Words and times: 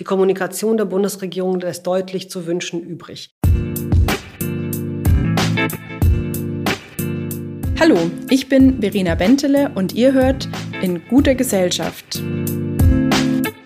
Die 0.00 0.04
Kommunikation 0.04 0.76
der 0.76 0.84
Bundesregierung 0.84 1.58
lässt 1.58 1.84
deutlich 1.84 2.30
zu 2.30 2.46
wünschen 2.46 2.80
übrig. 2.84 3.34
Hallo, 7.80 7.96
ich 8.30 8.48
bin 8.48 8.80
Verena 8.80 9.16
Bentele 9.16 9.72
und 9.74 9.94
ihr 9.94 10.12
hört 10.12 10.48
in 10.82 11.02
guter 11.08 11.34
Gesellschaft. 11.34 12.22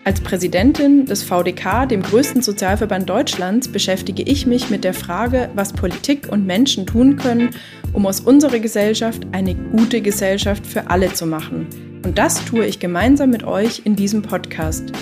Als 0.04 0.22
Präsidentin 0.22 1.04
des 1.04 1.22
VDK, 1.22 1.86
dem 1.86 2.02
größten 2.02 2.40
Sozialverband 2.40 3.10
Deutschlands, 3.10 3.68
beschäftige 3.68 4.22
ich 4.22 4.46
mich 4.46 4.70
mit 4.70 4.84
der 4.84 4.94
Frage, 4.94 5.50
was 5.54 5.74
Politik 5.74 6.32
und 6.32 6.46
Menschen 6.46 6.86
tun 6.86 7.16
können, 7.16 7.50
um 7.92 8.06
aus 8.06 8.20
unserer 8.20 8.58
Gesellschaft 8.58 9.26
eine 9.32 9.54
gute 9.54 10.00
Gesellschaft 10.00 10.66
für 10.66 10.88
alle 10.88 11.12
zu 11.12 11.26
machen. 11.26 11.66
Und 12.06 12.16
das 12.16 12.42
tue 12.46 12.64
ich 12.64 12.80
gemeinsam 12.80 13.28
mit 13.28 13.44
euch 13.44 13.82
in 13.84 13.96
diesem 13.96 14.22
Podcast. 14.22 14.92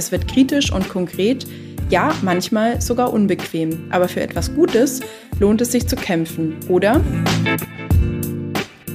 Es 0.00 0.10
wird 0.12 0.26
kritisch 0.28 0.72
und 0.72 0.88
konkret, 0.88 1.46
ja, 1.90 2.14
manchmal 2.22 2.80
sogar 2.80 3.12
unbequem, 3.12 3.88
aber 3.90 4.08
für 4.08 4.22
etwas 4.22 4.54
Gutes 4.54 5.00
lohnt 5.38 5.60
es 5.60 5.72
sich 5.72 5.86
zu 5.86 5.94
kämpfen, 5.94 6.56
oder? 6.70 7.02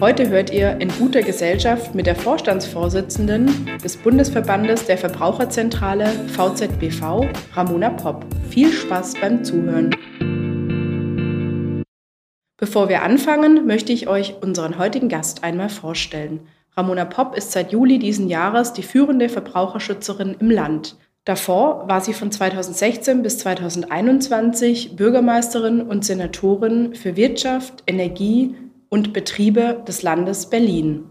Heute 0.02 0.27
hört 0.30 0.52
ihr 0.52 0.81
in 0.81 0.89
guter 0.97 1.21
Gesellschaft 1.21 1.94
mit 1.94 2.07
der 2.07 2.16
Vorstandsvorsitzenden 2.16 3.70
des 3.83 3.97
Bundesverbandes 3.97 4.88
der 4.88 4.97
Verbraucherzentrale 4.97 6.11
VZBV, 6.30 7.27
Ramona 7.53 7.91
Popp. 7.91 8.25
Viel 8.49 8.72
Spaß 8.73 9.13
beim 9.22 9.44
Zuhören. 9.44 9.91
Bevor 12.58 12.89
wir 12.89 13.03
anfangen, 13.03 13.67
möchte 13.67 13.94
ich 13.94 14.08
euch 14.08 14.41
unseren 14.41 14.80
heutigen 14.80 15.09
Gast 15.09 15.44
einmal 15.44 15.69
vorstellen. 15.69 16.47
Ramona 16.77 17.05
Popp 17.05 17.38
ist 17.38 17.52
seit 17.53 17.71
Juli 17.71 17.99
diesen 17.99 18.27
Jahres 18.27 18.73
die 18.73 18.83
führende 18.83 19.29
Verbraucherschützerin 19.29 20.35
im 20.39 20.52
Land. 20.52 20.97
Davor 21.23 21.88
war 21.88 22.02
sie 22.02 22.13
von 22.13 22.31
2016 22.31 23.23
bis 23.23 23.39
2021 23.39 24.95
Bürgermeisterin 24.95 25.81
und 25.81 26.05
Senatorin 26.05 26.94
für 26.94 27.16
Wirtschaft, 27.16 27.83
Energie 27.88 28.55
und 28.89 29.13
Betriebe 29.13 29.83
des 29.88 30.03
Landes 30.03 30.50
Berlin. 30.50 31.05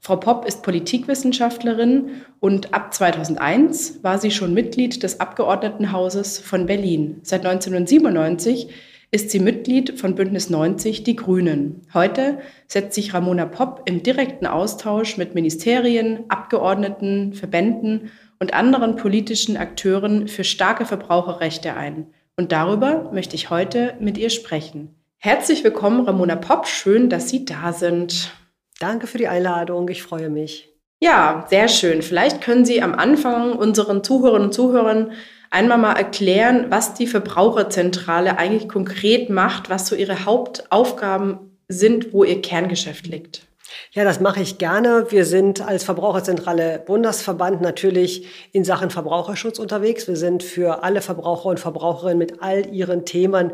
Frau 0.00 0.16
Popp 0.16 0.46
ist 0.46 0.62
Politikwissenschaftlerin 0.62 2.22
und 2.40 2.72
ab 2.72 2.94
2001 2.94 4.02
war 4.02 4.18
sie 4.18 4.30
schon 4.30 4.54
Mitglied 4.54 5.02
des 5.02 5.20
Abgeordnetenhauses 5.20 6.38
von 6.38 6.64
Berlin. 6.64 7.20
Seit 7.22 7.44
1997 7.44 8.70
ist 9.12 9.30
sie 9.30 9.40
Mitglied 9.40 9.98
von 9.98 10.14
Bündnis 10.14 10.50
90 10.50 11.02
Die 11.02 11.16
Grünen. 11.16 11.82
Heute 11.92 12.38
setzt 12.68 12.94
sich 12.94 13.12
Ramona 13.12 13.44
Popp 13.44 13.82
im 13.86 14.04
direkten 14.04 14.46
Austausch 14.46 15.16
mit 15.16 15.34
Ministerien, 15.34 16.24
Abgeordneten, 16.28 17.32
Verbänden 17.32 18.12
und 18.38 18.54
anderen 18.54 18.94
politischen 18.94 19.56
Akteuren 19.56 20.28
für 20.28 20.44
starke 20.44 20.84
Verbraucherrechte 20.84 21.74
ein. 21.74 22.06
Und 22.36 22.52
darüber 22.52 23.10
möchte 23.12 23.34
ich 23.34 23.50
heute 23.50 23.94
mit 23.98 24.16
ihr 24.16 24.30
sprechen. 24.30 24.94
Herzlich 25.18 25.64
willkommen, 25.64 26.06
Ramona 26.06 26.36
Popp. 26.36 26.68
Schön, 26.68 27.10
dass 27.10 27.28
Sie 27.28 27.44
da 27.44 27.72
sind. 27.72 28.32
Danke 28.78 29.08
für 29.08 29.18
die 29.18 29.28
Einladung. 29.28 29.88
Ich 29.88 30.02
freue 30.02 30.30
mich. 30.30 30.69
Ja, 31.02 31.46
sehr 31.48 31.68
schön. 31.68 32.02
Vielleicht 32.02 32.42
können 32.42 32.66
Sie 32.66 32.82
am 32.82 32.94
Anfang 32.94 33.54
unseren 33.54 34.04
Zuhörerinnen 34.04 34.48
und 34.48 34.52
Zuhörern 34.52 35.12
einmal 35.48 35.78
mal 35.78 35.94
erklären, 35.94 36.66
was 36.68 36.92
die 36.92 37.06
Verbraucherzentrale 37.06 38.38
eigentlich 38.38 38.68
konkret 38.68 39.30
macht, 39.30 39.70
was 39.70 39.86
so 39.86 39.96
ihre 39.96 40.26
Hauptaufgaben 40.26 41.56
sind, 41.68 42.12
wo 42.12 42.22
ihr 42.22 42.42
Kerngeschäft 42.42 43.06
liegt. 43.06 43.46
Ja, 43.92 44.04
das 44.04 44.20
mache 44.20 44.40
ich 44.42 44.58
gerne. 44.58 45.06
Wir 45.10 45.24
sind 45.24 45.66
als 45.66 45.84
Verbraucherzentrale 45.84 46.82
Bundesverband 46.84 47.60
natürlich 47.60 48.26
in 48.52 48.64
Sachen 48.64 48.90
Verbraucherschutz 48.90 49.58
unterwegs. 49.58 50.06
Wir 50.06 50.16
sind 50.16 50.42
für 50.42 50.82
alle 50.82 51.00
Verbraucher 51.00 51.48
und 51.48 51.60
Verbraucherinnen 51.60 52.18
mit 52.18 52.42
all 52.42 52.66
ihren 52.72 53.04
Themen 53.04 53.52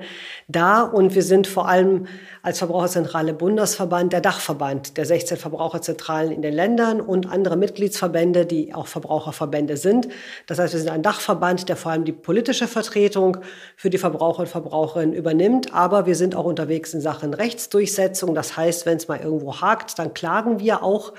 da 0.48 0.83
und 0.83 1.14
wir 1.14 1.22
sind 1.22 1.47
vor 1.47 1.69
allem 1.69 2.06
als 2.47 2.58
Verbraucherzentrale 2.58 3.34
Bundesverband 3.34 4.12
der 4.12 4.20
Dachverband 4.20 4.97
der 4.97 5.04
16 5.04 5.37
Verbraucherzentralen 5.37 6.31
in 6.31 6.43
den 6.43 6.54
Ländern 6.54 7.00
und 7.00 7.28
andere 7.28 7.56
Mitgliedsverbände, 7.56 8.47
die 8.47 8.72
auch 8.72 8.87
Verbraucherverbände 8.87 9.76
sind. 9.76 10.06
Das 10.47 10.60
heißt, 10.60 10.72
wir 10.72 10.78
sind 10.78 10.91
ein 10.91 11.03
Dachverband, 11.03 11.69
der 11.69 11.75
vor 11.75 11.91
allem 11.91 12.04
die 12.04 12.12
politische 12.12 12.69
Vertretung 12.69 13.38
für 13.75 13.91
die 13.91 13.98
Verbraucher 13.98 14.43
und 14.43 14.48
Verbraucherinnen 14.48 15.12
übernimmt, 15.12 15.75
aber 15.75 16.06
wir 16.06 16.15
sind 16.15 16.37
auch 16.37 16.44
unterwegs 16.44 16.94
in 16.94 17.00
Sachen 17.00 17.34
Rechtsdurchsetzung. 17.34 18.32
Das 18.32 18.56
heißt, 18.56 18.87
wenn 18.87 18.99
es 18.99 19.09
mal 19.09 19.19
irgendwo 19.19 19.60
hakt, 19.60 19.99
dann 19.99 20.15
klagen 20.15 20.60
wir 20.60 20.84
auch 20.84 21.15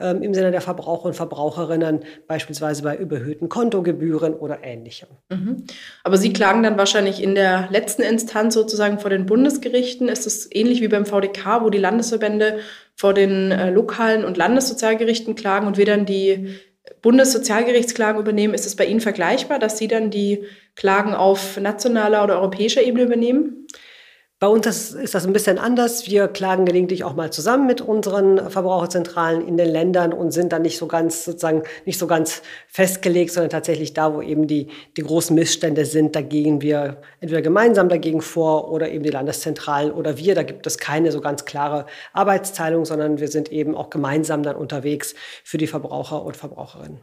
ähm, 0.00 0.22
im 0.22 0.34
Sinne 0.34 0.50
der 0.50 0.60
Verbraucher 0.60 1.06
und 1.06 1.14
Verbraucherinnen, 1.14 2.00
beispielsweise 2.26 2.82
bei 2.82 2.96
überhöhten 2.96 3.48
Kontogebühren 3.48 4.34
oder 4.34 4.64
ähnlichem. 4.64 5.08
Mhm. 5.28 5.64
Aber 6.04 6.16
Sie 6.16 6.32
klagen 6.32 6.62
dann 6.62 6.78
wahrscheinlich 6.78 7.22
in 7.22 7.34
der 7.34 7.68
letzten 7.70 8.02
Instanz 8.02 8.54
sozusagen 8.54 8.98
vor 8.98 9.10
den 9.10 9.26
Bundesgerichten. 9.26 10.08
Ist 10.08 10.26
es 10.26 10.48
ähnlich 10.52 10.80
wie 10.80 10.88
beim 10.88 11.06
VDK, 11.06 11.62
wo 11.62 11.70
die 11.70 11.78
Landesverbände 11.78 12.60
vor 12.96 13.14
den 13.14 13.50
äh, 13.50 13.70
lokalen 13.70 14.24
und 14.24 14.36
Landessozialgerichten 14.36 15.34
klagen 15.34 15.66
und 15.66 15.76
wir 15.76 15.86
dann 15.86 16.06
die 16.06 16.56
Bundessozialgerichtsklagen 17.02 18.20
übernehmen? 18.20 18.54
Ist 18.54 18.66
es 18.66 18.76
bei 18.76 18.86
Ihnen 18.86 19.00
vergleichbar, 19.00 19.58
dass 19.58 19.78
Sie 19.78 19.88
dann 19.88 20.10
die 20.10 20.44
Klagen 20.74 21.14
auf 21.14 21.58
nationaler 21.60 22.24
oder 22.24 22.38
europäischer 22.38 22.82
Ebene 22.82 23.04
übernehmen? 23.04 23.66
Bei 24.40 24.46
uns 24.46 24.66
ist 24.66 25.14
das 25.14 25.26
ein 25.26 25.34
bisschen 25.34 25.58
anders. 25.58 26.06
Wir 26.06 26.26
klagen 26.26 26.64
gelegentlich 26.64 27.04
auch 27.04 27.14
mal 27.14 27.30
zusammen 27.30 27.66
mit 27.66 27.82
unseren 27.82 28.50
Verbraucherzentralen 28.50 29.46
in 29.46 29.58
den 29.58 29.68
Ländern 29.68 30.14
und 30.14 30.30
sind 30.30 30.54
dann 30.54 30.62
nicht 30.62 30.78
so 30.78 30.86
ganz 30.86 31.26
sozusagen 31.26 31.62
nicht 31.84 31.98
so 31.98 32.06
ganz 32.06 32.40
festgelegt, 32.66 33.32
sondern 33.32 33.50
tatsächlich 33.50 33.92
da, 33.92 34.14
wo 34.14 34.22
eben 34.22 34.46
die, 34.46 34.68
die 34.96 35.02
großen 35.02 35.36
Missstände 35.36 35.84
sind, 35.84 36.16
da 36.16 36.22
gehen 36.22 36.62
wir 36.62 37.02
entweder 37.20 37.42
gemeinsam 37.42 37.90
dagegen 37.90 38.22
vor 38.22 38.72
oder 38.72 38.88
eben 38.88 39.04
die 39.04 39.10
Landeszentralen 39.10 39.92
oder 39.92 40.16
wir. 40.16 40.34
Da 40.34 40.42
gibt 40.42 40.66
es 40.66 40.78
keine 40.78 41.12
so 41.12 41.20
ganz 41.20 41.44
klare 41.44 41.84
Arbeitsteilung, 42.14 42.86
sondern 42.86 43.20
wir 43.20 43.28
sind 43.28 43.52
eben 43.52 43.74
auch 43.74 43.90
gemeinsam 43.90 44.42
dann 44.42 44.56
unterwegs 44.56 45.14
für 45.44 45.58
die 45.58 45.66
Verbraucher 45.66 46.24
und 46.24 46.38
Verbraucherinnen. 46.38 47.00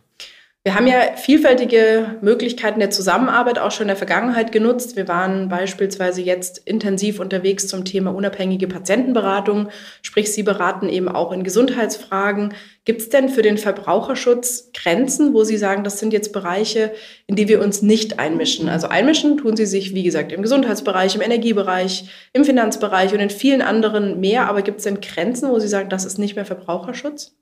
Wir 0.67 0.75
haben 0.75 0.85
ja 0.85 1.15
vielfältige 1.15 2.17
Möglichkeiten 2.19 2.81
der 2.81 2.89
Zusammenarbeit 2.89 3.57
auch 3.57 3.71
schon 3.71 3.83
in 3.83 3.87
der 3.87 3.95
Vergangenheit 3.95 4.51
genutzt. 4.51 4.97
Wir 4.97 5.07
waren 5.07 5.47
beispielsweise 5.47 6.21
jetzt 6.21 6.57
intensiv 6.57 7.21
unterwegs 7.21 7.69
zum 7.69 7.85
Thema 7.85 8.13
unabhängige 8.13 8.67
Patientenberatung, 8.67 9.69
sprich 10.01 10.29
Sie 10.33 10.43
beraten 10.43 10.89
eben 10.89 11.07
auch 11.07 11.31
in 11.31 11.45
Gesundheitsfragen. 11.45 12.53
Gibt 12.83 12.99
es 12.99 13.07
denn 13.07 13.29
für 13.29 13.43
den 13.43 13.57
Verbraucherschutz 13.57 14.71
Grenzen, 14.73 15.33
wo 15.33 15.45
Sie 15.45 15.55
sagen, 15.55 15.85
das 15.85 15.99
sind 15.99 16.11
jetzt 16.11 16.33
Bereiche, 16.33 16.91
in 17.27 17.37
die 17.37 17.47
wir 17.47 17.61
uns 17.61 17.81
nicht 17.81 18.19
einmischen? 18.19 18.67
Also 18.67 18.89
einmischen 18.89 19.37
tun 19.37 19.55
Sie 19.55 19.65
sich, 19.65 19.95
wie 19.95 20.03
gesagt, 20.03 20.33
im 20.33 20.41
Gesundheitsbereich, 20.41 21.15
im 21.15 21.21
Energiebereich, 21.21 22.09
im 22.33 22.43
Finanzbereich 22.43 23.13
und 23.13 23.21
in 23.21 23.29
vielen 23.29 23.61
anderen 23.61 24.19
mehr. 24.19 24.49
Aber 24.49 24.63
gibt 24.63 24.79
es 24.79 24.83
denn 24.83 24.99
Grenzen, 24.99 25.49
wo 25.49 25.59
Sie 25.59 25.69
sagen, 25.69 25.87
das 25.87 26.03
ist 26.03 26.19
nicht 26.19 26.35
mehr 26.35 26.43
Verbraucherschutz? 26.43 27.37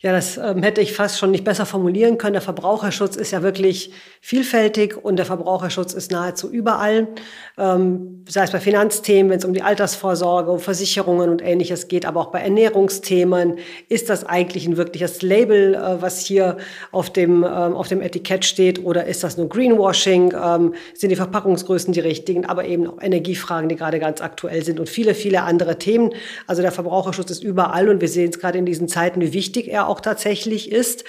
Ja, 0.00 0.12
das 0.12 0.36
ähm, 0.36 0.62
hätte 0.62 0.82
ich 0.82 0.92
fast 0.92 1.18
schon 1.18 1.30
nicht 1.30 1.42
besser 1.42 1.64
formulieren 1.64 2.18
können. 2.18 2.34
Der 2.34 2.42
Verbraucherschutz 2.42 3.16
ist 3.16 3.30
ja 3.30 3.42
wirklich 3.42 3.92
vielfältig 4.20 4.94
und 5.02 5.16
der 5.16 5.24
Verbraucherschutz 5.24 5.94
ist 5.94 6.10
nahezu 6.12 6.50
überall. 6.50 7.08
Ähm, 7.56 8.22
sei 8.28 8.42
es 8.42 8.50
bei 8.50 8.60
Finanzthemen, 8.60 9.30
wenn 9.30 9.38
es 9.38 9.46
um 9.46 9.54
die 9.54 9.62
Altersvorsorge, 9.62 10.50
um 10.50 10.58
Versicherungen 10.58 11.30
und 11.30 11.42
ähnliches 11.42 11.88
geht, 11.88 12.04
aber 12.04 12.20
auch 12.20 12.30
bei 12.30 12.40
Ernährungsthemen. 12.40 13.56
Ist 13.88 14.10
das 14.10 14.24
eigentlich 14.26 14.66
ein 14.66 14.76
wirkliches 14.76 15.22
Label, 15.22 15.74
äh, 15.74 16.02
was 16.02 16.26
hier 16.26 16.58
auf 16.92 17.08
dem, 17.08 17.42
ähm, 17.42 17.74
auf 17.74 17.88
dem 17.88 18.02
Etikett 18.02 18.44
steht 18.44 18.84
oder 18.84 19.06
ist 19.06 19.24
das 19.24 19.38
nur 19.38 19.48
Greenwashing? 19.48 20.34
Ähm, 20.34 20.74
sind 20.92 21.08
die 21.08 21.16
Verpackungsgrößen 21.16 21.94
die 21.94 22.00
richtigen? 22.00 22.44
Aber 22.44 22.66
eben 22.66 22.86
auch 22.86 23.00
Energiefragen, 23.00 23.70
die 23.70 23.76
gerade 23.76 23.98
ganz 23.98 24.20
aktuell 24.20 24.62
sind 24.62 24.78
und 24.78 24.90
viele, 24.90 25.14
viele 25.14 25.40
andere 25.44 25.78
Themen. 25.78 26.12
Also 26.46 26.60
der 26.60 26.72
Verbraucherschutz 26.72 27.30
ist 27.30 27.42
überall 27.42 27.88
und 27.88 28.02
wir 28.02 28.08
sehen 28.08 28.28
es 28.28 28.38
gerade 28.38 28.58
in 28.58 28.66
diesen 28.66 28.88
Zeiten, 28.88 29.22
wie 29.22 29.32
wichtig 29.32 29.68
er 29.68 29.85
auch 29.86 30.00
tatsächlich 30.00 30.70
ist. 30.70 31.04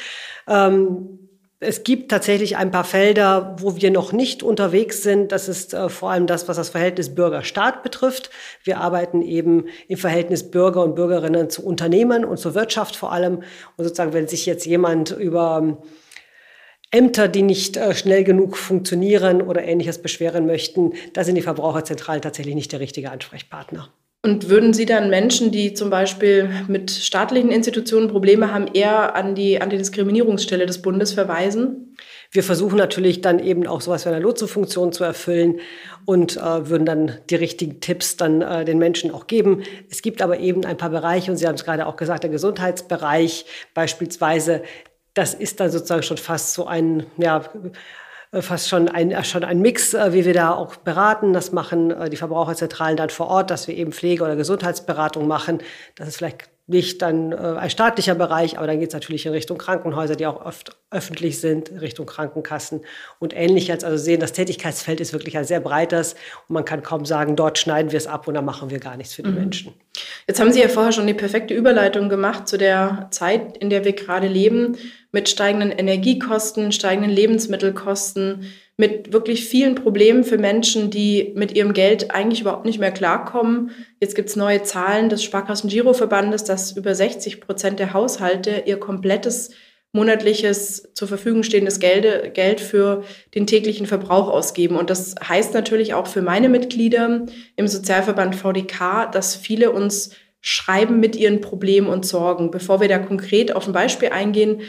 Ähm, 0.47 1.19
es 1.59 1.83
gibt 1.83 2.11
tatsächlich 2.11 2.55
ein 2.55 2.69
paar 2.69 2.83
Felder, 2.83 3.55
wo 3.59 3.75
wir 3.77 3.89
noch 3.89 4.11
nicht 4.11 4.43
unterwegs 4.43 5.01
sind. 5.01 5.31
Das 5.31 5.49
ist 5.49 5.73
äh, 5.73 5.89
vor 5.89 6.11
allem 6.11 6.27
das, 6.27 6.47
was 6.47 6.57
das 6.57 6.69
Verhältnis 6.69 7.15
Bürger-Staat 7.15 7.81
betrifft. 7.81 8.29
Wir 8.63 8.79
arbeiten 8.79 9.23
eben 9.23 9.65
im 9.87 9.97
Verhältnis 9.97 10.51
Bürger 10.51 10.83
und 10.83 10.93
Bürgerinnen 10.93 11.49
zu 11.49 11.65
Unternehmen 11.65 12.25
und 12.25 12.37
zur 12.37 12.53
Wirtschaft 12.53 12.95
vor 12.95 13.11
allem. 13.11 13.37
Und 13.75 13.85
sozusagen, 13.85 14.13
wenn 14.13 14.27
sich 14.27 14.45
jetzt 14.45 14.65
jemand 14.65 15.11
über 15.11 15.59
ähm, 15.63 15.77
Ämter, 16.91 17.27
die 17.27 17.41
nicht 17.41 17.75
äh, 17.75 17.95
schnell 17.95 18.23
genug 18.23 18.55
funktionieren 18.55 19.41
oder 19.41 19.63
ähnliches 19.63 19.99
beschweren 20.01 20.45
möchten, 20.45 20.93
da 21.13 21.23
sind 21.23 21.35
die 21.35 21.41
Verbraucherzentralen 21.41 22.21
tatsächlich 22.21 22.55
nicht 22.55 22.71
der 22.71 22.79
richtige 22.79 23.09
Ansprechpartner. 23.09 23.89
Und 24.27 24.49
würden 24.49 24.73
Sie 24.73 24.85
dann 24.85 25.09
Menschen, 25.09 25.51
die 25.51 25.73
zum 25.73 25.89
Beispiel 25.89 26.49
mit 26.67 26.91
staatlichen 26.91 27.49
Institutionen 27.49 28.09
Probleme 28.09 28.53
haben, 28.53 28.67
eher 28.73 29.15
an 29.15 29.35
die 29.35 29.61
Antidiskriminierungsstelle 29.61 30.65
des 30.65 30.81
Bundes 30.81 31.13
verweisen? 31.13 31.95
Wir 32.31 32.43
versuchen 32.43 32.77
natürlich 32.77 33.21
dann 33.21 33.39
eben 33.39 33.65
auch 33.67 33.79
sowas 33.79 34.05
wie 34.05 34.09
eine 34.09 34.19
Lotsenfunktion 34.19 34.91
zu 34.91 35.05
erfüllen 35.05 35.61
und 36.03 36.35
äh, 36.35 36.69
würden 36.69 36.85
dann 36.85 37.13
die 37.29 37.35
richtigen 37.35 37.79
Tipps 37.79 38.17
dann 38.17 38.41
äh, 38.41 38.65
den 38.65 38.79
Menschen 38.79 39.11
auch 39.11 39.27
geben. 39.27 39.63
Es 39.89 40.01
gibt 40.01 40.21
aber 40.21 40.39
eben 40.39 40.65
ein 40.65 40.75
paar 40.75 40.89
Bereiche, 40.89 41.31
und 41.31 41.37
Sie 41.37 41.47
haben 41.47 41.55
es 41.55 41.63
gerade 41.63 41.87
auch 41.87 41.95
gesagt, 41.95 42.23
der 42.23 42.29
Gesundheitsbereich 42.29 43.45
beispielsweise, 43.73 44.61
das 45.13 45.35
ist 45.35 45.61
dann 45.61 45.71
sozusagen 45.71 46.03
schon 46.03 46.17
fast 46.17 46.53
so 46.53 46.65
ein, 46.65 47.05
ja, 47.15 47.45
fast 48.33 48.69
schon 48.69 48.89
ein, 48.89 49.11
äh, 49.11 49.23
schon 49.23 49.43
ein 49.43 49.59
Mix, 49.61 49.93
äh, 49.93 50.13
wie 50.13 50.25
wir 50.25 50.33
da 50.33 50.51
auch 50.51 50.75
beraten. 50.77 51.33
Das 51.33 51.51
machen 51.51 51.93
die 52.09 52.17
Verbraucherzentralen 52.17 52.97
dann 52.97 53.09
vor 53.09 53.27
Ort, 53.27 53.51
dass 53.51 53.67
wir 53.67 53.75
eben 53.75 53.91
Pflege- 53.91 54.23
oder 54.23 54.35
Gesundheitsberatung 54.35 55.27
machen. 55.27 55.59
Das 55.95 56.07
ist 56.07 56.17
vielleicht 56.17 56.49
nicht 56.67 57.01
dann 57.01 57.31
äh, 57.31 57.35
ein 57.35 57.69
staatlicher 57.69 58.13
Bereich, 58.13 58.57
aber 58.57 58.67
dann 58.67 58.79
geht 58.79 58.89
es 58.89 58.93
natürlich 58.93 59.25
in 59.25 59.31
Richtung 59.31 59.57
Krankenhäuser, 59.57 60.17
die 60.17 60.27
auch 60.27 60.45
oft 60.45 60.75
öffentlich 60.91 61.39
sind, 61.39 61.71
Richtung 61.79 62.05
Krankenkassen 62.05 62.81
und 63.19 63.33
ähnliches. 63.35 63.85
Also 63.85 63.97
sehen, 63.97 64.19
das 64.19 64.33
Tätigkeitsfeld 64.33 64.99
ist 64.99 65.13
wirklich 65.13 65.37
ein 65.37 65.45
sehr 65.45 65.61
breites 65.61 66.13
und 66.47 66.53
man 66.53 66.65
kann 66.65 66.83
kaum 66.83 67.05
sagen, 67.05 67.37
dort 67.37 67.57
schneiden 67.57 67.91
wir 67.91 67.97
es 67.97 68.05
ab 68.05 68.27
und 68.27 68.33
dann 68.33 68.43
machen 68.43 68.69
wir 68.69 68.79
gar 68.79 68.97
nichts 68.97 69.13
für 69.13 69.23
die 69.23 69.29
mhm. 69.29 69.35
Menschen. 69.35 69.73
Jetzt 70.27 70.41
haben 70.41 70.51
Sie 70.51 70.61
ja 70.61 70.67
vorher 70.67 70.91
schon 70.91 71.07
die 71.07 71.13
perfekte 71.13 71.53
Überleitung 71.53 72.09
gemacht 72.09 72.49
zu 72.49 72.57
der 72.57 73.07
Zeit, 73.11 73.57
in 73.57 73.69
der 73.69 73.85
wir 73.85 73.93
gerade 73.93 74.27
leben, 74.27 74.77
mit 75.13 75.29
steigenden 75.29 75.71
Energiekosten, 75.71 76.73
steigenden 76.73 77.11
Lebensmittelkosten, 77.11 78.45
mit 78.77 79.11
wirklich 79.11 79.45
vielen 79.45 79.73
Problemen 79.73 80.23
für 80.23 80.37
Menschen, 80.37 80.91
die 80.91 81.33
mit 81.35 81.55
ihrem 81.55 81.73
Geld 81.73 82.11
eigentlich 82.11 82.41
überhaupt 82.41 82.65
nicht 82.65 82.79
mehr 82.79 82.91
klarkommen. 82.91 83.71
Jetzt 83.99 84.15
gibt 84.15 84.29
es 84.29 84.35
neue 84.35 84.61
Zahlen 84.61 85.09
des 85.09 85.23
Sparkassen-Giroverbandes, 85.23 86.43
dass 86.43 86.77
über 86.77 86.93
60 86.93 87.41
Prozent 87.41 87.79
der 87.79 87.93
Haushalte 87.93 88.63
ihr 88.67 88.79
komplettes 88.79 89.49
monatliches 89.93 90.93
zur 90.93 91.07
Verfügung 91.07 91.41
stehendes 91.41 91.79
Geld, 91.79 92.35
Geld 92.35 92.61
für 92.61 93.03
den 93.33 93.47
täglichen 93.47 93.87
Verbrauch 93.87 94.29
ausgeben. 94.29 94.75
Und 94.75 94.91
das 94.91 95.15
heißt 95.27 95.55
natürlich 95.55 95.95
auch 95.95 96.05
für 96.05 96.21
meine 96.21 96.49
Mitglieder 96.49 97.25
im 97.55 97.67
Sozialverband 97.67 98.35
VDK, 98.35 99.11
dass 99.11 99.35
viele 99.35 99.71
uns 99.71 100.11
schreiben 100.39 100.99
mit 100.99 101.15
ihren 101.15 101.41
Problemen 101.41 101.87
und 101.87 102.05
Sorgen. 102.05 102.51
Bevor 102.51 102.79
wir 102.79 102.87
da 102.87 102.99
konkret 102.99 103.55
auf 103.55 103.65
ein 103.65 103.73
Beispiel 103.73 104.09
eingehen, 104.09 104.61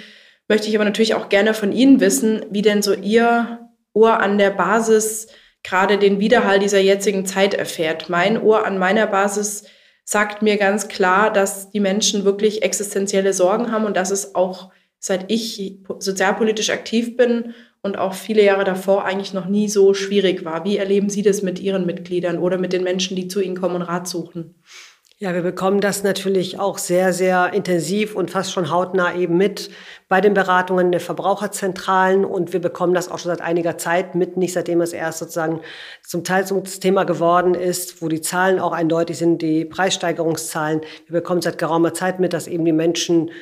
möchte 0.48 0.68
ich 0.68 0.76
aber 0.76 0.86
natürlich 0.86 1.14
auch 1.14 1.28
gerne 1.28 1.52
von 1.52 1.72
Ihnen 1.72 2.00
wissen, 2.00 2.46
wie 2.50 2.62
denn 2.62 2.80
so 2.80 2.94
Ihr 2.94 3.67
Ohr 3.92 4.20
an 4.20 4.38
der 4.38 4.50
Basis 4.50 5.28
gerade 5.62 5.98
den 5.98 6.20
Widerhall 6.20 6.58
dieser 6.58 6.80
jetzigen 6.80 7.26
Zeit 7.26 7.54
erfährt. 7.54 8.08
Mein 8.08 8.40
Ohr 8.40 8.64
an 8.64 8.78
meiner 8.78 9.06
Basis 9.06 9.64
sagt 10.04 10.40
mir 10.42 10.56
ganz 10.56 10.88
klar, 10.88 11.32
dass 11.32 11.70
die 11.70 11.80
Menschen 11.80 12.24
wirklich 12.24 12.62
existenzielle 12.62 13.32
Sorgen 13.32 13.70
haben 13.70 13.84
und 13.84 13.96
dass 13.96 14.10
es 14.10 14.34
auch 14.34 14.70
seit 14.98 15.30
ich 15.30 15.78
sozialpolitisch 15.98 16.70
aktiv 16.70 17.16
bin 17.16 17.54
und 17.82 17.98
auch 17.98 18.14
viele 18.14 18.42
Jahre 18.42 18.64
davor 18.64 19.04
eigentlich 19.04 19.32
noch 19.32 19.46
nie 19.46 19.68
so 19.68 19.94
schwierig 19.94 20.44
war. 20.44 20.64
Wie 20.64 20.76
erleben 20.76 21.10
Sie 21.10 21.22
das 21.22 21.42
mit 21.42 21.60
Ihren 21.60 21.86
Mitgliedern 21.86 22.38
oder 22.38 22.58
mit 22.58 22.72
den 22.72 22.82
Menschen, 22.82 23.16
die 23.16 23.28
zu 23.28 23.40
Ihnen 23.40 23.56
kommen 23.56 23.76
und 23.76 23.82
Rat 23.82 24.08
suchen? 24.08 24.56
Ja, 25.20 25.34
wir 25.34 25.42
bekommen 25.42 25.80
das 25.80 26.04
natürlich 26.04 26.60
auch 26.60 26.78
sehr, 26.78 27.12
sehr 27.12 27.52
intensiv 27.52 28.14
und 28.14 28.30
fast 28.30 28.52
schon 28.52 28.70
hautnah 28.70 29.16
eben 29.16 29.36
mit 29.36 29.68
bei 30.08 30.20
den 30.20 30.32
Beratungen 30.32 30.92
der 30.92 31.00
Verbraucherzentralen. 31.00 32.24
Und 32.24 32.52
wir 32.52 32.60
bekommen 32.60 32.94
das 32.94 33.10
auch 33.10 33.18
schon 33.18 33.30
seit 33.30 33.40
einiger 33.40 33.76
Zeit 33.78 34.14
mit, 34.14 34.36
nicht 34.36 34.52
seitdem 34.52 34.80
es 34.80 34.92
erst 34.92 35.18
sozusagen 35.18 35.60
zum 36.06 36.22
Teil 36.22 36.46
zum 36.46 36.62
Thema 36.62 37.02
geworden 37.02 37.54
ist, 37.54 38.00
wo 38.00 38.06
die 38.06 38.20
Zahlen 38.20 38.60
auch 38.60 38.70
eindeutig 38.70 39.18
sind, 39.18 39.42
die 39.42 39.64
Preissteigerungszahlen. 39.64 40.82
Wir 41.08 41.20
bekommen 41.20 41.42
seit 41.42 41.58
geraumer 41.58 41.94
Zeit 41.94 42.20
mit, 42.20 42.32
dass 42.32 42.46
eben 42.46 42.64
die 42.64 42.70
Menschen 42.70 43.32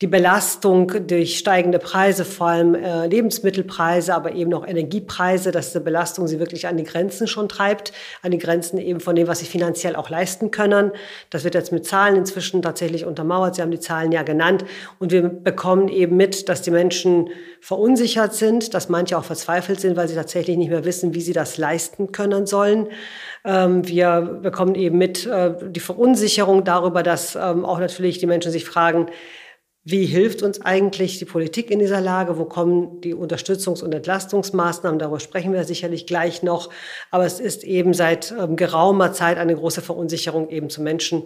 die 0.00 0.06
Belastung 0.08 1.06
durch 1.06 1.38
steigende 1.38 1.78
Preise, 1.78 2.24
vor 2.24 2.48
allem 2.48 2.74
äh, 2.74 3.06
Lebensmittelpreise, 3.06 4.14
aber 4.14 4.32
eben 4.32 4.52
auch 4.54 4.66
Energiepreise, 4.66 5.52
dass 5.52 5.68
diese 5.68 5.80
Belastung 5.80 6.26
sie 6.26 6.40
wirklich 6.40 6.66
an 6.66 6.76
die 6.76 6.82
Grenzen 6.82 7.28
schon 7.28 7.48
treibt, 7.48 7.92
an 8.22 8.32
die 8.32 8.38
Grenzen 8.38 8.78
eben 8.78 8.98
von 8.98 9.14
dem, 9.14 9.28
was 9.28 9.38
sie 9.38 9.46
finanziell 9.46 9.94
auch 9.94 10.10
leisten 10.10 10.50
können. 10.50 10.90
Das 11.30 11.44
wird 11.44 11.54
jetzt 11.54 11.70
mit 11.70 11.86
Zahlen 11.86 12.16
inzwischen 12.16 12.62
tatsächlich 12.62 13.04
untermauert. 13.04 13.54
Sie 13.54 13.62
haben 13.62 13.70
die 13.70 13.78
Zahlen 13.78 14.10
ja 14.10 14.24
genannt. 14.24 14.64
Und 14.98 15.12
wir 15.12 15.22
bekommen 15.22 15.88
eben 15.88 16.16
mit, 16.16 16.48
dass 16.48 16.62
die 16.62 16.72
Menschen 16.72 17.30
verunsichert 17.60 18.34
sind, 18.34 18.74
dass 18.74 18.88
manche 18.88 19.16
auch 19.16 19.24
verzweifelt 19.24 19.80
sind, 19.80 19.96
weil 19.96 20.08
sie 20.08 20.16
tatsächlich 20.16 20.56
nicht 20.56 20.70
mehr 20.70 20.84
wissen, 20.84 21.14
wie 21.14 21.20
sie 21.20 21.32
das 21.32 21.58
leisten 21.58 22.10
können 22.10 22.46
sollen. 22.46 22.88
Ähm, 23.44 23.86
wir 23.86 24.40
bekommen 24.42 24.74
eben 24.74 24.98
mit 24.98 25.26
äh, 25.26 25.54
die 25.70 25.80
Verunsicherung 25.80 26.64
darüber, 26.64 27.04
dass 27.04 27.36
ähm, 27.36 27.64
auch 27.64 27.78
natürlich 27.78 28.18
die 28.18 28.26
Menschen 28.26 28.50
sich 28.50 28.64
fragen, 28.64 29.06
wie 29.84 30.06
hilft 30.06 30.42
uns 30.42 30.60
eigentlich 30.60 31.18
die 31.18 31.24
Politik 31.24 31.70
in 31.70 31.80
dieser 31.80 32.00
Lage? 32.00 32.38
Wo 32.38 32.44
kommen 32.44 33.00
die 33.00 33.14
Unterstützungs- 33.14 33.82
und 33.82 33.92
Entlastungsmaßnahmen? 33.92 35.00
Darüber 35.00 35.18
sprechen 35.18 35.52
wir 35.52 35.64
sicherlich 35.64 36.06
gleich 36.06 36.44
noch. 36.44 36.70
Aber 37.10 37.26
es 37.26 37.40
ist 37.40 37.64
eben 37.64 37.92
seit 37.92 38.32
ähm, 38.38 38.54
geraumer 38.54 39.12
Zeit 39.12 39.38
eine 39.38 39.56
große 39.56 39.82
Verunsicherung 39.82 40.50
eben 40.50 40.70
zu 40.70 40.82
Menschen, 40.82 41.24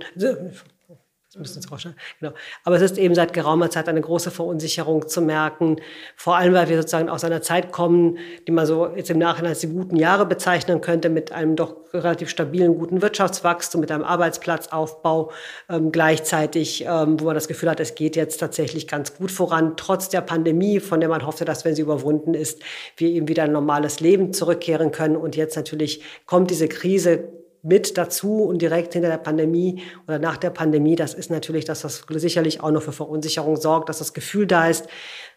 müssen 1.38 1.62
Sie 1.62 1.69
rausschneiden. 1.69 1.99
Genau. 2.21 2.33
Aber 2.65 2.77
es 2.77 2.83
ist 2.83 2.99
eben 2.99 3.15
seit 3.15 3.33
geraumer 3.33 3.71
Zeit 3.71 3.88
eine 3.88 4.00
große 4.00 4.31
Verunsicherung 4.31 5.09
zu 5.09 5.21
merken, 5.21 5.77
vor 6.17 6.37
allem 6.37 6.55
weil 6.55 6.69
wir 6.69 6.77
sozusagen 6.77 7.09
aus 7.09 7.25
einer 7.25 7.43
Zeit 7.43 7.73
kommen, 7.73 8.19
die 8.47 8.53
man 8.53 8.67
so 8.67 8.88
jetzt 8.94 9.11
im 9.11 9.19
Nachhinein 9.19 9.50
als 9.50 9.61
die 9.61 9.69
guten 9.69 9.97
Jahre 9.97 10.27
bezeichnen 10.27 10.81
könnte, 10.81 11.09
mit 11.09 11.33
einem 11.33 11.56
doch 11.56 11.77
relativ 11.93 12.29
stabilen, 12.29 12.79
guten 12.79 13.03
Wirtschaftswachstum, 13.03 13.81
mit 13.81 13.91
einem 13.91 14.05
Arbeitsplatzaufbau 14.05 15.31
ähm, 15.69 15.93
gleichzeitig, 15.93 16.85
ähm, 16.87 17.21
wo 17.21 17.27
man 17.27 17.35
das 17.35 17.49
Gefühl 17.49 17.71
hat, 17.71 17.81
es 17.81 17.94
geht 17.94 18.17
jetzt 18.17 18.39
tatsächlich 18.39 18.87
ganz 18.89 19.17
gut 19.17 19.31
voran, 19.31 19.75
trotz 19.77 20.09
der 20.09 20.21
Pandemie, 20.21 20.81
von 20.81 21.00
der 21.00 21.09
man 21.09 21.27
hoffte, 21.27 21.44
dass, 21.44 21.65
wenn 21.65 21.75
sie 21.75 21.82
überwunden 21.82 22.35
ist, 22.35 22.62
wir 22.97 23.09
eben 23.09 23.29
wieder 23.29 23.44
ein 23.44 23.53
normales 23.53 24.00
Leben 24.00 24.32
zurückkehren 24.32 24.91
können. 24.91 25.17
Und 25.17 25.37
jetzt 25.37 25.56
natürlich 25.56 26.03
kommt 26.27 26.50
diese 26.50 26.69
Krise 26.69 27.29
mit 27.67 27.99
dazu 27.99 28.45
und 28.45 28.63
direkt 28.63 28.93
hinter 28.93 29.09
der 29.09 29.19
Pandemie 29.19 29.83
oder 30.07 30.19
nach 30.19 30.37
der 30.37 30.51
Pandemie, 30.51 30.95
das 30.95 31.15
ist 31.15 31.31
natürlich, 31.31 31.65
dass 31.65 31.81
das 31.81 32.05
sicherlich 32.09 32.61
auch 32.61 32.71
noch 32.71 32.83
für 32.83 32.93
Verunsicherung 32.93 33.57
sorgt, 33.57 33.89
dass 33.89 33.99
das 33.99 34.15
Gefühl 34.15 34.47
da 34.47 34.69
ist, 34.69 34.87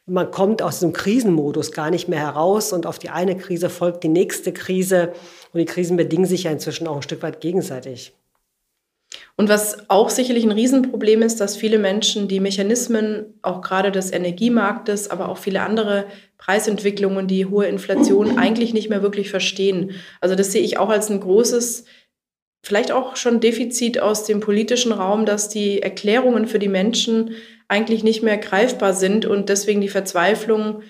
man 0.05 0.31
kommt 0.31 0.61
aus 0.61 0.75
diesem 0.75 0.93
Krisenmodus 0.93 1.71
gar 1.71 1.91
nicht 1.91 2.07
mehr 2.07 2.19
heraus 2.19 2.73
und 2.73 2.85
auf 2.85 2.99
die 2.99 3.09
eine 3.09 3.37
Krise 3.37 3.69
folgt 3.69 4.03
die 4.03 4.09
nächste 4.09 4.53
Krise 4.53 5.13
und 5.53 5.59
die 5.59 5.65
Krisen 5.65 5.97
bedingen 5.97 6.25
sich 6.25 6.43
ja 6.43 6.51
inzwischen 6.51 6.87
auch 6.87 6.97
ein 6.97 7.01
Stück 7.01 7.21
weit 7.23 7.41
gegenseitig. 7.41 8.13
Und 9.35 9.49
was 9.49 9.89
auch 9.89 10.09
sicherlich 10.09 10.43
ein 10.43 10.51
Riesenproblem 10.51 11.21
ist, 11.21 11.39
dass 11.39 11.55
viele 11.55 11.79
Menschen 11.79 12.27
die 12.27 12.39
Mechanismen 12.39 13.39
auch 13.41 13.61
gerade 13.61 13.91
des 13.91 14.11
Energiemarktes, 14.11 15.09
aber 15.09 15.29
auch 15.29 15.37
viele 15.37 15.61
andere 15.61 16.05
Preisentwicklungen, 16.37 17.27
die 17.27 17.45
hohe 17.45 17.65
Inflation 17.65 18.37
eigentlich 18.37 18.73
nicht 18.73 18.89
mehr 18.89 19.01
wirklich 19.01 19.29
verstehen. 19.29 19.91
Also 20.21 20.35
das 20.35 20.51
sehe 20.51 20.61
ich 20.61 20.77
auch 20.77 20.89
als 20.89 21.09
ein 21.09 21.21
großes 21.21 21.85
vielleicht 22.61 22.91
auch 22.91 23.15
schon 23.15 23.39
Defizit 23.39 23.99
aus 23.99 24.25
dem 24.25 24.39
politischen 24.39 24.91
Raum, 24.91 25.25
dass 25.25 25.49
die 25.49 25.81
Erklärungen 25.81 26.47
für 26.47 26.59
die 26.59 26.67
Menschen 26.67 27.31
eigentlich 27.67 28.03
nicht 28.03 28.23
mehr 28.23 28.37
greifbar 28.37 28.93
sind 28.93 29.25
und 29.25 29.49
deswegen 29.49 29.81
die 29.81 29.89
Verzweiflung 29.89 30.81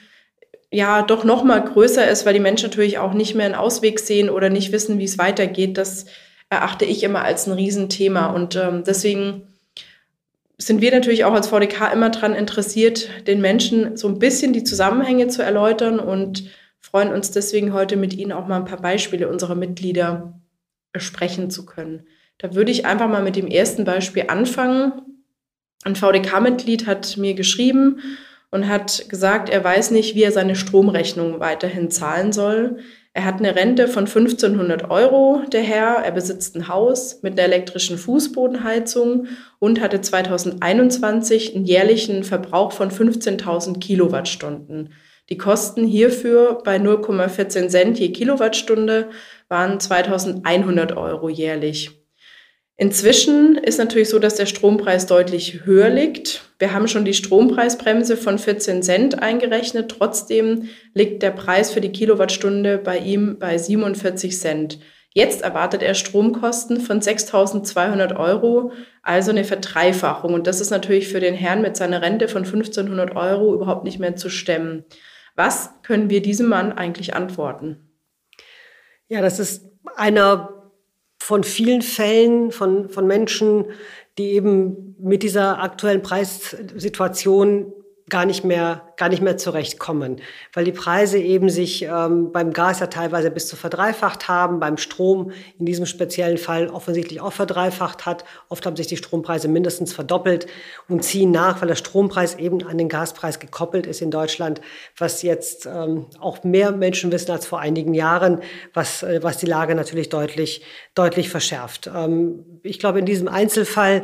ja 0.72 1.02
doch 1.02 1.24
noch 1.24 1.44
mal 1.44 1.60
größer 1.64 2.08
ist, 2.08 2.26
weil 2.26 2.34
die 2.34 2.40
Menschen 2.40 2.70
natürlich 2.70 2.98
auch 2.98 3.14
nicht 3.14 3.36
mehr 3.36 3.46
einen 3.46 3.56
Ausweg 3.56 4.00
sehen 4.00 4.30
oder 4.30 4.50
nicht 4.50 4.72
wissen, 4.72 5.00
wie 5.00 5.04
es 5.04 5.18
weitergeht. 5.18 5.78
Das 5.78 6.06
erachte 6.50 6.86
ich 6.86 7.04
immer 7.04 7.24
als 7.24 7.48
ein 7.48 7.54
Riesenthema 7.54 8.28
und 8.28 8.56
ähm, 8.56 8.84
deswegen 8.86 9.48
sind 10.58 10.82
wir 10.82 10.92
natürlich 10.92 11.24
auch 11.24 11.34
als 11.34 11.48
VDK 11.48 11.94
immer 11.94 12.10
daran 12.10 12.36
interessiert, 12.36 13.10
den 13.28 13.40
Menschen 13.40 13.96
so 13.96 14.08
ein 14.08 14.20
bisschen 14.20 14.52
die 14.52 14.64
Zusammenhänge 14.64 15.28
zu 15.28 15.42
erläutern 15.42 16.00
und 16.00 16.50
freuen 16.80 17.14
uns 17.14 17.32
deswegen 17.32 17.74
heute 17.74 17.96
mit 17.96 18.14
Ihnen 18.14 18.32
auch 18.32 18.48
mal 18.48 18.58
ein 18.58 18.66
paar 18.66 18.82
Beispiele 18.82 19.30
unserer 19.30 19.56
Mitglieder 19.56 20.39
besprechen 20.92 21.50
zu 21.50 21.66
können. 21.66 22.08
Da 22.38 22.56
würde 22.56 22.72
ich 22.72 22.86
einfach 22.86 23.10
mal 23.10 23.24
mit 23.24 23.36
dem 23.36 23.48
ersten 23.48 23.84
Beispiel 23.86 24.26
anfangen. 24.28 24.94
Ein 25.84 25.96
VDK-Mitglied 25.96 26.88
hat 26.88 27.18
mir 27.18 27.34
geschrieben 27.34 28.00
und 28.52 28.68
hat 28.68 29.10
gesagt, 29.10 29.50
er 29.50 29.64
weiß 29.64 29.92
nicht, 29.92 30.16
wie 30.16 30.24
er 30.24 30.32
seine 30.32 30.56
Stromrechnung 30.56 31.40
weiterhin 31.40 31.92
zahlen 31.92 32.32
soll. 32.32 32.80
Er 33.14 33.26
hat 33.26 33.40
eine 33.40 33.56
Rente 33.56 33.88
von 33.88 34.06
1500 34.06 34.90
Euro, 34.90 35.42
der 35.52 35.62
Herr. 35.62 36.04
Er 36.04 36.12
besitzt 36.12 36.56
ein 36.56 36.68
Haus 36.68 37.22
mit 37.22 37.34
einer 37.34 37.48
elektrischen 37.48 37.98
Fußbodenheizung 37.98 39.28
und 39.60 39.82
hatte 39.82 40.00
2021 40.00 41.56
einen 41.56 41.66
jährlichen 41.66 42.24
Verbrauch 42.24 42.72
von 42.72 42.92
15.000 42.92 43.80
Kilowattstunden. 43.80 44.94
Die 45.30 45.38
Kosten 45.38 45.86
hierfür 45.86 46.62
bei 46.64 46.78
0,14 46.78 47.68
Cent 47.68 48.00
je 48.00 48.12
Kilowattstunde 48.12 49.10
waren 49.50 49.80
2100 49.80 50.96
Euro 50.96 51.28
jährlich. 51.28 52.00
Inzwischen 52.78 53.58
ist 53.58 53.78
natürlich 53.78 54.08
so, 54.08 54.20
dass 54.20 54.36
der 54.36 54.46
Strompreis 54.46 55.06
deutlich 55.06 55.66
höher 55.66 55.90
liegt. 55.90 56.46
Wir 56.60 56.74
haben 56.74 56.88
schon 56.88 57.04
die 57.04 57.14
Strompreisbremse 57.14 58.16
von 58.16 58.40
14 58.40 58.84
Cent 58.84 59.22
eingerechnet. 59.22 59.92
Trotzdem 59.92 60.70
liegt 60.94 61.22
der 61.22 61.32
Preis 61.32 61.72
für 61.72 61.82
die 61.82 61.92
Kilowattstunde 61.92 62.78
bei 62.78 63.00
ihm 63.00 63.38
bei 63.38 63.58
47 63.58 64.40
Cent. 64.40 64.80
Jetzt 65.14 65.42
erwartet 65.42 65.84
er 65.84 65.94
Stromkosten 65.94 66.80
von 66.80 67.02
6.200 67.02 68.16
Euro, 68.16 68.72
also 69.02 69.32
eine 69.32 69.44
Verdreifachung. 69.44 70.34
Und 70.34 70.48
das 70.48 70.62
ist 70.62 70.70
natürlich 70.70 71.10
für 71.10 71.20
den 71.20 71.34
Herrn 71.34 71.62
mit 71.62 71.76
seiner 71.76 72.02
Rente 72.02 72.30
von 72.30 72.46
1.500 72.46 73.14
Euro 73.18 73.54
überhaupt 73.56 73.84
nicht 73.84 74.00
mehr 74.00 74.16
zu 74.16 74.30
stemmen. 74.30 74.86
Was 75.36 75.72
können 75.84 76.10
wir 76.10 76.22
diesem 76.22 76.48
Mann 76.48 76.72
eigentlich 76.72 77.14
antworten? 77.14 77.89
Ja, 79.10 79.22
das 79.22 79.40
ist 79.40 79.68
einer 79.96 80.72
von 81.20 81.44
vielen 81.44 81.82
Fällen 81.82 82.52
von, 82.52 82.90
von 82.90 83.08
Menschen, 83.08 83.66
die 84.18 84.32
eben 84.32 84.96
mit 85.00 85.24
dieser 85.24 85.62
aktuellen 85.62 86.02
Preissituation 86.02 87.74
gar 88.10 88.26
nicht 88.26 88.44
mehr, 88.44 88.94
gar 88.98 89.10
nicht 89.10 89.22
mehr 89.22 89.38
zurechtkommen, 89.38 90.22
weil 90.54 90.66
die 90.66 90.72
Preise 90.72 91.18
eben 91.20 91.50
sich 91.50 91.84
ähm, 91.84 92.32
beim 92.32 92.52
Gas 92.54 92.80
ja 92.80 92.88
teilweise 92.88 93.32
bis 93.32 93.48
zu 93.48 93.56
verdreifacht 93.56 94.28
haben, 94.28 94.60
beim 94.60 94.78
Strom 94.78 95.32
in 95.60 95.66
diesem 95.66 95.86
speziellen 95.86 96.38
Fall 96.38 96.68
offensichtlich 96.68 97.22
auch 97.22 97.34
verdreifacht 97.34 98.06
hat. 98.06 98.26
Oft 98.50 98.66
haben 98.66 98.76
sich 98.76 98.88
die 98.88 98.98
Strompreise 98.98 99.48
mindestens 99.48 99.94
verdoppelt 99.94 100.48
und 100.88 101.04
ziehen 101.04 101.32
nach, 101.32 101.62
weil 101.62 101.68
der 101.68 101.76
Strompreis 101.76 102.36
eben 102.36 102.66
an 102.66 102.78
den 102.78 102.90
Gaspreis 102.90 103.40
gekoppelt 103.40 103.86
ist 103.86 104.02
in 104.02 104.12
Deutschland, 104.12 104.60
was 104.98 105.22
jetzt 105.22 105.66
ähm, 105.66 106.08
auch 106.20 106.44
mehr 106.44 106.72
Menschen 106.72 107.12
wissen 107.12 107.32
als 107.32 107.46
vor 107.46 107.60
einigen 107.60 107.94
Jahren, 107.94 108.42
was, 108.74 109.04
äh, 109.04 109.20
was 109.22 109.38
die 109.38 109.46
Lage 109.46 109.76
natürlich 109.76 110.10
deutlich, 110.10 110.64
deutlich 110.96 111.30
verschärft. 111.30 111.90
Ähm, 111.94 112.60
ich 112.64 112.80
glaube, 112.80 113.00
in 113.00 113.06
diesem 113.06 113.28
Einzelfall 113.28 114.04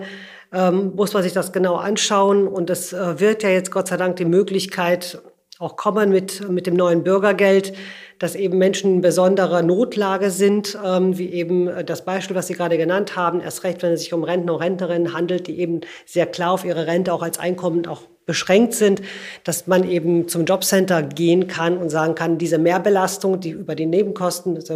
ähm, 0.55 0.93
muss 0.95 1.13
man 1.13 1.21
sich 1.21 1.33
das 1.33 1.51
genau 1.51 1.75
anschauen. 1.75 2.47
Und 2.47 2.69
es 2.69 2.93
äh, 2.93 3.19
wird 3.19 3.43
ja 3.43 3.49
jetzt 3.49 3.71
Gott 3.71 3.89
sei 3.89 3.97
Dank 3.97 4.15
die 4.15 4.25
Möglichkeit 4.25 5.19
auch 5.59 5.75
kommen 5.75 6.09
mit, 6.09 6.49
mit 6.49 6.67
dem 6.67 6.75
neuen 6.75 7.03
Bürgergeld, 7.03 7.73
dass 8.19 8.35
eben 8.35 8.57
Menschen 8.57 8.95
in 8.95 9.01
besonderer 9.01 9.61
Notlage 9.61 10.29
sind, 10.29 10.77
ähm, 10.83 11.17
wie 11.17 11.31
eben 11.31 11.69
das 11.85 12.03
Beispiel, 12.05 12.35
was 12.35 12.47
Sie 12.47 12.53
gerade 12.53 12.77
genannt 12.77 13.15
haben, 13.15 13.41
erst 13.41 13.63
recht, 13.63 13.83
wenn 13.83 13.91
es 13.91 14.01
sich 14.01 14.13
um 14.13 14.23
Rentner 14.23 14.53
und 14.53 14.61
Rentnerinnen 14.61 15.13
handelt, 15.13 15.47
die 15.47 15.59
eben 15.59 15.81
sehr 16.05 16.25
klar 16.25 16.51
auf 16.51 16.65
ihre 16.65 16.87
Rente 16.87 17.13
auch 17.13 17.21
als 17.21 17.39
Einkommen 17.39 17.87
auch 17.87 18.01
beschränkt 18.25 18.73
sind, 18.73 19.01
dass 19.43 19.67
man 19.67 19.87
eben 19.89 20.27
zum 20.27 20.45
Jobcenter 20.45 21.03
gehen 21.03 21.47
kann 21.47 21.77
und 21.77 21.89
sagen 21.89 22.15
kann, 22.15 22.37
diese 22.37 22.57
Mehrbelastung, 22.57 23.39
die 23.39 23.51
über 23.51 23.75
die 23.75 23.85
Nebenkosten, 23.85 24.55
also 24.57 24.75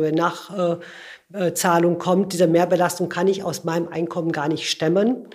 Nachzahlung 1.31 1.97
kommt, 1.97 2.33
diese 2.33 2.47
Mehrbelastung 2.47 3.09
kann 3.09 3.27
ich 3.27 3.43
aus 3.43 3.63
meinem 3.63 3.87
Einkommen 3.87 4.31
gar 4.31 4.47
nicht 4.47 4.69
stemmen. 4.69 5.27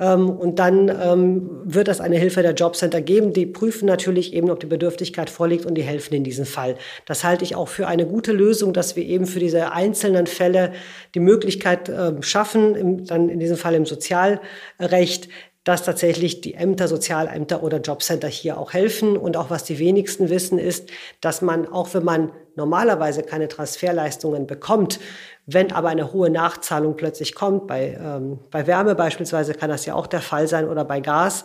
Ähm, 0.00 0.30
und 0.30 0.58
dann 0.58 0.88
ähm, 0.88 1.62
wird 1.64 1.88
es 1.88 2.00
eine 2.00 2.16
Hilfe 2.16 2.42
der 2.42 2.54
Jobcenter 2.54 3.00
geben. 3.00 3.32
Die 3.32 3.46
prüfen 3.46 3.86
natürlich 3.86 4.32
eben, 4.32 4.50
ob 4.50 4.60
die 4.60 4.66
Bedürftigkeit 4.66 5.30
vorliegt 5.30 5.66
und 5.66 5.74
die 5.74 5.82
helfen 5.82 6.14
in 6.14 6.24
diesem 6.24 6.46
Fall. 6.46 6.76
Das 7.06 7.24
halte 7.24 7.44
ich 7.44 7.54
auch 7.54 7.68
für 7.68 7.86
eine 7.86 8.06
gute 8.06 8.32
Lösung, 8.32 8.72
dass 8.72 8.96
wir 8.96 9.04
eben 9.04 9.26
für 9.26 9.40
diese 9.40 9.72
einzelnen 9.72 10.26
Fälle 10.26 10.72
die 11.14 11.20
Möglichkeit 11.20 11.88
ähm, 11.88 12.22
schaffen, 12.22 13.04
dann 13.06 13.28
in 13.28 13.38
diesem 13.38 13.56
Fall 13.56 13.74
im 13.74 13.86
Sozialrecht, 13.86 15.28
dass 15.64 15.84
tatsächlich 15.84 16.40
die 16.40 16.54
Ämter, 16.54 16.88
Sozialämter 16.88 17.62
oder 17.62 17.80
Jobcenter 17.80 18.28
hier 18.28 18.58
auch 18.58 18.72
helfen. 18.72 19.16
Und 19.16 19.36
auch 19.36 19.50
was 19.50 19.64
die 19.64 19.78
wenigsten 19.78 20.28
wissen, 20.28 20.58
ist, 20.58 20.90
dass 21.20 21.40
man, 21.42 21.66
auch 21.66 21.94
wenn 21.94 22.04
man 22.04 22.32
normalerweise 22.56 23.22
keine 23.22 23.48
Transferleistungen 23.48 24.46
bekommt, 24.46 25.00
wenn 25.46 25.72
aber 25.72 25.88
eine 25.88 26.12
hohe 26.12 26.30
Nachzahlung 26.30 26.96
plötzlich 26.96 27.34
kommt, 27.34 27.66
bei, 27.66 27.98
ähm, 28.00 28.38
bei 28.50 28.66
Wärme 28.66 28.94
beispielsweise 28.94 29.54
kann 29.54 29.70
das 29.70 29.86
ja 29.86 29.94
auch 29.94 30.06
der 30.06 30.20
Fall 30.20 30.46
sein 30.48 30.68
oder 30.68 30.84
bei 30.84 31.00
Gas, 31.00 31.44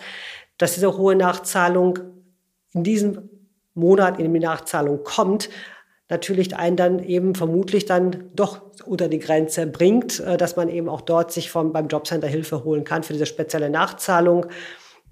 dass 0.57 0.73
diese 0.73 0.97
hohe 0.97 1.15
Nachzahlung 1.15 1.99
in 2.73 2.83
diesem 2.83 3.29
Monat 3.73 4.19
in 4.19 4.33
die 4.33 4.39
Nachzahlung 4.39 5.03
kommt, 5.03 5.49
natürlich 6.09 6.55
einen 6.55 6.77
dann 6.77 6.99
eben 6.99 7.35
vermutlich 7.35 7.85
dann 7.85 8.29
doch 8.33 8.61
unter 8.85 9.07
die 9.07 9.19
Grenze 9.19 9.67
bringt, 9.67 10.19
äh, 10.19 10.37
dass 10.37 10.55
man 10.55 10.69
eben 10.69 10.89
auch 10.89 11.01
dort 11.01 11.31
sich 11.31 11.51
vom, 11.51 11.73
beim 11.73 11.87
Jobcenter 11.87 12.27
Hilfe 12.27 12.63
holen 12.63 12.83
kann 12.83 13.03
für 13.03 13.13
diese 13.13 13.25
spezielle 13.25 13.69
Nachzahlung. 13.69 14.47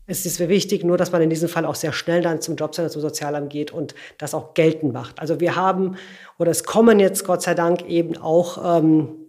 Es 0.08 0.26
ist 0.26 0.40
wichtig, 0.40 0.84
nur 0.84 0.98
dass 0.98 1.12
man 1.12 1.22
in 1.22 1.32
diesem 1.32 1.50
Fall 1.50 1.66
auch 1.66 1.76
sehr 1.76 1.92
schnell 1.92 2.22
dann 2.22 2.40
zum 2.40 2.56
Jobcenter, 2.56 2.92
zum 2.92 3.02
Sozialamt 3.02 3.50
geht 3.50 3.72
und 3.72 3.96
das 4.20 4.36
auch 4.36 4.54
geltend 4.54 4.94
macht. 4.94 5.20
Also 5.20 5.40
wir 5.40 5.56
haben, 5.56 5.98
oder 6.38 6.52
es 6.52 6.64
kommen 6.64 7.00
jetzt 7.00 7.26
Gott 7.26 7.42
sei 7.42 7.56
Dank 7.56 7.86
eben 7.88 8.16
auch 8.18 8.80
ähm, 8.80 9.26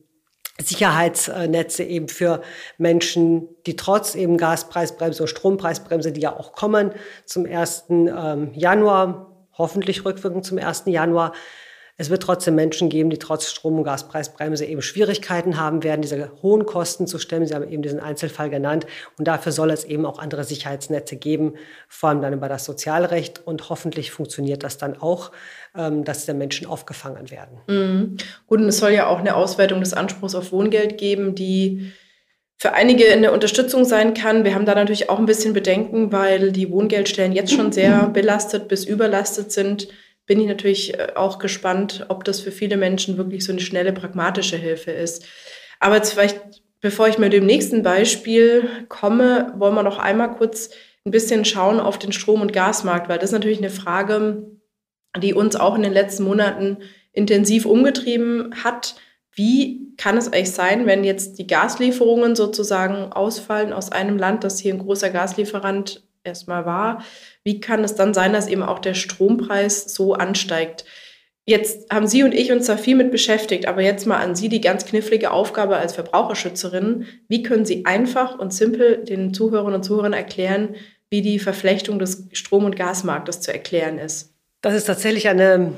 Sicherheitsnetze 0.58 1.82
eben 1.82 2.08
für 2.08 2.42
Menschen, 2.76 3.48
die 3.66 3.76
trotz 3.76 4.14
eben 4.14 4.36
Gaspreisbremse 4.36 5.22
oder 5.22 5.28
Strompreisbremse, 5.28 6.12
die 6.12 6.20
ja 6.20 6.36
auch 6.36 6.52
kommen 6.52 6.92
zum 7.24 7.46
1. 7.46 7.84
Ähm, 7.88 8.50
Januar, 8.54 9.48
hoffentlich 9.56 10.04
rückwirkend 10.04 10.44
zum 10.44 10.58
1. 10.58 10.84
Januar, 10.86 11.32
es 11.98 12.10
wird 12.10 12.22
trotzdem 12.22 12.54
Menschen 12.54 12.90
geben, 12.90 13.08
die 13.08 13.18
trotz 13.18 13.48
Strom- 13.48 13.78
und 13.78 13.84
Gaspreisbremse 13.84 14.66
eben 14.66 14.82
Schwierigkeiten 14.82 15.58
haben 15.58 15.82
werden, 15.82 16.02
diese 16.02 16.30
hohen 16.42 16.66
Kosten 16.66 17.06
zu 17.06 17.18
stemmen. 17.18 17.46
Sie 17.46 17.54
haben 17.54 17.66
eben 17.66 17.82
diesen 17.82 18.00
Einzelfall 18.00 18.50
genannt. 18.50 18.86
Und 19.16 19.26
dafür 19.26 19.50
soll 19.50 19.70
es 19.70 19.84
eben 19.84 20.04
auch 20.04 20.18
andere 20.18 20.44
Sicherheitsnetze 20.44 21.16
geben, 21.16 21.54
vor 21.88 22.10
allem 22.10 22.20
dann 22.20 22.34
über 22.34 22.50
das 22.50 22.66
Sozialrecht. 22.66 23.46
Und 23.46 23.70
hoffentlich 23.70 24.10
funktioniert 24.10 24.62
das 24.62 24.76
dann 24.76 25.00
auch, 25.00 25.32
ähm, 25.74 26.04
dass 26.04 26.26
die 26.26 26.34
Menschen 26.34 26.66
aufgefangen 26.66 27.30
werden. 27.30 27.60
Mhm. 27.66 28.16
Gut, 28.46 28.60
und 28.60 28.68
es 28.68 28.78
soll 28.78 28.90
ja 28.90 29.06
auch 29.06 29.20
eine 29.20 29.34
Auswertung 29.34 29.80
des 29.80 29.94
Anspruchs 29.94 30.34
auf 30.34 30.52
Wohngeld 30.52 30.98
geben, 30.98 31.34
die 31.34 31.92
für 32.58 32.74
einige 32.74 33.10
eine 33.10 33.32
Unterstützung 33.32 33.86
sein 33.86 34.12
kann. 34.12 34.44
Wir 34.44 34.54
haben 34.54 34.66
da 34.66 34.74
natürlich 34.74 35.08
auch 35.08 35.18
ein 35.18 35.26
bisschen 35.26 35.54
Bedenken, 35.54 36.12
weil 36.12 36.52
die 36.52 36.70
Wohngeldstellen 36.70 37.32
jetzt 37.32 37.52
schon 37.52 37.72
sehr 37.72 38.08
belastet 38.08 38.68
bis 38.68 38.84
überlastet 38.84 39.50
sind 39.50 39.88
bin 40.26 40.40
ich 40.40 40.46
natürlich 40.46 40.98
äh, 40.98 41.12
auch 41.14 41.38
gespannt, 41.38 42.06
ob 42.08 42.24
das 42.24 42.40
für 42.40 42.52
viele 42.52 42.76
Menschen 42.76 43.16
wirklich 43.16 43.44
so 43.44 43.52
eine 43.52 43.60
schnelle, 43.60 43.92
pragmatische 43.92 44.56
Hilfe 44.56 44.90
ist. 44.90 45.24
Aber 45.80 45.96
jetzt 45.96 46.12
vielleicht, 46.12 46.40
bevor 46.80 47.08
ich 47.08 47.18
mit 47.18 47.32
dem 47.32 47.46
nächsten 47.46 47.82
Beispiel 47.82 48.68
komme, 48.88 49.52
wollen 49.56 49.74
wir 49.74 49.82
noch 49.82 49.98
einmal 49.98 50.34
kurz 50.34 50.70
ein 51.04 51.12
bisschen 51.12 51.44
schauen 51.44 51.78
auf 51.78 51.98
den 51.98 52.12
Strom- 52.12 52.40
und 52.40 52.52
Gasmarkt, 52.52 53.08
weil 53.08 53.18
das 53.18 53.30
ist 53.30 53.34
natürlich 53.34 53.58
eine 53.58 53.70
Frage, 53.70 54.44
die 55.20 55.34
uns 55.34 55.56
auch 55.56 55.76
in 55.76 55.82
den 55.82 55.92
letzten 55.92 56.24
Monaten 56.24 56.78
intensiv 57.12 57.64
umgetrieben 57.64 58.52
hat. 58.64 58.96
Wie 59.32 59.94
kann 59.96 60.16
es 60.16 60.32
eigentlich 60.32 60.50
sein, 60.50 60.86
wenn 60.86 61.04
jetzt 61.04 61.38
die 61.38 61.46
Gaslieferungen 61.46 62.34
sozusagen 62.34 63.12
ausfallen 63.12 63.72
aus 63.72 63.92
einem 63.92 64.18
Land, 64.18 64.44
das 64.44 64.58
hier 64.58 64.74
ein 64.74 64.80
großer 64.80 65.10
Gaslieferant 65.10 66.05
erstmal 66.26 66.66
war, 66.66 67.02
wie 67.44 67.60
kann 67.60 67.84
es 67.84 67.94
dann 67.94 68.14
sein, 68.14 68.32
dass 68.32 68.48
eben 68.48 68.62
auch 68.62 68.78
der 68.78 68.94
Strompreis 68.94 69.94
so 69.94 70.14
ansteigt? 70.14 70.84
Jetzt 71.48 71.92
haben 71.92 72.08
Sie 72.08 72.24
und 72.24 72.34
ich 72.34 72.50
uns 72.50 72.66
da 72.66 72.76
viel 72.76 72.96
mit 72.96 73.12
beschäftigt, 73.12 73.66
aber 73.68 73.80
jetzt 73.80 74.04
mal 74.04 74.16
an 74.16 74.34
Sie 74.34 74.48
die 74.48 74.60
ganz 74.60 74.84
knifflige 74.84 75.30
Aufgabe 75.30 75.76
als 75.76 75.94
Verbraucherschützerin. 75.94 77.06
Wie 77.28 77.44
können 77.44 77.64
Sie 77.64 77.86
einfach 77.86 78.36
und 78.36 78.52
simpel 78.52 79.04
den 79.04 79.32
Zuhörerinnen 79.32 79.76
und 79.76 79.84
Zuhörern 79.84 80.12
erklären, 80.12 80.74
wie 81.08 81.22
die 81.22 81.38
Verflechtung 81.38 82.00
des 82.00 82.26
Strom- 82.32 82.64
und 82.64 82.74
Gasmarktes 82.74 83.40
zu 83.42 83.52
erklären 83.52 83.98
ist? 83.98 84.34
Das 84.60 84.74
ist 84.74 84.86
tatsächlich 84.86 85.28
eine 85.28 85.72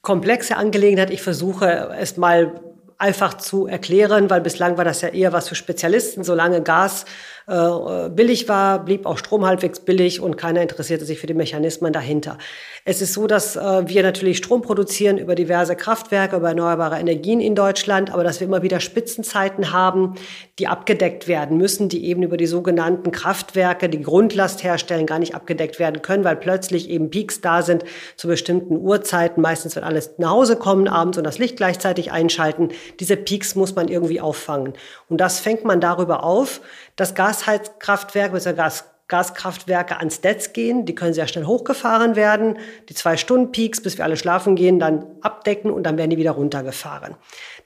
komplexe 0.00 0.56
Angelegenheit. 0.56 1.10
Ich 1.10 1.20
versuche 1.20 1.94
es 1.98 2.16
mal 2.16 2.58
einfach 2.96 3.34
zu 3.34 3.66
erklären, 3.66 4.30
weil 4.30 4.40
bislang 4.40 4.76
war 4.76 4.84
das 4.84 5.00
ja 5.00 5.08
eher 5.08 5.32
was 5.32 5.48
für 5.48 5.54
Spezialisten. 5.54 6.22
Solange 6.22 6.62
Gas 6.62 7.06
äh, 7.50 8.08
billig 8.10 8.48
war, 8.48 8.84
blieb 8.84 9.06
auch 9.06 9.18
Strom 9.18 9.44
halbwegs 9.44 9.80
billig 9.80 10.20
und 10.20 10.36
keiner 10.36 10.62
interessierte 10.62 11.04
sich 11.04 11.18
für 11.18 11.26
die 11.26 11.34
Mechanismen 11.34 11.92
dahinter. 11.92 12.38
Es 12.84 13.02
ist 13.02 13.12
so, 13.12 13.26
dass 13.26 13.56
äh, 13.56 13.88
wir 13.88 14.04
natürlich 14.04 14.38
Strom 14.38 14.62
produzieren 14.62 15.18
über 15.18 15.34
diverse 15.34 15.74
Kraftwerke, 15.74 16.36
über 16.36 16.50
erneuerbare 16.50 17.00
Energien 17.00 17.40
in 17.40 17.56
Deutschland, 17.56 18.12
aber 18.12 18.22
dass 18.22 18.38
wir 18.38 18.46
immer 18.46 18.62
wieder 18.62 18.78
Spitzenzeiten 18.78 19.72
haben, 19.72 20.14
die 20.60 20.68
abgedeckt 20.68 21.26
werden 21.26 21.56
müssen, 21.56 21.88
die 21.88 22.04
eben 22.06 22.22
über 22.22 22.36
die 22.36 22.46
sogenannten 22.46 23.10
Kraftwerke, 23.10 23.88
die 23.88 24.02
Grundlast 24.02 24.62
herstellen, 24.62 25.06
gar 25.06 25.18
nicht 25.18 25.34
abgedeckt 25.34 25.80
werden 25.80 26.02
können, 26.02 26.22
weil 26.22 26.36
plötzlich 26.36 26.88
eben 26.88 27.10
Peaks 27.10 27.40
da 27.40 27.62
sind 27.62 27.84
zu 28.16 28.28
bestimmten 28.28 28.76
Uhrzeiten, 28.76 29.42
meistens 29.42 29.74
wenn 29.74 29.82
alles 29.82 30.12
nach 30.18 30.30
Hause 30.30 30.54
kommen 30.54 30.86
abends 30.86 31.18
und 31.18 31.24
das 31.24 31.38
Licht 31.38 31.56
gleichzeitig 31.56 32.12
einschalten. 32.12 32.68
Diese 33.00 33.16
Peaks 33.16 33.56
muss 33.56 33.74
man 33.74 33.88
irgendwie 33.88 34.20
auffangen. 34.20 34.74
Und 35.08 35.20
das 35.20 35.40
fängt 35.40 35.64
man 35.64 35.80
darüber 35.80 36.22
auf, 36.22 36.60
dass 36.94 37.14
Gasheizkraftwerke 37.40 38.32
bzw. 38.32 38.54
Gas 38.54 38.84
Gaskraftwerke 39.10 39.98
ans 39.98 40.22
Netz 40.22 40.52
gehen. 40.52 40.86
Die 40.86 40.94
können 40.94 41.12
sehr 41.12 41.26
schnell 41.26 41.44
hochgefahren 41.44 42.14
werden. 42.14 42.58
Die 42.88 42.94
zwei 42.94 43.16
Stunden 43.16 43.50
Peaks, 43.50 43.82
bis 43.82 43.98
wir 43.98 44.04
alle 44.04 44.16
schlafen 44.16 44.54
gehen, 44.54 44.78
dann 44.78 45.04
abdecken 45.20 45.72
und 45.72 45.82
dann 45.82 45.98
werden 45.98 46.10
die 46.10 46.16
wieder 46.16 46.30
runtergefahren. 46.30 47.16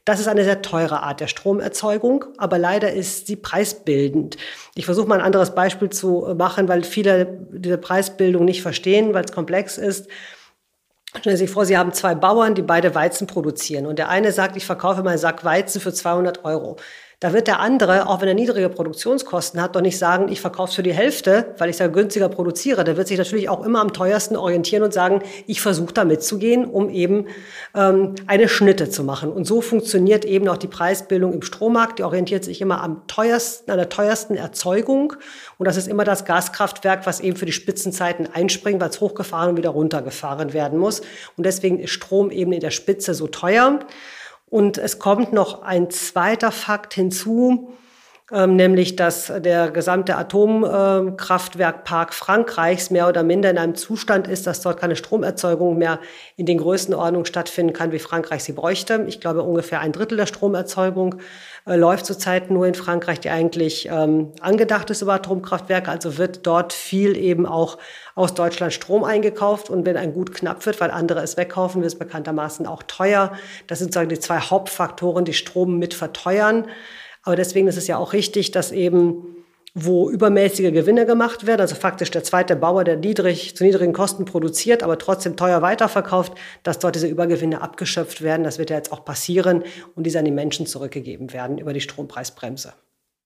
Das 0.07 0.21
ist 0.21 0.27
eine 0.27 0.43
sehr 0.43 0.63
teure 0.63 1.03
Art 1.03 1.21
der 1.21 1.27
Stromerzeugung, 1.27 2.25
aber 2.39 2.59
leider 2.59 2.93
ist 2.93 3.27
sie 3.27 3.37
preisbildend. 3.37 4.39
Ich 4.75 4.87
versuche 4.87 5.07
mal 5.07 5.21
ein 5.21 5.25
anderes 5.25 5.55
Beispiel 5.55 5.91
zu 5.91 6.35
machen, 6.37 6.67
weil 6.67 6.83
viele 6.83 7.47
diese 7.53 7.79
Preisbildung 7.79 8.47
nicht 8.47 8.63
verstehen, 8.63 9.13
weil 9.13 9.25
es 9.25 9.33
komplex 9.33 9.77
ist. 9.77 10.09
Stellen 11.17 11.37
Sie 11.37 11.45
sich 11.45 11.51
vor, 11.51 11.65
Sie 11.65 11.79
haben 11.79 11.93
zwei 11.93 12.15
Bauern, 12.15 12.55
die 12.55 12.63
beide 12.63 12.95
Weizen 12.95 13.27
produzieren. 13.27 13.87
Und 13.87 13.99
der 13.99 14.09
eine 14.09 14.33
sagt, 14.33 14.57
ich 14.57 14.67
verkaufe 14.67 15.03
meinen 15.03 15.19
Sack 15.19 15.45
Weizen 15.45 15.81
für 15.81 15.93
200 15.93 16.45
Euro. 16.45 16.77
Da 17.25 17.33
wird 17.33 17.47
der 17.47 17.59
andere, 17.59 18.07
auch 18.07 18.21
wenn 18.21 18.29
er 18.29 18.35
niedrige 18.35 18.69
Produktionskosten 18.69 19.59
hat, 19.59 19.75
doch 19.75 19.81
nicht 19.81 19.97
sagen, 19.97 20.31
ich 20.31 20.43
verkaufe 20.43 20.69
es 20.69 20.75
für 20.75 20.83
die 20.83 20.93
Hälfte, 20.93 21.55
weil 21.57 21.71
ich 21.71 21.77
es 21.77 21.79
ja 21.81 21.87
günstiger 21.87 22.29
produziere. 22.29 22.85
Der 22.85 22.99
wird 22.99 23.09
sich 23.09 23.17
natürlich 23.17 23.49
auch 23.49 23.65
immer 23.65 23.81
am 23.81 23.95
teuersten 23.95 24.37
orientieren 24.37 24.83
und 24.83 24.93
sagen, 24.93 25.23
ich 25.47 25.63
versuche 25.63 25.95
da 25.95 26.05
mitzugehen, 26.05 26.67
um 26.67 26.91
eben 26.91 27.29
ähm, 27.75 28.15
eine 28.27 28.47
Schnitte 28.47 28.91
zu 28.91 29.05
machen. 29.05 29.33
Und 29.33 29.47
so 29.47 29.63
funktioniert 29.63 30.27
eben 30.27 30.47
auch 30.49 30.59
die 30.59 30.67
Preisbildung 30.67 31.33
im 31.33 31.41
Strommarkt. 31.41 31.99
Die 31.99 32.03
orientiert 32.03 32.45
sich 32.45 32.61
immer 32.61 32.83
am 32.83 33.07
teuersten, 33.07 33.71
an 33.71 33.79
der 33.79 33.89
teuersten 33.89 34.35
Erzeugung. 34.35 35.15
Und 35.57 35.67
das 35.67 35.79
ist 35.79 35.89
immer 35.89 36.05
das 36.05 36.27
Gaskraftwerk, 36.27 37.07
was 37.07 37.21
eben 37.21 37.39
für 37.39 37.47
die 37.47 37.53
Spitzenzeiten 37.53 38.29
einspringt, 38.35 38.83
weil 38.83 38.91
es 38.91 39.01
hochgefahren 39.01 39.49
und 39.49 39.57
wieder 39.57 39.71
runtergefahren 39.71 40.53
werden 40.53 40.79
muss. 40.79 41.01
Und 41.39 41.47
deswegen 41.47 41.79
ist 41.81 41.93
Strom 41.93 42.31
eben 42.31 42.53
in 42.53 42.61
der 42.61 42.71
Spitze 42.71 43.15
so 43.15 43.29
teuer. 43.29 43.79
Und 44.47 44.79
es 44.79 44.99
kommt 44.99 45.33
noch 45.33 45.63
ein 45.63 45.91
zweiter 45.91 46.53
Fakt 46.53 46.95
hinzu. 46.95 47.75
ähm, 48.33 48.57
nämlich 48.57 48.97
dass 48.97 49.27
der 49.27 49.71
gesamte 49.71 50.17
Atomkraftwerkpark 50.17 52.15
Frankreichs 52.15 52.91
mehr 52.91 53.07
oder 53.07 53.23
minder 53.23 53.51
in 53.51 53.59
einem 53.59 53.75
Zustand 53.75 54.29
ist, 54.29 54.47
dass 54.47 54.63
dort 54.63 54.81
keine 54.81 54.97
Stromerzeugung 54.97 55.77
mehr 55.77 56.01
in 56.37 56.47
den 56.47 56.57
Größenordnungen 56.59 57.27
stattfinden 57.27 57.75
kann, 57.75 57.93
wie 57.93 57.99
Frankreich 57.99 58.43
sie 58.43 58.53
bräuchte. 58.53 59.05
Ich 59.09 59.21
glaube, 59.21 59.43
ungefähr 59.43 59.81
ein 59.81 59.93
Drittel 59.93 60.17
der 60.17 60.27
Stromerzeugung 60.27 61.17
äh, 61.67 61.77
läuft 61.77 62.05
zurzeit 62.05 62.51
nur 62.51 62.67
in 62.67 62.75
Frankreich, 62.75 63.21
die 63.21 63.31
eigentlich 63.31 63.89
ähm, 63.91 64.33
angedacht 64.41 64.91
ist 64.91 65.03
über 65.03 65.15
Atomkraftwerke. 65.15 65.91
Also 65.91 66.19
wird 66.19 66.47
dort 66.47 66.73
viel 66.73 67.17
eben 67.17 67.47
auch 67.47 67.79
aus 68.15 68.35
Deutschland 68.35 68.73
Strom 68.73 69.03
eingekauft. 69.03 69.71
Und 69.71 69.87
wenn 69.87 69.97
ein 69.97 70.13
Gut 70.13 70.35
knapp 70.35 70.65
wird, 70.67 70.81
weil 70.81 70.91
andere 70.91 71.21
es 71.21 71.37
wegkaufen, 71.37 71.81
wird 71.81 71.93
es 71.93 71.99
bekanntermaßen 71.99 72.67
auch 72.67 72.83
teuer. 72.83 73.33
Das 73.67 73.79
sind 73.79 73.89
sozusagen 73.89 74.11
die 74.11 74.19
zwei 74.21 74.41
Hauptfaktoren, 74.41 75.25
die 75.25 75.33
Strom 75.33 75.79
mit 75.79 75.95
verteuern. 75.95 76.67
Aber 77.23 77.37
deswegen 77.37 77.67
ist 77.67 77.79
es 77.79 77.87
ja 77.87 77.97
auch 77.97 78.13
richtig, 78.13 78.51
dass 78.51 78.71
eben 78.71 79.44
wo 79.75 80.09
übermäßige 80.09 80.73
Gewinne 80.73 81.05
gemacht 81.05 81.47
werden, 81.47 81.61
also 81.61 81.75
faktisch 81.75 82.13
der 82.13 82.23
zweite 82.23 82.55
Bauer, 82.55 82.85
der 82.85 82.97
niedrig, 82.97 83.57
zu 83.57 83.65
niedrigen 83.65 83.93
Kosten 83.93 84.25
produziert, 84.25 84.85
aber 84.85 84.99
trotzdem 84.99 85.37
teuer 85.37 85.63
weiterverkauft, 85.63 86.35
dass 86.63 86.79
dort 86.79 86.95
diese 86.95 87.09
Übergewinne 87.09 87.61
abgeschöpft 87.61 88.23
werden. 88.23 88.45
Das 88.45 88.59
wird 88.59 88.71
ja 88.71 88.77
jetzt 88.77 88.93
auch 88.93 89.05
passieren 89.05 89.65
und 89.97 90.05
diese 90.05 90.21
an 90.21 90.25
die 90.25 90.31
Menschen 90.31 90.67
zurückgegeben 90.67 91.33
werden 91.33 91.59
über 91.59 91.73
die 91.73 91.81
Strompreisbremse. 91.81 92.75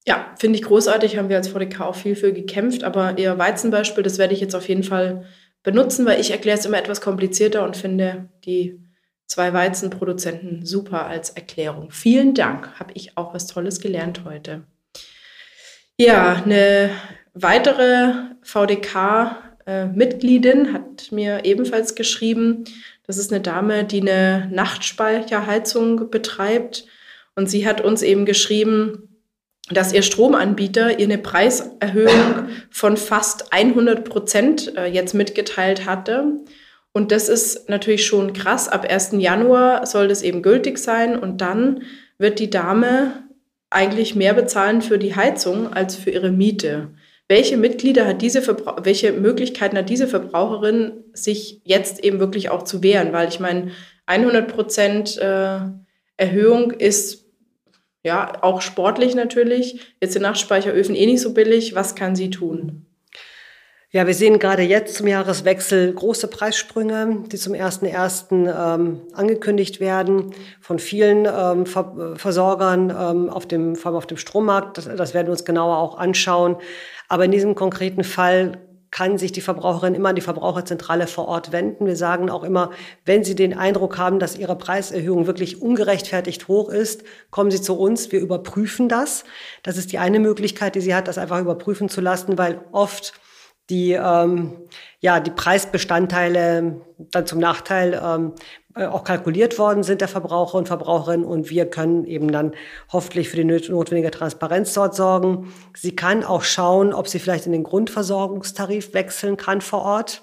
Ja, 0.06 0.32
finde 0.38 0.58
ich 0.58 0.64
großartig, 0.64 1.18
haben 1.18 1.28
wir 1.28 1.36
als 1.36 1.48
VDK 1.48 1.82
auch 1.82 1.94
viel 1.94 2.16
für 2.16 2.32
gekämpft, 2.32 2.82
aber 2.82 3.18
Ihr 3.18 3.38
Weizenbeispiel, 3.38 4.02
das 4.02 4.16
werde 4.16 4.32
ich 4.32 4.40
jetzt 4.40 4.54
auf 4.54 4.66
jeden 4.66 4.84
Fall 4.84 5.26
benutzen, 5.62 6.06
weil 6.06 6.18
ich 6.18 6.30
erkläre 6.30 6.56
es 6.56 6.64
immer 6.64 6.78
etwas 6.78 7.02
komplizierter 7.02 7.62
und 7.62 7.76
finde 7.76 8.30
die 8.46 8.80
zwei 9.26 9.52
Weizenproduzenten 9.52 10.64
super 10.64 11.06
als 11.06 11.28
Erklärung. 11.28 11.90
Vielen 11.90 12.32
Dank, 12.32 12.80
habe 12.80 12.92
ich 12.94 13.18
auch 13.18 13.34
was 13.34 13.48
Tolles 13.48 13.80
gelernt 13.80 14.22
heute. 14.24 14.64
Ja, 16.00 16.40
eine 16.44 16.90
weitere 17.34 18.12
VDK-Mitgliedin 18.42 20.66
äh, 20.66 20.72
hat 20.72 21.10
mir 21.10 21.44
ebenfalls 21.44 21.96
geschrieben, 21.96 22.62
das 23.04 23.18
ist 23.18 23.32
eine 23.32 23.40
Dame, 23.40 23.82
die 23.82 24.02
eine 24.02 24.48
Nachtspeicherheizung 24.52 26.08
betreibt. 26.10 26.86
Und 27.34 27.50
sie 27.50 27.66
hat 27.66 27.80
uns 27.80 28.02
eben 28.02 28.26
geschrieben, 28.26 29.08
dass 29.70 29.92
ihr 29.92 30.02
Stromanbieter 30.02 31.00
ihr 31.00 31.06
eine 31.06 31.18
Preiserhöhung 31.18 32.46
von 32.70 32.96
fast 32.96 33.52
100 33.52 34.04
Prozent 34.04 34.76
äh, 34.76 34.86
jetzt 34.86 35.14
mitgeteilt 35.14 35.84
hatte. 35.84 36.36
Und 36.92 37.10
das 37.10 37.28
ist 37.28 37.68
natürlich 37.68 38.06
schon 38.06 38.34
krass. 38.34 38.68
Ab 38.68 38.86
1. 38.88 39.14
Januar 39.18 39.84
soll 39.84 40.06
das 40.06 40.22
eben 40.22 40.42
gültig 40.42 40.78
sein 40.78 41.18
und 41.18 41.40
dann 41.40 41.82
wird 42.18 42.38
die 42.38 42.50
Dame 42.50 43.27
eigentlich 43.70 44.14
mehr 44.14 44.34
bezahlen 44.34 44.82
für 44.82 44.98
die 44.98 45.14
Heizung 45.14 45.72
als 45.72 45.96
für 45.96 46.10
ihre 46.10 46.30
Miete. 46.30 46.88
Welche 47.28 47.58
Mitglieder 47.58 48.06
hat 48.06 48.22
diese 48.22 48.40
Verbra 48.40 48.76
welche 48.84 49.12
Möglichkeiten 49.12 49.76
hat 49.76 49.90
diese 49.90 50.08
Verbraucherin, 50.08 51.04
sich 51.12 51.60
jetzt 51.64 52.02
eben 52.02 52.20
wirklich 52.20 52.48
auch 52.48 52.62
zu 52.62 52.82
wehren? 52.82 53.12
Weil 53.12 53.28
ich 53.28 53.38
meine, 53.38 53.72
100 54.06 54.48
Prozent 54.48 55.18
äh, 55.18 55.58
Erhöhung 56.16 56.70
ist 56.70 57.26
ja 58.02 58.42
auch 58.42 58.62
sportlich 58.62 59.14
natürlich. 59.14 59.80
Jetzt 60.00 60.14
sind 60.14 60.22
Nachtspeicheröfen 60.22 60.94
eh 60.94 61.06
nicht 61.06 61.20
so 61.20 61.34
billig. 61.34 61.74
Was 61.74 61.94
kann 61.94 62.16
sie 62.16 62.30
tun? 62.30 62.87
Ja, 63.90 64.06
wir 64.06 64.12
sehen 64.12 64.38
gerade 64.38 64.60
jetzt 64.60 64.96
zum 64.96 65.06
Jahreswechsel 65.06 65.94
große 65.94 66.28
Preissprünge, 66.28 67.24
die 67.32 67.38
zum 67.38 67.54
1.1. 67.54 68.32
Ähm, 68.32 69.00
angekündigt 69.14 69.80
werden 69.80 70.34
von 70.60 70.78
vielen 70.78 71.26
ähm, 71.26 71.64
Ver 71.64 72.14
Versorgern 72.16 72.90
ähm, 72.90 73.30
auf 73.30 73.46
dem, 73.46 73.76
vor 73.76 73.86
allem 73.86 73.96
auf 73.96 74.06
dem 74.06 74.18
Strommarkt. 74.18 74.76
Das, 74.76 74.94
das 74.94 75.14
werden 75.14 75.28
wir 75.28 75.32
uns 75.32 75.46
genauer 75.46 75.78
auch 75.78 75.96
anschauen. 75.96 76.56
Aber 77.08 77.24
in 77.24 77.30
diesem 77.30 77.54
konkreten 77.54 78.04
Fall 78.04 78.58
kann 78.90 79.16
sich 79.16 79.32
die 79.32 79.40
Verbraucherin 79.40 79.94
immer 79.94 80.10
an 80.10 80.16
die 80.16 80.20
Verbraucherzentrale 80.20 81.06
vor 81.06 81.26
Ort 81.26 81.52
wenden. 81.52 81.86
Wir 81.86 81.96
sagen 81.96 82.28
auch 82.28 82.44
immer, 82.44 82.70
wenn 83.06 83.24
Sie 83.24 83.34
den 83.34 83.56
Eindruck 83.56 83.96
haben, 83.96 84.18
dass 84.18 84.36
Ihre 84.36 84.56
Preiserhöhung 84.56 85.26
wirklich 85.26 85.62
ungerechtfertigt 85.62 86.46
hoch 86.46 86.68
ist, 86.68 87.04
kommen 87.30 87.50
Sie 87.50 87.62
zu 87.62 87.78
uns. 87.78 88.12
Wir 88.12 88.20
überprüfen 88.20 88.90
das. 88.90 89.24
Das 89.62 89.78
ist 89.78 89.92
die 89.92 89.98
eine 89.98 90.20
Möglichkeit, 90.20 90.74
die 90.74 90.82
sie 90.82 90.94
hat, 90.94 91.08
das 91.08 91.16
einfach 91.16 91.40
überprüfen 91.40 91.88
zu 91.88 92.02
lassen, 92.02 92.36
weil 92.36 92.60
oft 92.72 93.14
die, 93.70 93.92
ähm, 93.92 94.52
ja, 95.00 95.20
die 95.20 95.30
Preisbestandteile 95.30 96.80
dann 97.10 97.26
zum 97.26 97.38
Nachteil 97.38 98.00
ähm, 98.02 98.32
äh, 98.74 98.86
auch 98.86 99.04
kalkuliert 99.04 99.58
worden 99.58 99.82
sind 99.82 100.00
der 100.00 100.08
Verbraucher 100.08 100.56
und 100.56 100.68
Verbraucherinnen 100.68 101.26
und 101.26 101.50
wir 101.50 101.66
können 101.66 102.04
eben 102.04 102.30
dann 102.32 102.52
hoffentlich 102.92 103.28
für 103.28 103.36
die 103.36 103.44
notwendige 103.44 104.10
Transparenz 104.10 104.72
dort 104.72 104.94
sorgen. 104.94 105.52
Sie 105.76 105.96
kann 105.96 106.24
auch 106.24 106.42
schauen, 106.42 106.92
ob 106.92 107.08
sie 107.08 107.18
vielleicht 107.18 107.46
in 107.46 107.52
den 107.52 107.64
Grundversorgungstarif 107.64 108.94
wechseln 108.94 109.36
kann 109.36 109.60
vor 109.60 109.82
Ort. 109.82 110.22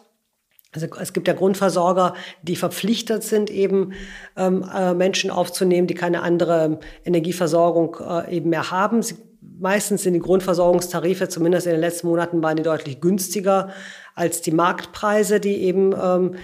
Also 0.74 0.88
es 1.00 1.14
gibt 1.14 1.28
ja 1.28 1.34
Grundversorger, 1.34 2.16
die 2.42 2.56
verpflichtet 2.56 3.24
sind, 3.24 3.50
eben 3.50 3.94
ähm, 4.36 4.66
äh, 4.74 4.94
Menschen 4.94 5.32
aufzunehmen, 5.32 5.88
die 5.88 5.94
keine 5.94 6.22
andere 6.22 6.80
Energieversorgung 7.06 7.98
äh, 8.02 8.36
eben 8.36 8.50
mehr 8.50 8.72
haben. 8.72 9.02
Sie 9.02 9.16
meistens 9.60 10.04
sind 10.04 10.14
die 10.14 10.20
Grundversorgungstarife, 10.20 11.28
zumindest 11.30 11.68
in 11.68 11.74
den 11.74 11.82
letzten 11.82 12.08
Monaten, 12.08 12.44
waren 12.44 12.58
die 12.58 12.64
deutlich 12.64 13.02
günstiger 13.02 13.70
als 14.14 14.42
die 14.42 14.52
Marktpreise, 14.52 15.40
die 15.40 15.64
eben 15.64 15.94
ähm, 15.94 16.36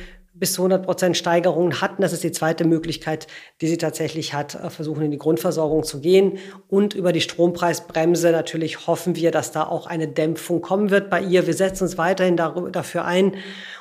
bis 0.41 0.53
zu 0.53 0.63
100 0.63 0.83
Prozent 0.83 1.15
Steigerungen 1.15 1.81
hatten. 1.81 2.01
Das 2.01 2.13
ist 2.13 2.23
die 2.23 2.31
zweite 2.31 2.65
Möglichkeit, 2.65 3.27
die 3.61 3.67
sie 3.67 3.77
tatsächlich 3.77 4.33
hat, 4.33 4.55
äh, 4.55 4.71
versuchen 4.71 5.03
in 5.03 5.11
die 5.11 5.19
Grundversorgung 5.19 5.83
zu 5.83 6.01
gehen. 6.01 6.39
Und 6.67 6.95
über 6.95 7.13
die 7.13 7.21
Strompreisbremse 7.21 8.31
natürlich 8.31 8.87
hoffen 8.87 9.15
wir, 9.15 9.29
dass 9.29 9.51
da 9.51 9.63
auch 9.63 9.85
eine 9.85 10.07
Dämpfung 10.07 10.61
kommen 10.61 10.89
wird 10.89 11.11
bei 11.11 11.21
ihr. 11.21 11.45
Wir 11.45 11.53
setzen 11.53 11.83
uns 11.83 11.99
weiterhin 11.99 12.37
dafür 12.37 13.05
ein. 13.05 13.35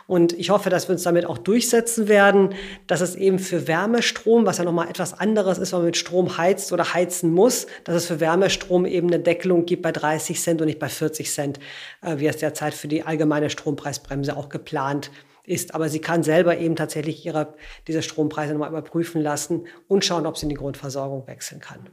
Und 0.07 0.35
ich 0.39 0.51
hoffe, 0.51 0.69
dass 0.69 0.87
wir 0.87 0.93
uns 0.93 1.03
damit 1.03 1.25
auch 1.25 1.39
durchsetzen 1.39 2.09
werden, 2.09 2.55
dass 2.87 3.01
es 3.01 3.15
eben 3.15 3.39
für 3.39 3.67
Wärmestrom, 3.67 4.45
was 4.45 4.59
ja 4.59 4.65
nochmal 4.65 4.91
etwas 4.91 5.19
anderes 5.19 5.57
ist, 5.57 5.73
wenn 5.73 5.79
man 5.79 5.87
mit 5.87 5.97
Strom 5.97 6.37
heizt 6.37 6.75
oder 6.75 6.93
heizen 6.93 7.33
muss, 7.33 7.69
dass 7.85 7.95
es 7.95 8.07
für 8.07 8.21
Wärmestrom 8.21 8.85
eben 8.85 9.07
eine 9.07 9.21
Deckelung 9.21 9.65
gibt 9.65 9.83
bei 9.83 9.93
30 9.93 10.39
Cent 10.39 10.61
und 10.61 10.67
nicht 10.67 10.79
bei 10.79 10.91
40 10.91 11.31
Cent, 11.31 11.59
äh, 12.03 12.19
wie 12.19 12.27
es 12.27 12.37
derzeit 12.37 12.75
für 12.75 12.89
die 12.89 13.05
allgemeine 13.05 13.49
Strompreisbremse 13.49 14.37
auch 14.37 14.51
geplant 14.51 15.11
ist. 15.45 15.75
Aber 15.75 15.89
sie 15.89 16.01
kann 16.01 16.23
selber 16.23 16.59
eben 16.59 16.77
tatsächlich 16.77 17.25
ihre, 17.25 17.55
diese 17.87 18.03
Strompreise 18.03 18.53
nochmal 18.53 18.71
überprüfen 18.71 19.23
lassen 19.23 19.67
und 19.89 20.05
schauen, 20.05 20.27
ob 20.27 20.37
sie 20.37 20.45
in 20.45 20.51
die 20.51 20.57
Grundversorgung 20.57 21.27
wechseln 21.27 21.61
kann. 21.61 21.89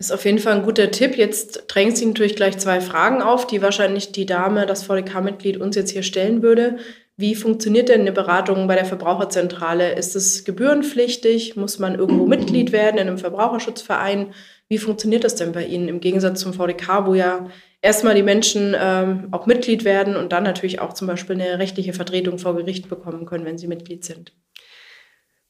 Ist 0.00 0.12
auf 0.12 0.24
jeden 0.24 0.38
Fall 0.38 0.54
ein 0.54 0.62
guter 0.62 0.92
Tipp. 0.92 1.16
Jetzt 1.16 1.64
drängen 1.66 1.94
Sie 1.94 2.06
natürlich 2.06 2.36
gleich 2.36 2.56
zwei 2.58 2.80
Fragen 2.80 3.20
auf, 3.20 3.48
die 3.48 3.62
wahrscheinlich 3.62 4.12
die 4.12 4.26
Dame, 4.26 4.64
das 4.64 4.84
VDK-Mitglied, 4.84 5.60
uns 5.60 5.74
jetzt 5.74 5.90
hier 5.90 6.04
stellen 6.04 6.40
würde. 6.40 6.78
Wie 7.16 7.34
funktioniert 7.34 7.88
denn 7.88 8.02
eine 8.02 8.12
Beratung 8.12 8.68
bei 8.68 8.76
der 8.76 8.84
Verbraucherzentrale? 8.84 9.94
Ist 9.94 10.14
es 10.14 10.44
gebührenpflichtig? 10.44 11.56
Muss 11.56 11.80
man 11.80 11.96
irgendwo 11.96 12.26
Mitglied 12.26 12.70
werden 12.70 12.98
in 12.98 13.08
einem 13.08 13.18
Verbraucherschutzverein? 13.18 14.34
Wie 14.68 14.78
funktioniert 14.78 15.24
das 15.24 15.34
denn 15.34 15.50
bei 15.50 15.64
Ihnen 15.64 15.88
im 15.88 15.98
Gegensatz 15.98 16.38
zum 16.38 16.52
VDK, 16.52 17.06
wo 17.06 17.14
ja 17.14 17.50
erstmal 17.82 18.14
die 18.14 18.22
Menschen 18.22 18.74
ähm, 18.78 19.28
auch 19.30 19.46
Mitglied 19.46 19.84
werden 19.84 20.16
und 20.16 20.32
dann 20.32 20.44
natürlich 20.44 20.80
auch 20.80 20.92
zum 20.92 21.06
Beispiel 21.06 21.40
eine 21.40 21.58
rechtliche 21.58 21.92
Vertretung 21.92 22.38
vor 22.38 22.56
Gericht 22.56 22.88
bekommen 22.88 23.26
können, 23.26 23.44
wenn 23.44 23.58
sie 23.58 23.68
Mitglied 23.68 24.04
sind. 24.04 24.32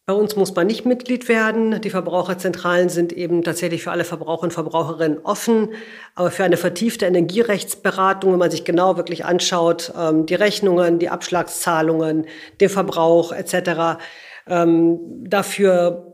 Bei 0.08 0.14
uns 0.14 0.36
muss 0.36 0.54
man 0.54 0.66
nicht 0.66 0.86
Mitglied 0.86 1.28
werden. 1.28 1.82
Die 1.82 1.90
Verbraucherzentralen 1.90 2.88
sind 2.88 3.12
eben 3.12 3.44
tatsächlich 3.44 3.82
für 3.82 3.90
alle 3.90 4.04
Verbraucher 4.04 4.44
und 4.44 4.54
Verbraucherinnen 4.54 5.18
offen. 5.22 5.74
Aber 6.14 6.30
für 6.30 6.44
eine 6.44 6.56
vertiefte 6.56 7.04
Energierechtsberatung, 7.04 8.32
wenn 8.32 8.38
man 8.38 8.50
sich 8.50 8.64
genau 8.64 8.96
wirklich 8.96 9.26
anschaut, 9.26 9.92
ähm, 9.98 10.24
die 10.24 10.34
Rechnungen, 10.34 10.98
die 10.98 11.10
Abschlagszahlungen, 11.10 12.24
den 12.58 12.68
Verbrauch 12.70 13.32
etc., 13.32 14.00
ähm, 14.46 14.98
dafür 15.28 16.07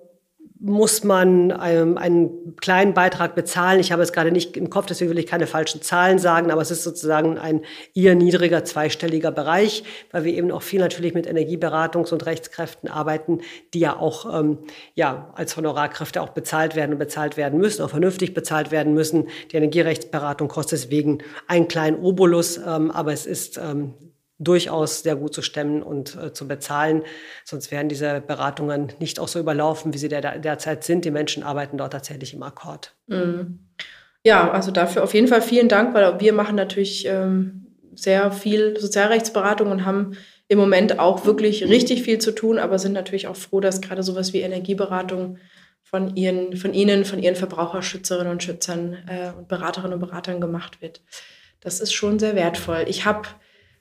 muss 0.66 1.04
man 1.04 1.52
ähm, 1.62 1.98
einen 1.98 2.56
kleinen 2.56 2.94
Beitrag 2.94 3.34
bezahlen. 3.34 3.80
Ich 3.80 3.92
habe 3.92 4.02
es 4.02 4.14
gerade 4.14 4.32
nicht 4.32 4.56
im 4.56 4.70
Kopf, 4.70 4.86
deswegen 4.86 5.10
will 5.10 5.18
ich 5.18 5.26
keine 5.26 5.46
falschen 5.46 5.82
Zahlen 5.82 6.18
sagen, 6.18 6.50
aber 6.50 6.62
es 6.62 6.70
ist 6.70 6.84
sozusagen 6.84 7.36
ein 7.36 7.60
eher 7.94 8.14
niedriger 8.14 8.64
zweistelliger 8.64 9.30
Bereich, 9.30 9.84
weil 10.10 10.24
wir 10.24 10.32
eben 10.32 10.50
auch 10.50 10.62
viel 10.62 10.80
natürlich 10.80 11.12
mit 11.12 11.28
Energieberatungs- 11.28 12.14
und 12.14 12.24
Rechtskräften 12.24 12.88
arbeiten, 12.88 13.42
die 13.74 13.80
ja 13.80 13.98
auch 13.98 14.40
ähm, 14.40 14.60
ja, 14.94 15.30
als 15.34 15.54
Honorarkräfte 15.58 16.22
auch 16.22 16.30
bezahlt 16.30 16.76
werden 16.76 16.92
und 16.92 16.98
bezahlt 16.98 17.36
werden 17.36 17.60
müssen, 17.60 17.82
auch 17.82 17.90
vernünftig 17.90 18.32
bezahlt 18.32 18.70
werden 18.70 18.94
müssen. 18.94 19.28
Die 19.52 19.56
Energierechtsberatung 19.56 20.48
kostet 20.48 20.78
deswegen 20.78 21.18
einen 21.46 21.68
kleinen 21.68 21.98
Obolus, 21.98 22.56
ähm, 22.56 22.90
aber 22.90 23.12
es 23.12 23.26
ist 23.26 23.58
ähm, 23.58 23.92
durchaus 24.44 25.02
sehr 25.02 25.16
gut 25.16 25.34
zu 25.34 25.42
stemmen 25.42 25.82
und 25.82 26.16
äh, 26.16 26.32
zu 26.32 26.46
bezahlen. 26.46 27.02
Sonst 27.44 27.70
wären 27.70 27.88
diese 27.88 28.20
Beratungen 28.20 28.92
nicht 29.00 29.18
auch 29.18 29.28
so 29.28 29.38
überlaufen, 29.38 29.94
wie 29.94 29.98
sie 29.98 30.08
der, 30.08 30.38
derzeit 30.38 30.84
sind. 30.84 31.04
Die 31.04 31.10
Menschen 31.10 31.42
arbeiten 31.42 31.78
dort 31.78 31.92
tatsächlich 31.92 32.34
im 32.34 32.42
Akkord. 32.42 32.94
Mhm. 33.06 33.58
Ja, 34.26 34.50
also 34.50 34.70
dafür 34.70 35.02
auf 35.02 35.12
jeden 35.14 35.28
Fall 35.28 35.42
vielen 35.42 35.68
Dank, 35.68 35.94
weil 35.94 36.20
wir 36.20 36.32
machen 36.32 36.56
natürlich 36.56 37.06
ähm, 37.06 37.66
sehr 37.94 38.32
viel 38.32 38.78
Sozialrechtsberatung 38.78 39.70
und 39.70 39.84
haben 39.84 40.16
im 40.48 40.58
Moment 40.58 40.98
auch 40.98 41.26
wirklich 41.26 41.68
richtig 41.68 42.02
viel 42.02 42.18
zu 42.18 42.32
tun, 42.32 42.58
aber 42.58 42.78
sind 42.78 42.92
natürlich 42.92 43.26
auch 43.28 43.36
froh, 43.36 43.60
dass 43.60 43.80
gerade 43.80 44.02
sowas 44.02 44.32
wie 44.32 44.40
Energieberatung 44.40 45.38
von, 45.82 46.16
ihren, 46.16 46.56
von 46.56 46.74
Ihnen, 46.74 47.04
von 47.04 47.22
Ihren 47.22 47.36
Verbraucherschützerinnen 47.36 48.32
und 48.32 48.42
Schützern 48.42 48.96
äh, 49.06 49.30
und 49.36 49.48
Beraterinnen 49.48 49.94
und 49.94 50.00
Beratern 50.00 50.40
gemacht 50.40 50.82
wird. 50.82 51.02
Das 51.60 51.80
ist 51.80 51.92
schon 51.92 52.18
sehr 52.18 52.34
wertvoll. 52.34 52.84
Ich 52.88 53.04
habe 53.04 53.28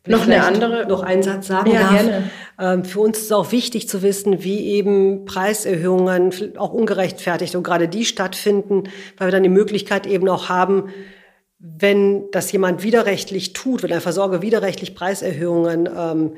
noch 0.06 0.24
eine 0.24 0.44
andere. 0.44 0.86
Noch 0.88 1.02
einen 1.02 1.24
Satz 1.24 1.48
sagen 1.48 1.72
ja, 1.72 1.80
darf. 1.80 1.92
Gerne. 1.92 2.30
Ähm, 2.60 2.86
für 2.86 3.00
uns 3.00 3.20
ist 3.20 3.26
es 3.26 3.32
auch 3.32 3.52
wichtig 3.52 3.88
zu 3.88 4.02
wissen, 4.02 4.44
wie 4.44 4.68
eben 4.68 5.26
Preiserhöhungen 5.26 6.58
auch 6.58 6.74
ungerechtfertigt 6.74 7.56
und 7.56 7.64
gerade 7.64 7.88
die 7.88 8.06
stattfinden, 8.06 8.84
weil 9.18 9.28
wir 9.28 9.32
dann 9.32 9.44
die 9.44 9.50
Möglichkeit 9.50 10.06
eben 10.06 10.28
auch 10.28 10.50
haben, 10.50 10.90
wenn 11.60 12.30
das 12.32 12.52
jemand 12.52 12.84
widerrechtlich 12.84 13.54
tut, 13.54 13.84
wenn 13.84 13.94
ein 13.94 14.02
Versorger 14.02 14.42
widerrechtlich 14.42 14.96
Preiserhöhungen 14.96 15.88
ähm, 15.88 16.34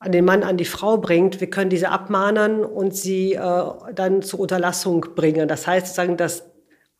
an 0.00 0.12
den 0.12 0.24
Mann, 0.24 0.42
an 0.42 0.56
die 0.56 0.64
Frau 0.64 0.98
bringt, 0.98 1.40
wir 1.40 1.48
können 1.48 1.70
diese 1.70 1.90
abmahnen 1.90 2.64
und 2.64 2.94
sie 2.94 3.34
äh, 3.34 3.64
dann 3.94 4.22
zur 4.22 4.40
Unterlassung 4.40 5.06
bringen. 5.14 5.46
Das 5.46 5.66
heißt 5.66 5.86
sozusagen, 5.86 6.16
dass 6.16 6.53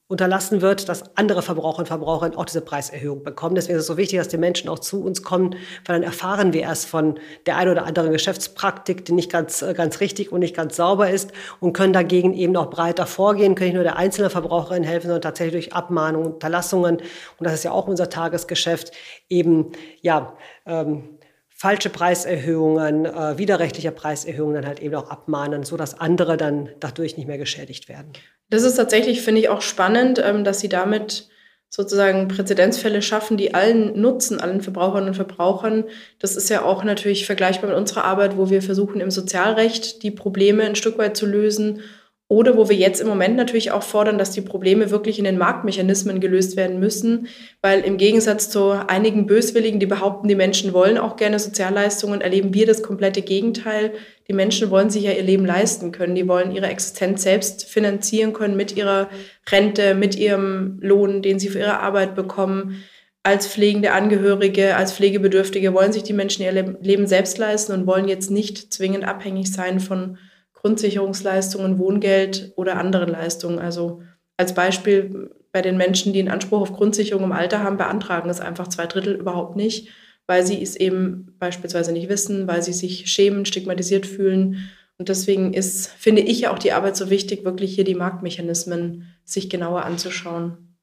unterlassen 0.06 0.60
wird, 0.60 0.88
dass 0.90 1.16
andere 1.16 1.40
Verbraucher 1.40 1.78
und 1.78 1.86
Verbraucher 1.86 2.30
auch 2.36 2.44
diese 2.44 2.60
Preiserhöhung 2.60 3.22
bekommen. 3.22 3.54
Deswegen 3.54 3.76
ist 3.76 3.82
es 3.82 3.86
so 3.86 3.96
wichtig, 3.96 4.18
dass 4.18 4.28
die 4.28 4.36
Menschen 4.36 4.68
auch 4.68 4.78
zu 4.78 5.02
uns 5.02 5.22
kommen, 5.22 5.56
weil 5.86 5.96
dann 5.96 6.02
erfahren 6.02 6.52
wir 6.52 6.60
erst 6.60 6.86
von 6.86 7.18
der 7.46 7.56
einen 7.56 7.70
oder 7.70 7.86
anderen 7.86 8.12
Geschäftspraktik, 8.12 9.06
die 9.06 9.12
nicht 9.12 9.32
ganz, 9.32 9.62
äh, 9.62 9.72
ganz 9.72 10.00
richtig 10.00 10.30
und 10.30 10.40
nicht 10.40 10.54
ganz 10.54 10.76
sauber 10.76 11.08
ist 11.08 11.32
und 11.58 11.72
können 11.72 11.94
dagegen 11.94 12.34
eben 12.34 12.54
auch 12.56 12.68
breiter 12.68 13.06
vorgehen, 13.06 13.54
können 13.54 13.68
nicht 13.68 13.76
nur 13.76 13.82
der 13.82 13.96
einzelnen 13.96 14.30
Verbraucherin 14.30 14.84
helfen, 14.84 15.06
sondern 15.06 15.22
tatsächlich 15.22 15.54
durch 15.70 15.72
Abmahnungen, 15.72 16.34
Unterlassungen, 16.34 16.96
und 16.96 17.44
das 17.44 17.54
ist 17.54 17.64
ja 17.64 17.72
auch 17.72 17.88
unser 17.88 18.10
Tagesgeschäft, 18.10 18.92
eben, 19.30 19.72
ja, 20.02 20.36
ähm, 20.66 21.13
falsche 21.54 21.88
Preiserhöhungen, 21.88 23.06
äh, 23.06 23.38
widerrechtliche 23.38 23.92
Preiserhöhungen 23.92 24.56
dann 24.56 24.66
halt 24.66 24.80
eben 24.80 24.94
auch 24.96 25.08
abmahnen, 25.08 25.62
sodass 25.62 25.98
andere 25.98 26.36
dann 26.36 26.68
dadurch 26.80 27.16
nicht 27.16 27.26
mehr 27.26 27.38
geschädigt 27.38 27.88
werden. 27.88 28.12
Das 28.50 28.64
ist 28.64 28.74
tatsächlich, 28.74 29.22
finde 29.22 29.40
ich, 29.40 29.48
auch 29.48 29.62
spannend, 29.62 30.20
ähm, 30.22 30.44
dass 30.44 30.60
Sie 30.60 30.68
damit 30.68 31.28
sozusagen 31.70 32.28
Präzedenzfälle 32.28 33.02
schaffen, 33.02 33.36
die 33.36 33.54
allen 33.54 34.00
nutzen, 34.00 34.38
allen 34.40 34.60
Verbraucherinnen 34.60 35.08
und 35.08 35.14
Verbrauchern. 35.14 35.84
Das 36.20 36.36
ist 36.36 36.48
ja 36.48 36.62
auch 36.62 36.84
natürlich 36.84 37.26
vergleichbar 37.26 37.70
mit 37.70 37.78
unserer 37.78 38.04
Arbeit, 38.04 38.36
wo 38.36 38.50
wir 38.50 38.62
versuchen, 38.62 39.00
im 39.00 39.10
Sozialrecht 39.10 40.02
die 40.02 40.12
Probleme 40.12 40.62
ein 40.62 40.76
Stück 40.76 40.98
weit 40.98 41.16
zu 41.16 41.26
lösen 41.26 41.80
oder 42.28 42.56
wo 42.56 42.70
wir 42.70 42.76
jetzt 42.76 43.02
im 43.02 43.06
Moment 43.06 43.36
natürlich 43.36 43.70
auch 43.70 43.82
fordern, 43.82 44.16
dass 44.16 44.30
die 44.30 44.40
Probleme 44.40 44.90
wirklich 44.90 45.18
in 45.18 45.26
den 45.26 45.36
Marktmechanismen 45.36 46.20
gelöst 46.20 46.56
werden 46.56 46.80
müssen, 46.80 47.28
weil 47.60 47.82
im 47.82 47.98
Gegensatz 47.98 48.48
zu 48.48 48.70
einigen 48.70 49.26
Böswilligen, 49.26 49.78
die 49.78 49.86
behaupten, 49.86 50.26
die 50.26 50.34
Menschen 50.34 50.72
wollen 50.72 50.96
auch 50.96 51.16
gerne 51.16 51.38
Sozialleistungen, 51.38 52.22
erleben 52.22 52.54
wir 52.54 52.66
das 52.66 52.82
komplette 52.82 53.20
Gegenteil. 53.20 53.92
Die 54.26 54.32
Menschen 54.32 54.70
wollen 54.70 54.88
sich 54.88 55.04
ja 55.04 55.12
ihr 55.12 55.22
Leben 55.22 55.44
leisten 55.44 55.92
können, 55.92 56.14
die 56.14 56.26
wollen 56.26 56.50
ihre 56.50 56.68
Existenz 56.68 57.22
selbst 57.22 57.66
finanzieren 57.66 58.32
können 58.32 58.56
mit 58.56 58.74
ihrer 58.74 59.10
Rente, 59.52 59.94
mit 59.94 60.16
ihrem 60.16 60.78
Lohn, 60.80 61.20
den 61.20 61.38
sie 61.38 61.50
für 61.50 61.58
ihre 61.58 61.80
Arbeit 61.80 62.14
bekommen. 62.14 62.82
Als 63.22 63.46
pflegende 63.46 63.92
Angehörige, 63.92 64.76
als 64.76 64.94
Pflegebedürftige 64.94 65.74
wollen 65.74 65.92
sich 65.92 66.04
die 66.04 66.12
Menschen 66.14 66.42
ihr 66.42 66.52
Leben 66.52 67.06
selbst 67.06 67.36
leisten 67.36 67.72
und 67.72 67.86
wollen 67.86 68.08
jetzt 68.08 68.30
nicht 68.30 68.72
zwingend 68.72 69.04
abhängig 69.04 69.52
sein 69.52 69.78
von 69.78 70.16
Grundsicherungsleistungen, 70.64 71.78
Wohngeld 71.78 72.54
oder 72.56 72.78
anderen 72.78 73.10
Leistungen. 73.10 73.58
Also 73.58 74.00
als 74.38 74.54
Beispiel 74.54 75.30
bei 75.52 75.60
den 75.60 75.76
Menschen, 75.76 76.14
die 76.14 76.20
einen 76.20 76.30
Anspruch 76.30 76.62
auf 76.62 76.72
Grundsicherung 76.72 77.22
im 77.22 77.32
Alter 77.32 77.62
haben, 77.62 77.76
beantragen 77.76 78.30
es 78.30 78.40
einfach 78.40 78.68
zwei 78.68 78.86
Drittel 78.86 79.14
überhaupt 79.14 79.56
nicht, 79.56 79.90
weil 80.26 80.44
sie 80.46 80.62
es 80.62 80.74
eben 80.74 81.36
beispielsweise 81.38 81.92
nicht 81.92 82.08
wissen, 82.08 82.48
weil 82.48 82.62
sie 82.62 82.72
sich 82.72 83.10
schämen, 83.12 83.44
stigmatisiert 83.44 84.06
fühlen. 84.06 84.70
Und 84.96 85.10
deswegen 85.10 85.52
ist, 85.52 85.88
finde 85.88 86.22
ich 86.22 86.48
auch 86.48 86.58
die 86.58 86.72
Arbeit 86.72 86.96
so 86.96 87.10
wichtig, 87.10 87.44
wirklich 87.44 87.74
hier 87.74 87.84
die 87.84 87.94
Marktmechanismen 87.94 89.14
sich 89.22 89.50
genauer 89.50 89.84
anzuschauen. 89.84 90.76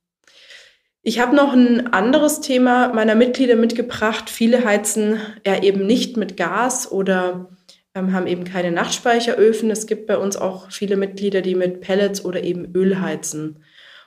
Ich 1.01 1.19
habe 1.19 1.35
noch 1.35 1.53
ein 1.53 1.91
anderes 1.91 2.41
Thema 2.41 2.93
meiner 2.93 3.15
Mitglieder 3.15 3.55
mitgebracht. 3.55 4.29
Viele 4.29 4.63
heizen 4.63 5.19
ja 5.43 5.63
eben 5.63 5.87
nicht 5.87 6.17
mit 6.17 6.37
Gas 6.37 6.91
oder 6.91 7.49
haben 7.95 8.27
eben 8.27 8.43
keine 8.43 8.71
Nachtspeicheröfen. 8.71 9.69
Es 9.69 9.85
gibt 9.85 10.07
bei 10.07 10.17
uns 10.17 10.37
auch 10.37 10.71
viele 10.71 10.95
Mitglieder, 10.95 11.41
die 11.41 11.55
mit 11.55 11.81
Pellets 11.81 12.23
oder 12.23 12.43
eben 12.43 12.73
Öl 12.73 13.01
heizen. 13.01 13.63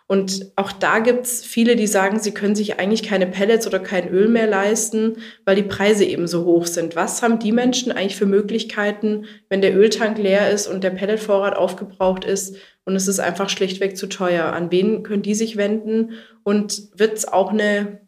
Und 0.07 0.53
auch 0.57 0.71
da 0.71 0.99
gibt 0.99 1.25
es 1.25 1.43
viele, 1.43 1.77
die 1.77 1.87
sagen, 1.87 2.19
sie 2.19 2.35
können 2.35 2.55
sich 2.55 2.79
eigentlich 2.79 3.03
keine 3.03 3.27
Pellets 3.27 3.67
oder 3.67 3.79
kein 3.79 4.09
Öl 4.09 4.29
mehr 4.29 4.47
leisten, 4.47 5.17
weil 5.47 5.57
die 5.57 5.63
Preise 5.63 6.05
eben 6.05 6.27
so 6.27 6.45
hoch 6.45 6.67
sind. 6.67 6.95
Was 6.95 7.23
haben 7.23 7.39
die 7.39 7.53
Menschen 7.53 7.91
eigentlich 7.91 8.17
für 8.17 8.27
Möglichkeiten, 8.27 9.25
wenn 9.49 9.63
der 9.63 9.75
Öltank 9.75 10.19
leer 10.19 10.51
ist 10.51 10.67
und 10.67 10.85
der 10.85 10.91
Pelletvorrat 10.91 11.57
aufgebraucht 11.57 12.25
ist 12.25 12.57
und 12.85 12.97
es 12.97 13.09
ist 13.09 13.19
einfach 13.19 13.49
schlichtweg 13.49 13.97
zu 13.97 14.07
teuer? 14.07 14.53
An 14.53 14.71
wen 14.71 15.05
können 15.05 15.23
die 15.23 15.35
sich 15.35 15.57
wenden? 15.57 16.13
Und 16.43 16.91
wird 16.99 17.17
es 17.17 17.27
auch 17.27 17.51
eine 17.51 18.01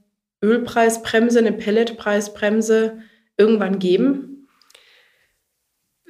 Ölpreisbremse, 0.44 1.38
eine 1.38 1.52
Pelletpreisbremse 1.52 2.98
irgendwann 3.38 3.78
geben? 3.78 4.35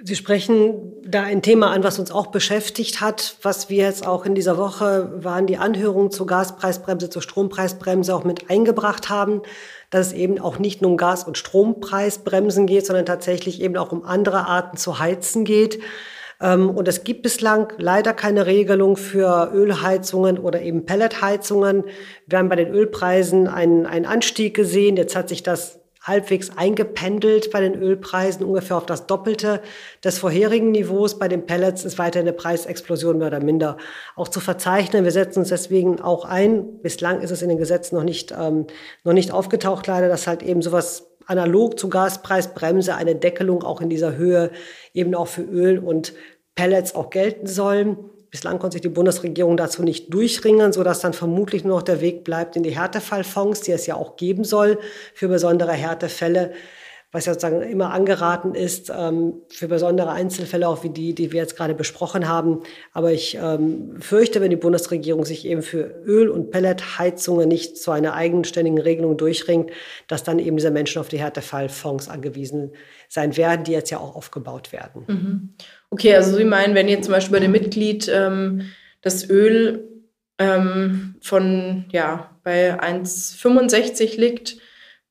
Sie 0.06 0.14
sprechen 0.14 0.92
da 1.02 1.24
ein 1.24 1.42
Thema 1.42 1.72
an, 1.72 1.82
was 1.82 1.98
uns 1.98 2.12
auch 2.12 2.28
beschäftigt 2.28 3.00
hat, 3.00 3.38
was 3.42 3.70
wir 3.70 3.82
jetzt 3.82 4.06
auch 4.06 4.24
in 4.24 4.36
dieser 4.36 4.56
Woche 4.56 5.10
waren, 5.24 5.48
die 5.48 5.56
Anhörungen 5.56 6.12
zur 6.12 6.28
Gaspreisbremse, 6.28 7.10
zur 7.10 7.22
Strompreisbremse 7.22 8.14
auch 8.14 8.22
mit 8.22 8.48
eingebracht 8.48 9.10
haben, 9.10 9.42
dass 9.90 10.08
es 10.08 10.12
eben 10.12 10.38
auch 10.38 10.60
nicht 10.60 10.80
nur 10.80 10.92
um 10.92 10.96
Gas- 10.96 11.24
und 11.24 11.38
Strompreisbremsen 11.38 12.68
geht, 12.68 12.86
sondern 12.86 13.04
tatsächlich 13.04 13.60
eben 13.60 13.76
auch 13.76 13.90
um 13.90 14.04
andere 14.04 14.46
Arten 14.46 14.76
zu 14.76 15.00
heizen 15.00 15.44
geht. 15.44 15.80
Ähm, 16.40 16.70
und 16.70 16.86
es 16.86 17.02
gibt 17.02 17.22
bislang 17.22 17.72
leider 17.76 18.14
keine 18.14 18.46
Regelung 18.46 18.96
für 18.96 19.50
Ölheizungen 19.52 20.38
oder 20.38 20.62
eben 20.62 20.86
Pelletheizungen. 20.86 21.82
Wir 22.28 22.38
haben 22.38 22.48
bei 22.48 22.54
den 22.54 22.72
Ölpreisen 22.72 23.48
einen, 23.48 23.86
einen 23.86 24.06
Anstieg 24.06 24.54
gesehen. 24.54 24.96
Jetzt 24.96 25.16
hat 25.16 25.28
sich 25.28 25.42
das 25.42 25.80
halbwegs 26.06 26.56
eingependelt 26.56 27.50
bei 27.50 27.60
den 27.60 27.74
Ölpreisen, 27.74 28.46
ungefähr 28.46 28.76
auf 28.76 28.86
das 28.86 29.06
Doppelte 29.06 29.60
des 30.04 30.18
vorherigen 30.18 30.70
Niveaus. 30.70 31.18
Bei 31.18 31.26
den 31.26 31.46
Pellets 31.46 31.84
ist 31.84 31.98
weiter 31.98 32.20
eine 32.20 32.32
Preisexplosion 32.32 33.18
mehr 33.18 33.28
oder 33.28 33.42
minder 33.42 33.76
auch 34.14 34.28
zu 34.28 34.38
verzeichnen. 34.38 35.04
Wir 35.04 35.10
setzen 35.10 35.40
uns 35.40 35.48
deswegen 35.48 36.00
auch 36.00 36.24
ein. 36.24 36.80
Bislang 36.80 37.20
ist 37.20 37.32
es 37.32 37.42
in 37.42 37.48
den 37.48 37.58
Gesetzen 37.58 37.96
noch 37.96 38.04
nicht, 38.04 38.32
ähm, 38.32 38.66
noch 39.02 39.12
nicht 39.12 39.32
aufgetaucht, 39.32 39.86
leider, 39.88 40.08
dass 40.08 40.26
halt 40.26 40.42
eben 40.42 40.62
sowas 40.62 41.10
analog 41.26 41.78
zu 41.78 41.88
Gaspreisbremse 41.88 42.94
eine 42.94 43.16
Deckelung 43.16 43.64
auch 43.64 43.80
in 43.80 43.90
dieser 43.90 44.16
Höhe 44.16 44.52
eben 44.94 45.14
auch 45.14 45.26
für 45.26 45.42
Öl 45.42 45.78
und 45.78 46.12
Pellets 46.54 46.94
auch 46.94 47.10
gelten 47.10 47.48
soll. 47.48 47.96
Bislang 48.30 48.58
konnte 48.58 48.74
sich 48.74 48.82
die 48.82 48.88
Bundesregierung 48.88 49.56
dazu 49.56 49.82
nicht 49.82 50.12
durchringen, 50.12 50.72
sodass 50.72 51.00
dann 51.00 51.12
vermutlich 51.12 51.64
nur 51.64 51.76
noch 51.76 51.82
der 51.82 52.00
Weg 52.00 52.24
bleibt 52.24 52.56
in 52.56 52.62
die 52.62 52.76
Härtefallfonds, 52.76 53.60
die 53.62 53.72
es 53.72 53.86
ja 53.86 53.94
auch 53.94 54.16
geben 54.16 54.44
soll 54.44 54.78
für 55.14 55.28
besondere 55.28 55.72
Härtefälle 55.72 56.52
was 57.16 57.24
ja 57.24 57.32
sozusagen 57.32 57.62
immer 57.62 57.92
angeraten 57.92 58.54
ist 58.54 58.92
ähm, 58.94 59.40
für 59.48 59.68
besondere 59.68 60.10
Einzelfälle, 60.10 60.68
auch 60.68 60.82
wie 60.82 60.90
die, 60.90 61.14
die 61.14 61.32
wir 61.32 61.40
jetzt 61.40 61.56
gerade 61.56 61.74
besprochen 61.74 62.28
haben. 62.28 62.62
Aber 62.92 63.10
ich 63.10 63.38
ähm, 63.40 63.96
fürchte, 64.00 64.42
wenn 64.42 64.50
die 64.50 64.56
Bundesregierung 64.56 65.24
sich 65.24 65.46
eben 65.46 65.62
für 65.62 66.02
Öl- 66.04 66.28
und 66.28 66.50
Pelletheizungen 66.50 67.48
nicht 67.48 67.78
zu 67.78 67.90
einer 67.90 68.12
eigenständigen 68.12 68.78
Regelung 68.78 69.16
durchringt, 69.16 69.70
dass 70.08 70.24
dann 70.24 70.38
eben 70.38 70.56
diese 70.56 70.70
Menschen 70.70 71.00
auf 71.00 71.08
die 71.08 71.18
Härtefallfonds 71.18 72.08
angewiesen 72.08 72.72
sein 73.08 73.36
werden, 73.36 73.64
die 73.64 73.72
jetzt 73.72 73.90
ja 73.90 73.98
auch 73.98 74.14
aufgebaut 74.14 74.72
werden. 74.72 75.04
Mhm. 75.06 75.54
Okay, 75.90 76.14
also 76.14 76.36
Sie 76.36 76.44
meinen, 76.44 76.74
wenn 76.74 76.88
jetzt 76.88 77.04
zum 77.04 77.14
Beispiel 77.14 77.38
bei 77.38 77.40
dem 77.40 77.52
Mitglied 77.52 78.08
ähm, 78.12 78.70
das 79.02 79.28
Öl 79.30 79.88
ähm, 80.38 81.14
von 81.20 81.86
ja 81.92 82.30
bei 82.42 82.80
1,65 82.80 84.18
liegt, 84.18 84.56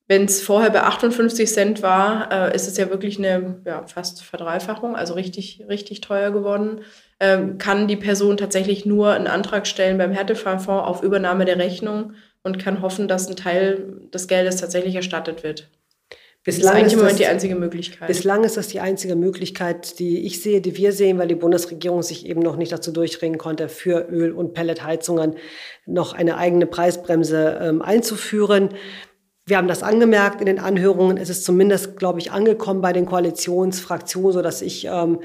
wenn 0.07 0.25
es 0.25 0.41
vorher 0.41 0.69
bei 0.69 0.83
58 0.83 1.49
Cent 1.49 1.81
war, 1.81 2.31
äh, 2.31 2.55
ist 2.55 2.67
es 2.67 2.77
ja 2.77 2.89
wirklich 2.89 3.17
eine 3.17 3.61
ja, 3.65 3.88
fast 3.88 4.23
Verdreifachung, 4.23 4.95
also 4.95 5.15
richtig, 5.15 5.65
richtig 5.67 6.01
teuer 6.01 6.31
geworden. 6.31 6.81
Ähm, 7.19 7.57
kann 7.57 7.88
die 7.88 7.95
Person 7.95 8.38
tatsächlich 8.38 8.85
nur 8.85 9.13
einen 9.13 9.27
Antrag 9.27 9.65
stellen 9.65 9.97
beim 9.97 10.11
Härtefallfonds 10.11 10.88
auf 10.88 11.01
Übernahme 11.01 11.45
der 11.45 11.57
Rechnung 11.57 12.13
und 12.43 12.59
kann 12.59 12.81
hoffen, 12.81 13.07
dass 13.07 13.27
ein 13.27 13.35
Teil 13.35 13.99
des 14.13 14.27
Geldes 14.27 14.57
tatsächlich 14.57 14.95
erstattet 14.95 15.43
wird. 15.43 15.69
Bislang 16.45 16.75
das 16.75 16.75
ist 16.75 16.79
eigentlich 16.79 16.93
im 16.93 16.99
Moment 16.99 17.19
die 17.19 17.25
einzige 17.25 17.55
Möglichkeit. 17.55 18.08
Bislang 18.08 18.43
ist 18.43 18.55
das 18.55 18.67
die 18.67 18.79
einzige 18.79 19.15
Möglichkeit, 19.15 19.97
die 19.97 20.27
ich 20.27 20.43
sehe, 20.43 20.62
die 20.62 20.77
wir 20.77 20.91
sehen, 20.91 21.17
weil 21.17 21.27
die 21.27 21.34
Bundesregierung 21.34 22.03
sich 22.03 22.27
eben 22.27 22.41
noch 22.41 22.55
nicht 22.55 22.71
dazu 22.71 22.91
durchringen 22.91 23.39
konnte, 23.39 23.67
für 23.67 24.08
Öl- 24.12 24.31
und 24.31 24.53
Pelletheizungen 24.53 25.38
noch 25.88 26.13
eine 26.13 26.38
eigene 26.38 26.67
Preisbremse 26.67 27.60
ähm, 27.60 27.81
einzuführen. 27.81 28.69
Wir 29.47 29.58
haben 29.58 29.67
das 29.67 29.81
angemerkt 29.81 30.39
in 30.39 30.45
den 30.45 30.60
Anhörungen. 30.60 31.17
Es 31.17 31.29
ist 31.29 31.45
zumindest, 31.45 31.97
glaube 31.97 32.19
ich, 32.19 32.31
angekommen 32.31 32.81
bei 32.81 32.93
den 32.93 33.08
Koalitionsfraktionen, 33.08 34.31
so 34.31 34.43
dass 34.43 34.62
ich 34.62 34.86
ähm, 34.86 35.21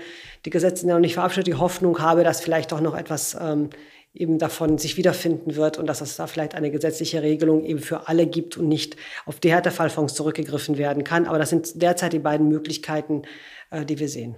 die 0.46 0.50
Gesetze 0.50 0.88
noch 0.88 1.00
nicht 1.00 1.14
verabschiedet, 1.14 1.48
die 1.48 1.54
Hoffnung 1.54 1.98
habe, 2.00 2.24
dass 2.24 2.40
vielleicht 2.40 2.72
doch 2.72 2.80
noch 2.80 2.96
etwas 2.96 3.36
ähm, 3.38 3.68
eben 4.12 4.38
davon 4.38 4.78
sich 4.78 4.96
wiederfinden 4.96 5.54
wird 5.54 5.78
und 5.78 5.86
dass 5.86 6.00
es 6.00 6.16
da 6.16 6.26
vielleicht 6.26 6.54
eine 6.54 6.70
gesetzliche 6.70 7.22
Regelung 7.22 7.64
eben 7.64 7.78
für 7.78 8.08
alle 8.08 8.26
gibt 8.26 8.56
und 8.56 8.68
nicht 8.68 8.96
auf 9.24 9.38
die 9.38 9.52
Härtefallfonds 9.52 10.14
zurückgegriffen 10.14 10.78
werden 10.78 11.04
kann. 11.04 11.26
Aber 11.26 11.38
das 11.38 11.50
sind 11.50 11.80
derzeit 11.80 12.12
die 12.12 12.18
beiden 12.18 12.48
Möglichkeiten, 12.48 13.22
äh, 13.70 13.84
die 13.84 13.98
wir 13.98 14.08
sehen. 14.08 14.36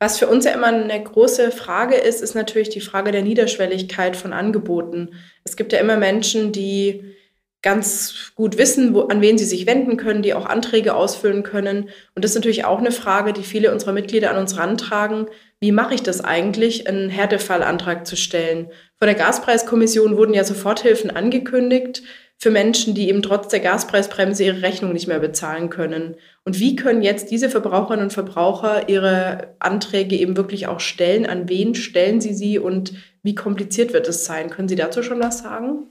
Was 0.00 0.18
für 0.18 0.28
uns 0.28 0.44
ja 0.44 0.52
immer 0.52 0.68
eine 0.68 1.02
große 1.02 1.50
Frage 1.50 1.96
ist, 1.96 2.22
ist 2.22 2.34
natürlich 2.34 2.68
die 2.68 2.80
Frage 2.80 3.10
der 3.10 3.22
Niederschwelligkeit 3.22 4.16
von 4.16 4.32
Angeboten. 4.32 5.14
Es 5.42 5.56
gibt 5.56 5.72
ja 5.72 5.80
immer 5.80 5.96
Menschen, 5.96 6.52
die 6.52 7.16
ganz 7.62 8.32
gut 8.36 8.56
wissen, 8.56 8.94
wo, 8.94 9.02
an 9.02 9.20
wen 9.20 9.36
sie 9.36 9.44
sich 9.44 9.66
wenden 9.66 9.96
können, 9.96 10.22
die 10.22 10.34
auch 10.34 10.46
Anträge 10.46 10.94
ausfüllen 10.94 11.42
können. 11.42 11.88
Und 12.14 12.24
das 12.24 12.32
ist 12.32 12.36
natürlich 12.36 12.64
auch 12.64 12.78
eine 12.78 12.92
Frage, 12.92 13.32
die 13.32 13.42
viele 13.42 13.72
unserer 13.72 13.92
Mitglieder 13.92 14.30
an 14.30 14.36
uns 14.36 14.56
rantragen. 14.56 15.26
Wie 15.60 15.72
mache 15.72 15.94
ich 15.94 16.02
das 16.02 16.22
eigentlich, 16.22 16.86
einen 16.86 17.10
Härtefallantrag 17.10 18.06
zu 18.06 18.16
stellen? 18.16 18.68
Von 18.96 19.06
der 19.06 19.16
Gaspreiskommission 19.16 20.16
wurden 20.16 20.34
ja 20.34 20.44
Soforthilfen 20.44 21.10
angekündigt 21.10 22.02
für 22.40 22.50
Menschen, 22.50 22.94
die 22.94 23.08
eben 23.08 23.22
trotz 23.22 23.48
der 23.48 23.58
Gaspreisbremse 23.58 24.44
ihre 24.44 24.62
Rechnung 24.62 24.92
nicht 24.92 25.08
mehr 25.08 25.18
bezahlen 25.18 25.70
können. 25.70 26.14
Und 26.44 26.60
wie 26.60 26.76
können 26.76 27.02
jetzt 27.02 27.32
diese 27.32 27.50
Verbraucherinnen 27.50 28.04
und 28.04 28.12
Verbraucher 28.12 28.88
ihre 28.88 29.56
Anträge 29.58 30.14
eben 30.16 30.36
wirklich 30.36 30.68
auch 30.68 30.78
stellen? 30.78 31.26
An 31.26 31.48
wen 31.48 31.74
stellen 31.74 32.20
sie 32.20 32.34
sie 32.34 32.60
und 32.60 32.92
wie 33.24 33.34
kompliziert 33.34 33.92
wird 33.92 34.06
es 34.06 34.24
sein? 34.24 34.50
Können 34.50 34.68
Sie 34.68 34.76
dazu 34.76 35.02
schon 35.02 35.20
was 35.20 35.40
sagen? 35.40 35.88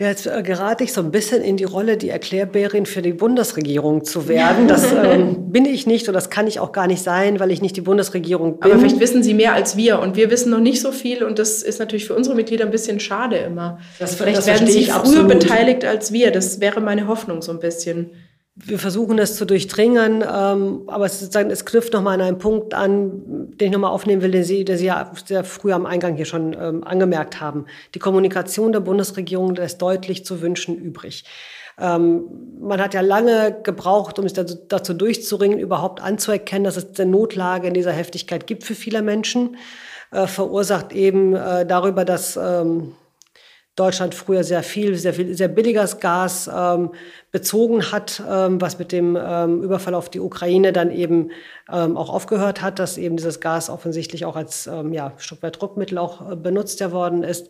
Ja, 0.00 0.06
jetzt 0.06 0.28
äh, 0.28 0.44
gerate 0.44 0.84
ich 0.84 0.92
so 0.92 1.00
ein 1.00 1.10
bisschen 1.10 1.42
in 1.42 1.56
die 1.56 1.64
Rolle, 1.64 1.96
die 1.96 2.08
Erklärbärin 2.08 2.86
für 2.86 3.02
die 3.02 3.12
Bundesregierung 3.12 4.04
zu 4.04 4.28
werden. 4.28 4.68
Das 4.68 4.92
ähm, 5.04 5.50
bin 5.50 5.64
ich 5.64 5.88
nicht 5.88 6.06
und 6.06 6.14
das 6.14 6.30
kann 6.30 6.46
ich 6.46 6.60
auch 6.60 6.70
gar 6.70 6.86
nicht 6.86 7.02
sein, 7.02 7.40
weil 7.40 7.50
ich 7.50 7.62
nicht 7.62 7.76
die 7.76 7.80
Bundesregierung 7.80 8.60
bin. 8.60 8.70
Aber 8.70 8.78
vielleicht 8.78 9.00
wissen 9.00 9.24
Sie 9.24 9.34
mehr 9.34 9.54
als 9.54 9.76
wir 9.76 9.98
und 9.98 10.14
wir 10.14 10.30
wissen 10.30 10.50
noch 10.50 10.60
nicht 10.60 10.80
so 10.80 10.92
viel 10.92 11.24
und 11.24 11.40
das 11.40 11.64
ist 11.64 11.80
natürlich 11.80 12.06
für 12.06 12.14
unsere 12.14 12.36
Mitglieder 12.36 12.64
ein 12.64 12.70
bisschen 12.70 13.00
schade 13.00 13.38
immer. 13.38 13.80
Das, 13.98 14.14
vielleicht 14.14 14.38
das 14.38 14.46
werden 14.46 14.68
Sie 14.68 14.84
früher 14.84 14.94
absolut. 14.94 15.28
beteiligt 15.30 15.84
als 15.84 16.12
wir. 16.12 16.30
Das 16.30 16.60
wäre 16.60 16.80
meine 16.80 17.08
Hoffnung 17.08 17.42
so 17.42 17.50
ein 17.50 17.58
bisschen 17.58 18.12
wir 18.64 18.78
versuchen 18.78 19.16
das 19.16 19.36
zu 19.36 19.44
durchdringen, 19.44 20.22
ähm, 20.22 20.82
aber 20.88 21.06
es, 21.06 21.20
sozusagen, 21.20 21.50
es 21.50 21.64
knüpft 21.64 21.92
nochmal 21.92 22.14
an 22.14 22.26
einen 22.26 22.38
Punkt 22.38 22.74
an, 22.74 23.52
den 23.56 23.66
ich 23.68 23.72
nochmal 23.72 23.92
aufnehmen 23.92 24.20
will, 24.22 24.32
den 24.32 24.44
Sie, 24.44 24.64
den 24.64 24.76
Sie 24.76 24.86
ja 24.86 25.12
sehr 25.24 25.44
früh 25.44 25.72
am 25.72 25.86
Eingang 25.86 26.16
hier 26.16 26.24
schon 26.24 26.54
ähm, 26.54 26.84
angemerkt 26.84 27.40
haben. 27.40 27.66
Die 27.94 27.98
Kommunikation 27.98 28.72
der 28.72 28.80
Bundesregierung 28.80 29.54
lässt 29.54 29.80
deutlich 29.80 30.24
zu 30.24 30.42
wünschen 30.42 30.76
übrig. 30.76 31.24
Ähm, 31.78 32.24
man 32.60 32.80
hat 32.80 32.94
ja 32.94 33.00
lange 33.00 33.56
gebraucht, 33.62 34.18
um 34.18 34.24
sich 34.24 34.32
dazu, 34.32 34.56
dazu 34.68 34.94
durchzuringen, 34.94 35.58
überhaupt 35.58 36.02
anzuerkennen, 36.02 36.64
dass 36.64 36.76
es 36.76 36.98
eine 36.98 37.10
Notlage 37.10 37.68
in 37.68 37.74
dieser 37.74 37.92
Heftigkeit 37.92 38.48
gibt 38.48 38.64
für 38.64 38.74
viele 38.74 39.02
Menschen, 39.02 39.56
äh, 40.10 40.26
verursacht 40.26 40.92
eben 40.92 41.36
äh, 41.36 41.64
darüber, 41.64 42.04
dass 42.04 42.36
ähm, 42.36 42.94
Deutschland 43.78 44.14
früher 44.14 44.44
sehr 44.44 44.62
viel, 44.62 44.94
sehr 44.96 45.14
viel, 45.14 45.34
sehr 45.34 45.48
billiges 45.48 46.00
Gas 46.00 46.50
ähm, 46.54 46.90
bezogen 47.30 47.92
hat, 47.92 48.22
ähm, 48.28 48.60
was 48.60 48.78
mit 48.78 48.92
dem 48.92 49.16
ähm, 49.20 49.62
Überfall 49.62 49.94
auf 49.94 50.08
die 50.08 50.20
Ukraine 50.20 50.72
dann 50.72 50.90
eben 50.90 51.30
ähm, 51.72 51.96
auch 51.96 52.10
aufgehört 52.10 52.62
hat, 52.62 52.78
dass 52.78 52.98
eben 52.98 53.16
dieses 53.16 53.40
Gas 53.40 53.70
offensichtlich 53.70 54.24
auch 54.24 54.36
als 54.36 54.66
ähm, 54.66 54.92
ja, 54.92 55.12
Stück 55.18 55.42
weit 55.42 55.60
Druckmittel 55.60 55.98
auch 55.98 56.30
äh, 56.30 56.36
benutzt 56.36 56.78
worden 56.92 57.22
ist. 57.22 57.48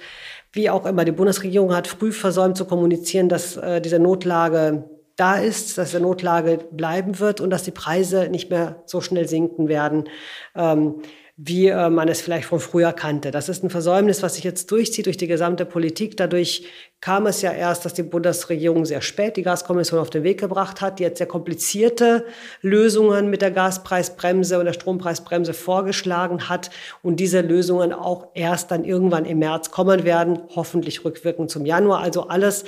Wie 0.52 0.70
auch 0.70 0.86
immer, 0.86 1.04
die 1.04 1.12
Bundesregierung 1.12 1.74
hat 1.74 1.86
früh 1.86 2.12
versäumt 2.12 2.56
zu 2.56 2.64
kommunizieren, 2.64 3.28
dass 3.28 3.56
äh, 3.56 3.80
diese 3.80 3.98
Notlage 3.98 4.84
da 5.18 5.34
ist, 5.34 5.78
dass 5.78 5.90
der 5.90 6.00
Notlage 6.00 6.58
bleiben 6.70 7.18
wird 7.18 7.40
und 7.40 7.50
dass 7.50 7.64
die 7.64 7.72
Preise 7.72 8.28
nicht 8.28 8.50
mehr 8.50 8.82
so 8.86 9.00
schnell 9.00 9.28
sinken 9.28 9.68
werden. 9.68 10.08
Ähm, 10.54 11.02
wie 11.40 11.68
äh, 11.68 11.88
man 11.88 12.08
es 12.08 12.20
vielleicht 12.20 12.46
von 12.46 12.58
früher 12.58 12.92
kannte. 12.92 13.30
Das 13.30 13.48
ist 13.48 13.62
ein 13.62 13.70
Versäumnis, 13.70 14.24
was 14.24 14.34
sich 14.34 14.42
jetzt 14.42 14.72
durchzieht 14.72 15.06
durch 15.06 15.16
die 15.16 15.28
gesamte 15.28 15.64
Politik. 15.64 16.16
Dadurch 16.16 16.66
kam 17.00 17.26
es 17.26 17.42
ja 17.42 17.52
erst, 17.52 17.84
dass 17.84 17.94
die 17.94 18.02
Bundesregierung 18.02 18.84
sehr 18.84 19.02
spät 19.02 19.36
die 19.36 19.42
Gaskommission 19.42 20.00
auf 20.00 20.10
den 20.10 20.24
Weg 20.24 20.40
gebracht 20.40 20.80
hat, 20.80 20.98
die 20.98 21.04
jetzt 21.04 21.18
sehr 21.18 21.28
komplizierte 21.28 22.26
Lösungen 22.60 23.30
mit 23.30 23.40
der 23.40 23.52
Gaspreisbremse 23.52 24.58
und 24.58 24.64
der 24.64 24.72
Strompreisbremse 24.72 25.54
vorgeschlagen 25.54 26.48
hat 26.48 26.70
und 27.04 27.20
diese 27.20 27.40
Lösungen 27.40 27.92
auch 27.92 28.30
erst 28.34 28.72
dann 28.72 28.82
irgendwann 28.82 29.24
im 29.24 29.38
März 29.38 29.70
kommen 29.70 30.02
werden, 30.02 30.40
hoffentlich 30.56 31.04
rückwirkend 31.04 31.52
zum 31.52 31.64
Januar. 31.64 32.00
Also 32.00 32.26
alles 32.26 32.64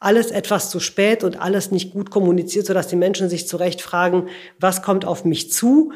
alles 0.00 0.30
etwas 0.30 0.68
zu 0.68 0.80
spät 0.80 1.24
und 1.24 1.40
alles 1.40 1.70
nicht 1.70 1.92
gut 1.92 2.10
kommuniziert, 2.10 2.66
sodass 2.66 2.88
die 2.88 2.96
Menschen 2.96 3.30
sich 3.30 3.48
zu 3.48 3.56
Recht 3.56 3.80
fragen, 3.80 4.28
was 4.60 4.82
kommt 4.82 5.06
auf 5.06 5.24
mich 5.24 5.50
zu? 5.50 5.92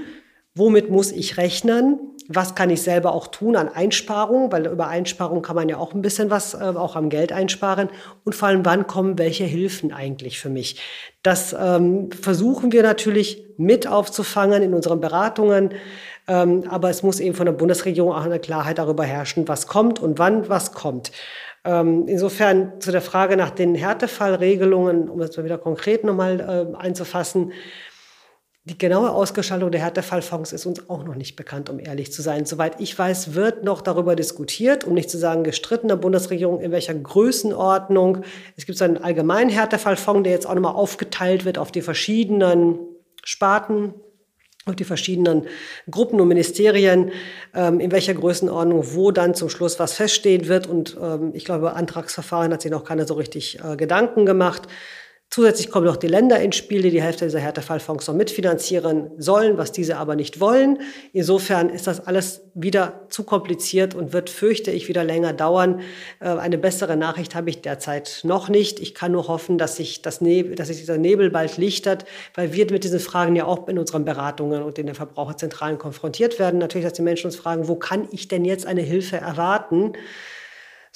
Womit 0.59 0.90
muss 0.90 1.12
ich 1.12 1.37
rechnen? 1.37 2.09
was 2.29 2.55
kann 2.55 2.68
ich 2.68 2.83
selber 2.83 3.14
auch 3.14 3.27
tun 3.29 3.57
an 3.57 3.68
Einsparungen, 3.68 4.53
weil 4.53 4.66
über 4.66 4.87
Einsparungen 4.87 5.42
kann 5.42 5.57
man 5.57 5.71
ja 5.71 5.79
auch 5.79 5.94
ein 5.94 6.03
bisschen 6.03 6.31
was 6.31 6.53
äh, 6.53 6.59
auch 6.59 6.94
am 6.94 7.09
Geld 7.09 7.33
einsparen 7.33 7.88
und 8.25 8.35
vor 8.35 8.49
allem, 8.49 8.66
wann 8.66 8.87
kommen 8.87 9.18
welche 9.18 9.44
Hilfen 9.44 9.92
eigentlich 9.92 10.38
für 10.38 10.51
mich. 10.51 10.79
Das 11.23 11.57
ähm, 11.59 12.11
versuchen 12.12 12.71
wir 12.71 12.83
natürlich 12.83 13.47
mit 13.57 13.87
aufzufangen 13.87 14.62
in 14.62 14.75
unseren 14.75 15.01
Beratungen, 15.01 15.71
ähm, 16.29 16.64
aber 16.68 16.90
es 16.90 17.03
muss 17.03 17.18
eben 17.18 17.35
von 17.35 17.47
der 17.47 17.55
Bundesregierung 17.55 18.12
auch 18.12 18.25
eine 18.25 18.38
Klarheit 18.38 18.77
darüber 18.77 19.05
herrschen, 19.05 19.49
was 19.49 19.66
kommt 19.66 19.99
und 19.99 20.18
wann 20.18 20.51
was 20.51 20.73
kommt. 20.73 21.12
Ähm, 21.64 22.05
insofern 22.09 22.79
zu 22.81 22.92
der 22.92 23.01
Frage 23.01 23.38
nach 23.38 23.51
den 23.51 23.75
Härtefallregelungen, 23.75 25.09
um 25.09 25.18
das 25.18 25.35
mal 25.37 25.44
wieder 25.44 25.59
konkret 25.59 26.05
nochmal 26.05 26.40
äh, 26.40 26.77
einzufassen, 26.77 27.53
die 28.69 28.77
genaue 28.77 29.11
Ausgestaltung 29.11 29.71
der 29.71 29.81
Härtefallfonds 29.81 30.53
ist 30.53 30.67
uns 30.67 30.91
auch 30.91 31.03
noch 31.03 31.15
nicht 31.15 31.37
bekannt, 31.37 31.71
um 31.71 31.81
ehrlich 31.81 32.13
zu 32.13 32.21
sein. 32.21 32.45
Soweit 32.45 32.81
ich 32.81 32.97
weiß, 32.97 33.35
wird 33.35 33.65
noch 33.65 33.81
darüber 33.81 34.15
diskutiert, 34.15 34.85
um 34.85 34.95
nicht 34.95 35.11
zu 35.11 35.17
sagen 35.17 35.43
gestritten 35.43 35.89
der 35.89 35.97
Bundesregierung, 35.97 36.61
in 36.61 36.71
welcher 36.71 36.95
Größenordnung. 36.95 38.25
Es 38.57 38.67
gibt 38.67 38.79
so 38.79 38.85
einen 38.85 38.99
allgemeinen 38.99 39.49
Härtefallfonds, 39.49 40.25
der 40.25 40.33
jetzt 40.33 40.47
auch 40.47 40.55
nochmal 40.55 40.75
aufgeteilt 40.75 41.47
wird 41.47 41.57
auf 41.57 41.73
die 41.73 41.81
verschiedenen 41.81 42.79
Sparten, 43.25 43.95
auf 44.67 44.77
die 44.77 44.85
verschiedenen 44.85 45.47
Gruppen 45.91 46.21
und 46.21 46.29
Ministerien, 46.29 47.11
ähm, 47.55 47.81
in 47.81 47.91
welcher 47.91 48.13
Größenordnung, 48.13 48.95
wo 48.95 49.13
dann 49.13 49.35
zum 49.35 49.49
Schluss 49.49 49.79
was 49.79 49.95
feststehen 49.95 50.47
wird. 50.47 50.67
Und 50.67 50.95
ähm, 51.01 51.31
ich 51.33 51.47
glaube, 51.47 51.73
Antragsverfahren 51.73 52.53
hat 52.53 52.61
sich 52.61 52.71
noch 52.71 52.85
keiner 52.85 53.07
so 53.07 53.15
richtig 53.15 53.61
äh, 53.65 53.77
Gedanken 53.77 54.27
gemacht. 54.27 54.69
Zusätzlich 55.31 55.71
kommen 55.71 55.85
noch 55.85 55.97
die 55.97 56.07
Länder 56.07 56.41
ins 56.41 56.57
Spiel, 56.57 56.81
die 56.81 56.91
die 56.91 57.03
Hälfte 57.03 57.27
dieser 57.27 57.38
Härtefallfonds 57.41 58.09
noch 58.09 58.14
mitfinanzieren 58.14 59.11
sollen, 59.19 59.59
was 59.59 59.73
diese 59.73 59.99
aber 59.99 60.17
nicht 60.17 60.41
wollen. 60.41 60.79
Insofern 61.12 61.69
ist 61.69 61.87
das 61.87 62.07
alles 62.07 62.41
wieder 62.55 63.03
zu 63.11 63.25
kompliziert 63.25 63.95
und 63.95 64.14
wird, 64.14 64.31
fürchte 64.31 64.71
ich, 64.71 64.88
wieder 64.88 65.05
länger 65.05 65.35
dauern. 65.35 65.83
Äh, 66.21 66.31
eine 66.31 66.57
bessere 66.57 66.97
Nachricht 66.97 67.35
habe 67.35 67.51
ich 67.51 67.61
derzeit 67.61 68.21
noch 68.23 68.49
nicht. 68.49 68.81
Ich 68.81 68.95
kann 68.95 69.12
nur 69.12 69.29
hoffen, 69.29 69.59
dass 69.59 69.77
sich, 69.77 70.01
das 70.01 70.23
Nebel, 70.23 70.55
dass 70.55 70.69
sich 70.69 70.79
dieser 70.79 70.97
Nebel 70.97 71.29
bald 71.29 71.59
lichtert, 71.59 72.07
weil 72.35 72.55
wir 72.55 72.71
mit 72.71 72.85
diesen 72.85 72.99
Fragen 72.99 73.37
ja 73.37 73.45
auch 73.45 73.69
in 73.69 73.79
unseren 73.79 74.07
Beratungen 74.07 74.62
und 74.62 74.79
in 74.79 74.87
den 74.87 74.95
Verbraucherzentralen 74.95 75.77
konfrontiert 75.77 76.38
werden. 76.38 76.59
Natürlich, 76.59 76.87
dass 76.87 76.95
die 76.95 77.03
Menschen 77.03 77.27
uns 77.27 77.37
fragen, 77.37 77.69
wo 77.69 77.75
kann 77.75 78.09
ich 78.12 78.29
denn 78.29 78.47
jetzt 78.47 78.64
eine 78.64 78.81
Hilfe 78.81 79.19
erwarten? 79.19 79.93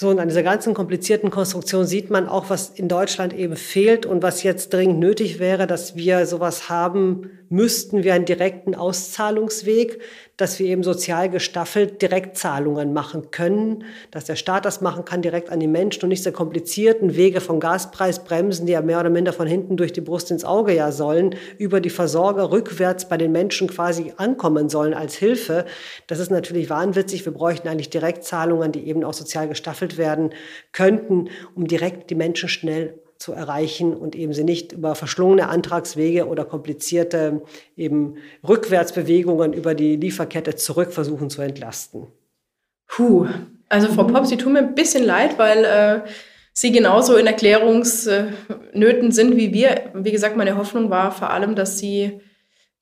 So, 0.02 0.08
und 0.08 0.18
an 0.18 0.26
dieser 0.26 0.42
ganzen 0.42 0.74
komplizierten 0.74 1.30
Konstruktion 1.30 1.86
sieht 1.86 2.10
man 2.10 2.26
auch, 2.26 2.50
was 2.50 2.70
in 2.70 2.88
Deutschland 2.88 3.32
eben 3.32 3.54
fehlt 3.54 4.04
und 4.04 4.20
was 4.20 4.42
jetzt 4.42 4.74
dringend 4.74 4.98
nötig 4.98 5.38
wäre, 5.38 5.68
dass 5.68 5.94
wir 5.94 6.26
sowas 6.26 6.68
haben 6.68 7.30
müssten, 7.52 8.02
wie 8.02 8.10
einen 8.10 8.24
direkten 8.24 8.74
Auszahlungsweg, 8.74 10.00
dass 10.38 10.58
wir 10.58 10.66
eben 10.66 10.82
sozial 10.82 11.28
gestaffelt 11.28 12.00
Direktzahlungen 12.00 12.94
machen 12.94 13.30
können, 13.30 13.84
dass 14.10 14.24
der 14.24 14.36
Staat 14.36 14.64
das 14.64 14.80
machen 14.80 15.04
kann 15.04 15.20
direkt 15.20 15.50
an 15.50 15.60
die 15.60 15.68
Menschen 15.68 16.02
und 16.02 16.08
nicht 16.08 16.24
so 16.24 16.32
komplizierten 16.32 17.14
Wege 17.14 17.42
von 17.42 17.60
Gaspreisbremsen, 17.60 18.64
die 18.66 18.72
ja 18.72 18.80
mehr 18.80 18.98
oder 18.98 19.10
minder 19.10 19.34
von 19.34 19.46
hinten 19.46 19.76
durch 19.76 19.92
die 19.92 20.00
Brust 20.00 20.30
ins 20.30 20.44
Auge 20.44 20.74
ja 20.74 20.90
sollen, 20.90 21.36
über 21.58 21.80
die 21.80 21.90
Versorger 21.90 22.50
rückwärts 22.50 23.08
bei 23.08 23.18
den 23.18 23.32
Menschen 23.32 23.68
quasi 23.68 24.14
ankommen 24.16 24.70
sollen 24.70 24.94
als 24.94 25.14
Hilfe. 25.14 25.66
Das 26.06 26.18
ist 26.18 26.30
natürlich 26.30 26.70
wahnwitzig. 26.70 27.24
Wir 27.26 27.32
bräuchten 27.32 27.68
eigentlich 27.68 27.90
Direktzahlungen, 27.90 28.72
die 28.72 28.88
eben 28.88 29.04
auch 29.04 29.14
sozial 29.14 29.46
gestaffelt 29.46 29.98
werden 29.98 30.30
könnten, 30.72 31.28
um 31.54 31.66
direkt 31.66 32.08
die 32.08 32.14
Menschen 32.14 32.48
schnell 32.48 33.01
zu 33.22 33.32
erreichen 33.32 33.94
und 33.94 34.14
eben 34.16 34.32
sie 34.32 34.44
nicht 34.44 34.72
über 34.72 34.94
verschlungene 34.94 35.48
Antragswege 35.48 36.26
oder 36.26 36.44
komplizierte 36.44 37.42
eben 37.76 38.16
Rückwärtsbewegungen 38.46 39.52
über 39.52 39.74
die 39.74 39.96
Lieferkette 39.96 40.56
zurück 40.56 40.92
versuchen 40.92 41.30
zu 41.30 41.40
entlasten. 41.40 42.08
Puh, 42.88 43.26
also 43.68 43.88
Frau 43.88 44.04
Popp, 44.04 44.26
Sie 44.26 44.36
tun 44.36 44.54
mir 44.54 44.58
ein 44.58 44.74
bisschen 44.74 45.04
leid, 45.04 45.38
weil 45.38 45.64
äh, 45.64 46.00
Sie 46.52 46.72
genauso 46.72 47.16
in 47.16 47.26
Erklärungsnöten 47.26 49.12
sind 49.12 49.36
wie 49.36 49.54
wir. 49.54 49.90
Wie 49.94 50.12
gesagt, 50.12 50.36
meine 50.36 50.58
Hoffnung 50.58 50.90
war 50.90 51.12
vor 51.12 51.30
allem, 51.30 51.54
dass 51.54 51.78
Sie 51.78 52.20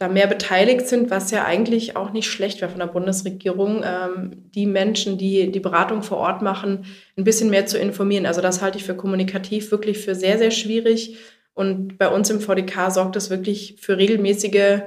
da 0.00 0.08
mehr 0.08 0.26
beteiligt 0.26 0.88
sind, 0.88 1.10
was 1.10 1.30
ja 1.30 1.44
eigentlich 1.44 1.94
auch 1.94 2.10
nicht 2.10 2.26
schlecht 2.26 2.62
wäre 2.62 2.70
von 2.70 2.80
der 2.80 2.86
Bundesregierung, 2.86 3.84
ähm, 3.84 4.50
die 4.54 4.64
Menschen, 4.64 5.18
die 5.18 5.52
die 5.52 5.60
Beratung 5.60 6.02
vor 6.02 6.16
Ort 6.16 6.40
machen, 6.40 6.86
ein 7.18 7.24
bisschen 7.24 7.50
mehr 7.50 7.66
zu 7.66 7.78
informieren. 7.78 8.24
Also 8.24 8.40
das 8.40 8.62
halte 8.62 8.78
ich 8.78 8.84
für 8.84 8.94
kommunikativ 8.94 9.70
wirklich 9.70 9.98
für 9.98 10.14
sehr, 10.14 10.38
sehr 10.38 10.52
schwierig. 10.52 11.18
Und 11.52 11.98
bei 11.98 12.08
uns 12.08 12.30
im 12.30 12.40
VDK 12.40 12.90
sorgt 12.90 13.14
es 13.16 13.28
wirklich 13.28 13.76
für 13.78 13.98
regelmäßige 13.98 14.80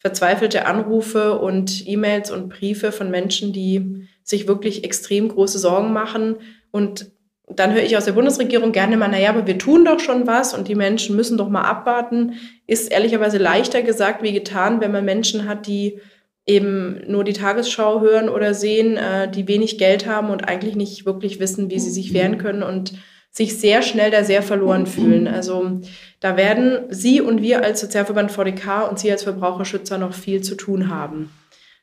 verzweifelte 0.00 0.66
Anrufe 0.66 1.38
und 1.38 1.88
E-Mails 1.88 2.30
und 2.30 2.50
Briefe 2.50 2.92
von 2.92 3.10
Menschen, 3.10 3.54
die 3.54 4.06
sich 4.22 4.48
wirklich 4.48 4.84
extrem 4.84 5.28
große 5.28 5.58
Sorgen 5.58 5.94
machen 5.94 6.36
und 6.72 7.10
dann 7.50 7.72
höre 7.72 7.82
ich 7.82 7.96
aus 7.96 8.04
der 8.04 8.12
Bundesregierung 8.12 8.72
gerne 8.72 8.96
mal, 8.96 9.08
naja, 9.08 9.30
aber 9.30 9.46
wir 9.46 9.58
tun 9.58 9.84
doch 9.84 10.00
schon 10.00 10.26
was 10.26 10.54
und 10.54 10.68
die 10.68 10.74
Menschen 10.74 11.16
müssen 11.16 11.38
doch 11.38 11.48
mal 11.48 11.62
abwarten. 11.62 12.34
Ist 12.66 12.92
ehrlicherweise 12.92 13.38
leichter 13.38 13.82
gesagt 13.82 14.22
wie 14.22 14.32
getan, 14.32 14.80
wenn 14.80 14.92
man 14.92 15.04
Menschen 15.04 15.48
hat, 15.48 15.66
die 15.66 16.00
eben 16.46 17.02
nur 17.06 17.24
die 17.24 17.34
Tagesschau 17.34 18.00
hören 18.00 18.28
oder 18.28 18.54
sehen, 18.54 18.96
äh, 18.96 19.30
die 19.30 19.48
wenig 19.48 19.78
Geld 19.78 20.06
haben 20.06 20.30
und 20.30 20.48
eigentlich 20.48 20.76
nicht 20.76 21.04
wirklich 21.04 21.40
wissen, 21.40 21.70
wie 21.70 21.78
sie 21.78 21.90
sich 21.90 22.14
wehren 22.14 22.38
können 22.38 22.62
und 22.62 22.94
sich 23.30 23.58
sehr 23.58 23.82
schnell 23.82 24.10
da 24.10 24.24
sehr 24.24 24.42
verloren 24.42 24.86
fühlen. 24.86 25.28
Also 25.28 25.80
da 26.20 26.36
werden 26.36 26.86
Sie 26.90 27.20
und 27.20 27.42
wir 27.42 27.62
als 27.62 27.80
Sozialverband 27.80 28.32
VDK 28.32 28.88
und 28.88 28.98
Sie 28.98 29.12
als 29.12 29.22
Verbraucherschützer 29.22 29.98
noch 29.98 30.14
viel 30.14 30.42
zu 30.42 30.54
tun 30.54 30.88
haben. 30.88 31.30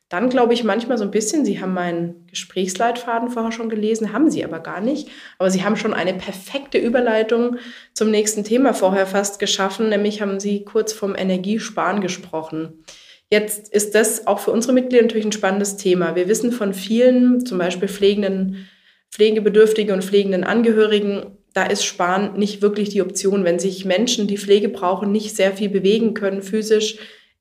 Dann 0.08 0.28
glaube 0.28 0.54
ich 0.54 0.62
manchmal 0.62 0.98
so 0.98 1.04
ein 1.04 1.10
bisschen, 1.10 1.44
Sie 1.44 1.60
haben 1.60 1.74
meinen 1.74 2.26
Gesprächsleitfaden 2.28 3.28
vorher 3.28 3.50
schon 3.50 3.68
gelesen, 3.68 4.12
haben 4.12 4.30
Sie 4.30 4.44
aber 4.44 4.60
gar 4.60 4.80
nicht. 4.80 5.08
Aber 5.38 5.50
Sie 5.50 5.64
haben 5.64 5.76
schon 5.76 5.94
eine 5.94 6.14
perfekte 6.14 6.78
Überleitung 6.78 7.56
zum 7.92 8.10
nächsten 8.10 8.44
Thema 8.44 8.72
vorher 8.72 9.06
fast 9.06 9.40
geschaffen, 9.40 9.88
nämlich 9.88 10.22
haben 10.22 10.38
Sie 10.38 10.64
kurz 10.64 10.92
vom 10.92 11.16
Energiesparen 11.16 12.00
gesprochen. 12.00 12.84
Jetzt 13.30 13.72
ist 13.72 13.96
das 13.96 14.28
auch 14.28 14.38
für 14.38 14.52
unsere 14.52 14.72
Mitglieder 14.72 15.02
natürlich 15.02 15.26
ein 15.26 15.32
spannendes 15.32 15.76
Thema. 15.76 16.14
Wir 16.14 16.28
wissen 16.28 16.52
von 16.52 16.72
vielen, 16.72 17.44
zum 17.44 17.58
Beispiel 17.58 17.88
pflegenden, 17.88 18.68
pflegebedürftige 19.10 19.92
und 19.92 20.04
pflegenden 20.04 20.44
Angehörigen, 20.44 21.36
da 21.52 21.64
ist 21.64 21.84
Sparen 21.84 22.38
nicht 22.38 22.60
wirklich 22.60 22.90
die 22.90 23.00
Option. 23.00 23.44
Wenn 23.44 23.58
sich 23.58 23.86
Menschen, 23.86 24.26
die 24.26 24.36
Pflege 24.36 24.68
brauchen, 24.68 25.10
nicht 25.10 25.34
sehr 25.34 25.52
viel 25.52 25.70
bewegen 25.70 26.12
können 26.12 26.42
physisch, 26.42 26.98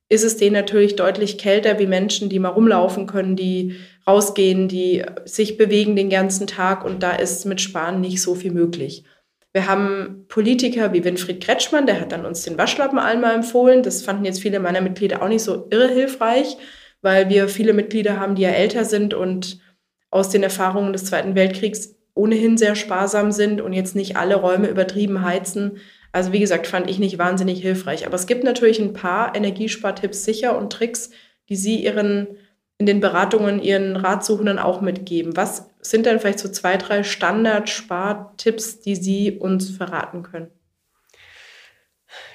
ist 0.10 0.24
es 0.24 0.38
denen 0.38 0.54
natürlich 0.54 0.96
deutlich 0.96 1.38
kälter 1.38 1.80
wie 1.80 1.88
Menschen, 1.88 2.30
die 2.30 2.40
mal 2.40 2.50
rumlaufen 2.50 3.08
können, 3.08 3.36
die 3.36 3.76
rausgehen, 4.08 4.68
die 4.68 5.04
sich 5.26 5.58
bewegen 5.58 5.96
den 5.96 6.10
ganzen 6.10 6.48
Tag 6.48 6.86
und 6.86 7.02
da 7.02 7.12
ist 7.12 7.46
mit 7.46 7.60
Sparen 7.60 8.02
nicht 8.02 8.22
so 8.22 8.36
viel 8.36 8.52
möglich. 8.52 9.04
Wir 9.52 9.68
haben 9.68 10.26
Politiker 10.28 10.92
wie 10.92 11.04
Winfried 11.04 11.42
Kretschmann, 11.42 11.86
der 11.86 12.02
hat 12.02 12.12
dann 12.12 12.26
uns 12.26 12.44
den 12.44 12.58
Waschlappen 12.58 13.00
einmal 13.00 13.34
empfohlen. 13.34 13.84
Das 13.84 14.04
fanden 14.04 14.26
jetzt 14.26 14.42
viele 14.42 14.60
meiner 14.60 14.82
Mitglieder 14.82 15.22
auch 15.22 15.30
nicht 15.30 15.44
so 15.44 15.68
irre 15.72 15.88
hilfreich, 15.88 16.58
weil 17.02 17.30
wir 17.30 17.48
viele 17.48 17.74
Mitglieder 17.74 18.20
haben, 18.20 18.36
die 18.36 18.42
ja 18.42 18.50
älter 18.50 18.84
sind 18.84 19.14
und 19.14 19.60
aus 20.12 20.30
den 20.30 20.44
Erfahrungen 20.44 20.92
des 20.92 21.06
Zweiten 21.06 21.36
Weltkriegs 21.36 21.96
ohnehin 22.14 22.58
sehr 22.58 22.76
sparsam 22.76 23.32
sind 23.32 23.62
und 23.62 23.74
jetzt 23.74 23.96
nicht 23.96 24.18
alle 24.18 24.36
Räume 24.36 24.68
übertrieben 24.68 25.24
heizen. 25.24 25.78
Also 26.16 26.32
wie 26.32 26.40
gesagt, 26.40 26.66
fand 26.66 26.90
ich 26.90 26.98
nicht 26.98 27.18
wahnsinnig 27.18 27.62
hilfreich. 27.62 28.06
Aber 28.06 28.16
es 28.16 28.26
gibt 28.26 28.46
natürlich 28.46 28.80
ein 28.80 28.94
paar 28.94 29.36
Energiespartipps 29.36 30.24
sicher 30.24 30.58
und 30.58 30.72
Tricks, 30.72 31.10
die 31.50 31.58
Sie 31.58 31.84
Ihren 31.84 32.38
in 32.78 32.86
den 32.86 33.02
Beratungen 33.02 33.62
Ihren 33.62 33.98
Ratsuchenden 33.98 34.58
auch 34.58 34.80
mitgeben. 34.80 35.36
Was 35.36 35.72
sind 35.82 36.06
denn 36.06 36.22
vielleicht 36.22 36.40
so 36.40 36.48
zwei, 36.48 36.78
drei 36.78 37.04
Standard-Spartipps, 37.04 38.80
die 38.80 38.96
Sie 38.96 39.34
uns 39.34 39.70
verraten 39.72 40.24
können? 40.24 40.48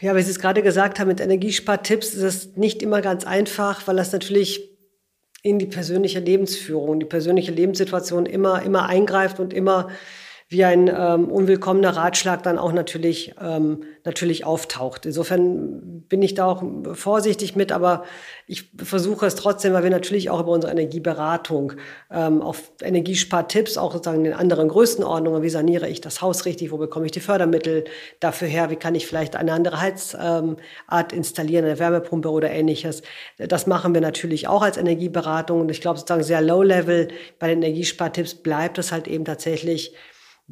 Ja, 0.03 0.15
wie 0.15 0.21
Sie 0.21 0.31
es 0.31 0.41
gerade 0.41 0.61
gesagt 0.61 1.01
haben, 1.01 1.09
mit 1.09 1.23
Energiespartipps 1.23 2.13
ist 2.13 2.23
es 2.23 2.57
nicht 2.57 2.83
immer 2.83 3.01
ganz 3.01 3.25
einfach, 3.25 3.89
weil 3.89 3.97
das 3.97 4.13
natürlich 4.13 4.77
in 5.43 5.59
die 5.59 5.65
persönliche 5.65 6.21
Lebensführung, 6.21 7.01
die 7.01 7.07
persönliche 7.07 7.53
Lebenssituation 7.53 8.27
immer, 8.27 8.61
immer 8.61 8.91
eingreift 8.91 9.41
und 9.41 9.55
immer 9.55 9.89
wie 10.51 10.65
ein 10.65 10.89
ähm, 10.89 11.29
unwillkommener 11.29 11.91
Ratschlag 11.91 12.43
dann 12.43 12.59
auch 12.59 12.73
natürlich, 12.73 13.37
ähm, 13.41 13.85
natürlich 14.05 14.45
auftaucht. 14.45 15.07
Insofern 15.07 16.03
bin 16.09 16.23
ich 16.23 16.35
da 16.35 16.47
auch 16.47 16.65
vorsichtig 16.95 17.55
mit, 17.55 17.71
aber 17.71 18.03
ich 18.49 18.69
versuche 18.77 19.27
es 19.27 19.37
trotzdem, 19.37 19.75
weil 19.75 19.85
wir 19.85 19.91
natürlich 19.91 20.29
auch 20.29 20.41
über 20.41 20.51
unsere 20.51 20.73
Energieberatung 20.73 21.75
ähm, 22.11 22.43
auf 22.43 22.73
Energiespartipps, 22.83 23.79
auch 23.79 23.93
sozusagen 23.93 24.25
in 24.25 24.33
anderen 24.33 24.67
Größenordnungen, 24.67 25.45
wie 25.45 25.51
saniere 25.51 25.89
ich 25.89 26.01
das 26.01 26.21
Haus 26.21 26.45
richtig, 26.47 26.73
wo 26.73 26.79
bekomme 26.79 27.07
ich 27.07 27.13
die 27.13 27.21
Fördermittel 27.21 27.85
dafür 28.19 28.49
her, 28.49 28.71
wie 28.71 28.77
kann 28.77 28.97
ich 28.97 29.07
vielleicht 29.07 29.37
eine 29.37 29.53
andere 29.53 29.81
Heizart 29.81 30.43
ähm, 30.43 31.17
installieren, 31.17 31.65
eine 31.65 31.79
Wärmepumpe 31.79 32.29
oder 32.29 32.51
ähnliches. 32.51 33.03
Das 33.39 33.69
machen 33.69 33.95
wir 33.95 34.01
natürlich 34.01 34.49
auch 34.49 34.63
als 34.63 34.79
Energieberatung 34.79 35.61
und 35.61 35.71
ich 35.71 35.81
glaube 35.81 36.01
sozusagen 36.01 36.25
sehr 36.25 36.43
low-level 36.43 37.07
bei 37.39 37.47
den 37.47 37.63
Energiespartipps 37.63 38.35
bleibt 38.35 38.79
es 38.79 38.91
halt 38.91 39.07
eben 39.07 39.25
tatsächlich 39.25 39.95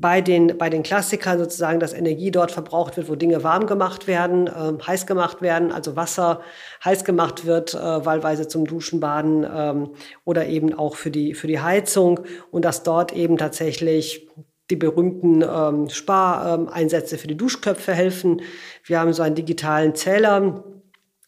bei 0.00 0.20
den, 0.20 0.56
bei 0.58 0.70
den 0.70 0.84
Klassikern 0.84 1.38
sozusagen, 1.38 1.80
dass 1.80 1.92
Energie 1.92 2.30
dort 2.30 2.52
verbraucht 2.52 2.96
wird, 2.96 3.08
wo 3.08 3.16
Dinge 3.16 3.42
warm 3.42 3.66
gemacht 3.66 4.06
werden, 4.06 4.46
äh, 4.46 4.82
heiß 4.86 5.06
gemacht 5.06 5.42
werden, 5.42 5.72
also 5.72 5.96
Wasser 5.96 6.40
heiß 6.84 7.04
gemacht 7.04 7.46
wird, 7.46 7.74
äh, 7.74 7.78
wahlweise 7.78 8.46
zum 8.46 8.64
Duschen, 8.64 9.00
Baden 9.00 9.44
ähm, 9.52 9.90
oder 10.24 10.46
eben 10.46 10.72
auch 10.72 10.94
für 10.94 11.10
die, 11.10 11.34
für 11.34 11.48
die 11.48 11.60
Heizung 11.60 12.20
und 12.52 12.64
dass 12.64 12.84
dort 12.84 13.12
eben 13.12 13.38
tatsächlich 13.38 14.28
die 14.70 14.76
berühmten 14.76 15.42
ähm, 15.42 15.88
Spareinsätze 15.88 17.18
für 17.18 17.26
die 17.26 17.36
Duschköpfe 17.36 17.92
helfen. 17.92 18.42
Wir 18.84 19.00
haben 19.00 19.12
so 19.12 19.22
einen 19.22 19.34
digitalen 19.34 19.96
Zähler, 19.96 20.62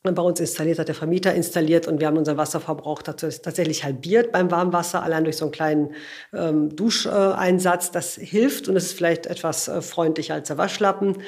bei 0.03 0.23
uns 0.23 0.41
installiert, 0.41 0.79
hat 0.79 0.89
der 0.89 0.95
Vermieter 0.95 1.35
installiert 1.35 1.87
und 1.87 2.01
wir 2.01 2.07
haben 2.07 2.17
unseren 2.17 2.39
Wasserverbrauch 2.39 3.03
tatsächlich 3.03 3.85
halbiert 3.85 4.33
beim 4.33 4.51
Warmwasser, 4.51 5.03
allein 5.03 5.25
durch 5.25 5.37
so 5.37 5.45
einen 5.45 5.53
kleinen 5.53 5.95
ähm, 6.33 6.75
Duscheinsatz. 6.75 7.91
Das 7.91 8.15
hilft 8.15 8.69
und 8.69 8.77
es 8.77 8.87
ist 8.87 8.93
vielleicht 8.95 9.27
etwas 9.27 9.69
äh, 9.69 9.83
freundlicher 9.83 10.35
als 10.35 10.49
der 10.49 10.59
Waschlappen. 10.59 11.19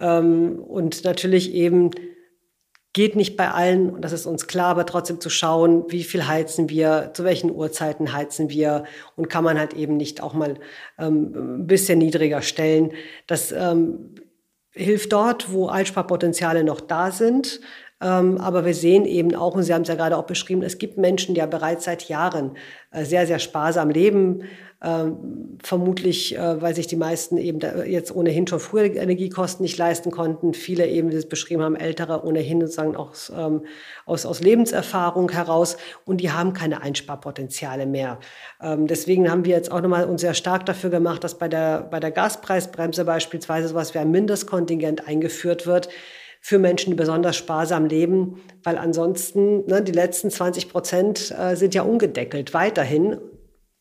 Ähm, 0.00 0.58
und 0.58 1.04
natürlich 1.04 1.52
eben 1.54 1.90
geht 2.92 3.14
nicht 3.14 3.36
bei 3.36 3.50
allen, 3.52 3.90
und 3.90 4.02
das 4.02 4.12
ist 4.12 4.26
uns 4.26 4.48
klar, 4.48 4.70
aber 4.70 4.84
trotzdem 4.84 5.20
zu 5.20 5.30
schauen, 5.30 5.84
wie 5.88 6.02
viel 6.02 6.26
heizen 6.26 6.68
wir, 6.68 7.12
zu 7.14 7.22
welchen 7.22 7.52
Uhrzeiten 7.52 8.12
heizen 8.12 8.50
wir 8.50 8.84
und 9.14 9.28
kann 9.28 9.44
man 9.44 9.58
halt 9.58 9.74
eben 9.74 9.96
nicht 9.96 10.20
auch 10.20 10.34
mal 10.34 10.54
ähm, 10.98 11.60
ein 11.60 11.66
bisschen 11.68 12.00
niedriger 12.00 12.42
stellen. 12.42 12.92
Das 13.28 13.52
ähm, 13.52 14.16
hilft 14.72 15.12
dort, 15.12 15.52
wo 15.52 15.68
Einsparpotenziale 15.68 16.64
noch 16.64 16.80
da 16.80 17.12
sind. 17.12 17.60
Ähm, 18.00 18.38
aber 18.38 18.64
wir 18.64 18.74
sehen 18.74 19.04
eben 19.04 19.34
auch, 19.34 19.54
und 19.54 19.64
Sie 19.64 19.74
haben 19.74 19.82
es 19.82 19.88
ja 19.88 19.96
gerade 19.96 20.16
auch 20.16 20.26
beschrieben, 20.26 20.62
es 20.62 20.78
gibt 20.78 20.98
Menschen, 20.98 21.34
die 21.34 21.40
ja 21.40 21.46
bereits 21.46 21.84
seit 21.84 22.08
Jahren 22.08 22.52
äh, 22.92 23.04
sehr, 23.04 23.26
sehr 23.26 23.40
sparsam 23.40 23.90
leben. 23.90 24.44
Ähm, 24.80 25.58
vermutlich, 25.60 26.38
äh, 26.38 26.62
weil 26.62 26.72
sich 26.76 26.86
die 26.86 26.94
meisten 26.94 27.36
eben 27.36 27.58
jetzt 27.84 28.14
ohnehin 28.14 28.46
schon 28.46 28.60
früher 28.60 28.84
Energiekosten 28.84 29.64
nicht 29.64 29.76
leisten 29.76 30.12
konnten. 30.12 30.54
Viele 30.54 30.86
eben, 30.86 31.08
wie 31.08 31.14
Sie 31.14 31.18
es 31.18 31.28
beschrieben 31.28 31.62
haben, 31.62 31.74
Ältere 31.74 32.24
ohnehin 32.24 32.60
sozusagen 32.60 32.94
auch 32.94 33.12
ähm, 33.36 33.62
aus, 34.06 34.24
aus 34.24 34.40
Lebenserfahrung 34.40 35.32
heraus 35.32 35.78
und 36.04 36.20
die 36.20 36.30
haben 36.30 36.52
keine 36.52 36.80
Einsparpotenziale 36.80 37.86
mehr. 37.86 38.20
deswegen 38.60 39.28
haben 39.30 39.44
wir 39.44 39.56
jetzt 39.56 39.72
auch 39.72 39.80
nochmal 39.80 40.04
uns 40.04 40.20
sehr 40.20 40.34
stark 40.34 40.64
dafür 40.66 40.90
gemacht, 40.90 41.24
dass 41.24 41.38
bei 41.38 41.48
der, 41.48 41.82
bei 41.82 41.98
der 41.98 42.12
Gaspreisbremse 42.12 43.04
beispielsweise 43.04 43.68
sowas 43.68 43.94
wie 43.94 43.98
ein 43.98 44.12
Mindestkontingent 44.12 45.08
eingeführt 45.08 45.66
wird 45.66 45.88
für 46.40 46.58
Menschen, 46.58 46.90
die 46.90 46.96
besonders 46.96 47.36
sparsam 47.36 47.86
leben, 47.86 48.40
weil 48.62 48.78
ansonsten 48.78 49.66
ne, 49.66 49.82
die 49.82 49.92
letzten 49.92 50.30
20 50.30 50.68
Prozent 50.68 51.34
äh, 51.38 51.56
sind 51.56 51.74
ja 51.74 51.82
ungedeckelt. 51.82 52.54
Weiterhin 52.54 53.18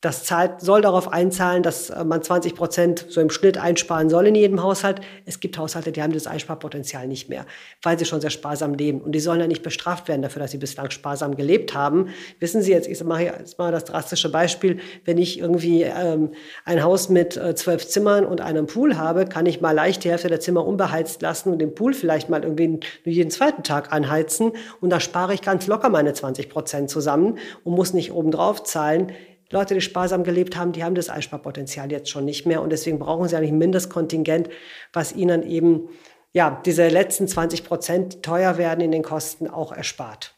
das 0.01 0.25
zahlt, 0.25 0.61
soll 0.61 0.81
darauf 0.81 1.11
einzahlen, 1.11 1.63
dass 1.63 1.89
äh, 1.89 2.03
man 2.03 2.21
20 2.21 2.53
Prozent 2.53 3.05
so 3.09 3.19
im 3.19 3.31
Schnitt 3.31 3.57
einsparen 3.57 4.11
soll 4.11 4.27
in 4.27 4.35
jedem 4.35 4.61
Haushalt. 4.61 5.01
Es 5.25 5.39
gibt 5.39 5.57
Haushalte, 5.57 5.91
die 5.91 6.03
haben 6.03 6.13
das 6.13 6.27
Einsparpotenzial 6.27 7.07
nicht 7.07 7.29
mehr, 7.29 7.47
weil 7.81 7.97
sie 7.97 8.05
schon 8.05 8.21
sehr 8.21 8.29
sparsam 8.29 8.75
leben. 8.75 9.01
Und 9.01 9.13
die 9.13 9.19
sollen 9.19 9.39
ja 9.39 9.47
nicht 9.47 9.63
bestraft 9.63 10.07
werden 10.07 10.21
dafür, 10.21 10.43
dass 10.43 10.51
sie 10.51 10.59
bislang 10.59 10.91
sparsam 10.91 11.35
gelebt 11.35 11.73
haben. 11.73 12.09
Wissen 12.39 12.61
Sie 12.61 12.71
jetzt, 12.71 12.87
ich 12.87 13.03
mache 13.03 13.23
jetzt 13.23 13.57
mal 13.57 13.71
das 13.71 13.85
drastische 13.85 14.31
Beispiel, 14.31 14.79
wenn 15.05 15.17
ich 15.17 15.39
irgendwie 15.39 15.81
ähm, 15.81 16.31
ein 16.63 16.83
Haus 16.83 17.09
mit 17.09 17.35
äh, 17.35 17.55
zwölf 17.55 17.87
Zimmern 17.87 18.23
und 18.23 18.39
einem 18.39 18.67
Pool 18.67 18.97
habe, 18.97 19.25
kann 19.25 19.47
ich 19.47 19.61
mal 19.61 19.71
leicht 19.71 20.03
die 20.03 20.11
Hälfte 20.11 20.27
der 20.27 20.39
Zimmer 20.39 20.63
unbeheizt 20.63 21.23
lassen 21.23 21.51
und 21.51 21.59
den 21.59 21.73
Pool 21.73 21.95
vielleicht 21.95 22.29
mal 22.29 22.43
irgendwie 22.43 22.67
nur 22.67 22.81
jeden 23.05 23.31
zweiten 23.31 23.63
Tag 23.63 23.91
anheizen. 23.91 24.51
Und 24.79 24.91
da 24.91 24.99
spare 24.99 25.33
ich 25.33 25.41
ganz 25.41 25.65
locker 25.65 25.89
meine 25.89 26.13
20 26.13 26.49
Prozent 26.49 26.91
zusammen 26.91 27.39
und 27.63 27.73
muss 27.73 27.93
nicht 27.93 28.11
obendrauf 28.11 28.61
zahlen. 28.63 29.11
Leute, 29.49 29.73
die 29.73 29.81
sparsam 29.81 30.23
gelebt 30.23 30.57
haben, 30.57 30.73
die 30.73 30.83
haben 30.83 30.95
das 30.95 31.09
Einsparpotenzial 31.09 31.91
jetzt 31.91 32.09
schon 32.09 32.25
nicht 32.25 32.45
mehr. 32.45 32.61
Und 32.61 32.71
deswegen 32.71 32.99
brauchen 32.99 33.27
sie 33.27 33.35
eigentlich 33.35 33.51
ein 33.51 33.57
Mindestkontingent, 33.57 34.49
was 34.93 35.15
ihnen 35.15 35.43
eben 35.43 35.89
ja, 36.33 36.61
diese 36.65 36.87
letzten 36.89 37.27
20 37.27 37.63
Prozent 37.63 38.23
teuer 38.23 38.57
werden 38.57 38.81
in 38.81 38.91
den 38.91 39.03
Kosten 39.03 39.47
auch 39.47 39.71
erspart. 39.71 40.35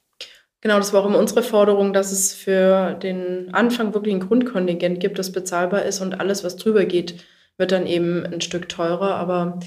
Genau, 0.62 0.78
das 0.78 0.94
war 0.94 1.02
auch 1.02 1.08
immer 1.08 1.20
unsere 1.20 1.42
Forderung, 1.42 1.94
dass 1.94 2.12
es 2.12 2.34
für 2.34 2.94
den 2.94 3.54
Anfang 3.54 3.94
wirklich 3.94 4.14
ein 4.14 4.20
Grundkontingent 4.20 5.00
gibt, 5.00 5.18
das 5.18 5.32
bezahlbar 5.32 5.84
ist 5.84 6.02
und 6.02 6.20
alles, 6.20 6.44
was 6.44 6.58
drüber 6.58 6.86
geht, 6.86 7.24
wird 7.58 7.72
dann 7.72 7.88
eben 7.88 8.26
ein 8.26 8.42
Stück 8.42 8.70
teurer. 8.70 9.16
Aber 9.16 9.60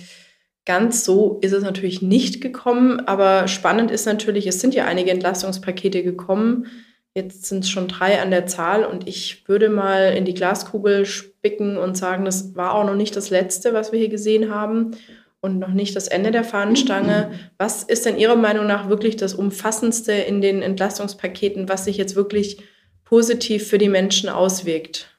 ganz 0.64 1.04
so 1.04 1.38
ist 1.40 1.52
es 1.52 1.62
natürlich 1.64 2.02
nicht 2.02 2.40
gekommen. 2.40 3.00
Aber 3.06 3.48
spannend 3.48 3.90
ist 3.90 4.06
natürlich, 4.06 4.46
es 4.46 4.60
sind 4.60 4.74
ja 4.74 4.84
einige 4.84 5.10
Entlastungspakete 5.10 6.02
gekommen 6.02 6.66
Jetzt 7.14 7.44
sind 7.44 7.64
es 7.64 7.70
schon 7.70 7.88
drei 7.88 8.22
an 8.22 8.30
der 8.30 8.46
Zahl 8.46 8.84
und 8.84 9.06
ich 9.06 9.46
würde 9.46 9.68
mal 9.68 10.14
in 10.14 10.24
die 10.24 10.32
Glaskugel 10.32 11.04
spicken 11.04 11.76
und 11.76 11.96
sagen, 11.96 12.24
das 12.24 12.56
war 12.56 12.74
auch 12.74 12.86
noch 12.86 12.94
nicht 12.94 13.14
das 13.16 13.28
Letzte, 13.28 13.74
was 13.74 13.92
wir 13.92 13.98
hier 13.98 14.08
gesehen 14.08 14.50
haben 14.52 14.92
und 15.42 15.58
noch 15.58 15.68
nicht 15.68 15.94
das 15.94 16.08
Ende 16.08 16.30
der 16.30 16.44
Fahnenstange. 16.44 17.32
Was 17.58 17.82
ist 17.82 18.06
denn 18.06 18.16
Ihrer 18.16 18.36
Meinung 18.36 18.66
nach 18.66 18.88
wirklich 18.88 19.16
das 19.16 19.34
Umfassendste 19.34 20.12
in 20.12 20.40
den 20.40 20.62
Entlastungspaketen, 20.62 21.68
was 21.68 21.84
sich 21.84 21.98
jetzt 21.98 22.16
wirklich 22.16 22.62
positiv 23.04 23.68
für 23.68 23.78
die 23.78 23.90
Menschen 23.90 24.30
auswirkt? 24.30 25.11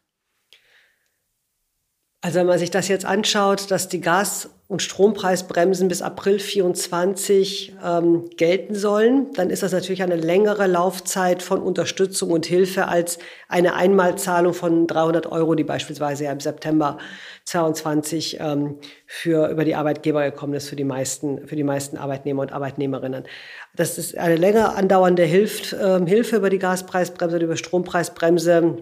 Also 2.25 2.39
wenn 2.39 2.47
man 2.47 2.57
sich 2.57 2.71
das 2.71 2.87
jetzt 2.87 3.05
anschaut, 3.05 3.69
dass 3.69 3.89
die 3.89 3.99
Gas- 3.99 4.49
und 4.69 4.81
Strompreisbremsen 4.81 5.89
bis 5.89 6.01
April 6.01 6.39
24 6.39 7.75
ähm, 7.83 8.29
gelten 8.37 8.75
sollen, 8.75 9.33
dann 9.33 9.49
ist 9.49 9.61
das 9.61 9.73
natürlich 9.73 10.01
eine 10.03 10.15
längere 10.15 10.67
Laufzeit 10.67 11.43
von 11.43 11.61
Unterstützung 11.61 12.31
und 12.31 12.45
Hilfe 12.45 12.87
als 12.87 13.19
eine 13.49 13.75
Einmalzahlung 13.75 14.53
von 14.53 14.87
300 14.87 15.29
Euro, 15.33 15.53
die 15.53 15.65
beispielsweise 15.65 16.23
ja 16.23 16.31
im 16.31 16.39
September 16.39 16.97
22 17.43 18.37
ähm, 18.39 18.77
für 19.05 19.49
über 19.49 19.65
die 19.65 19.75
Arbeitgeber 19.75 20.23
gekommen 20.23 20.53
ist 20.53 20.69
für 20.69 20.77
die 20.77 20.85
meisten 20.85 21.45
für 21.45 21.57
die 21.57 21.65
meisten 21.65 21.97
Arbeitnehmer 21.97 22.43
und 22.43 22.53
Arbeitnehmerinnen. 22.53 23.25
Das 23.75 23.97
ist 23.97 24.17
eine 24.17 24.37
länger 24.37 24.77
andauernde 24.77 25.23
Hilf, 25.23 25.73
äh, 25.73 25.99
Hilfe 26.05 26.37
über 26.37 26.49
die 26.49 26.59
Gaspreisbremse, 26.59 27.37
über 27.37 27.57
Strompreisbremse 27.57 28.81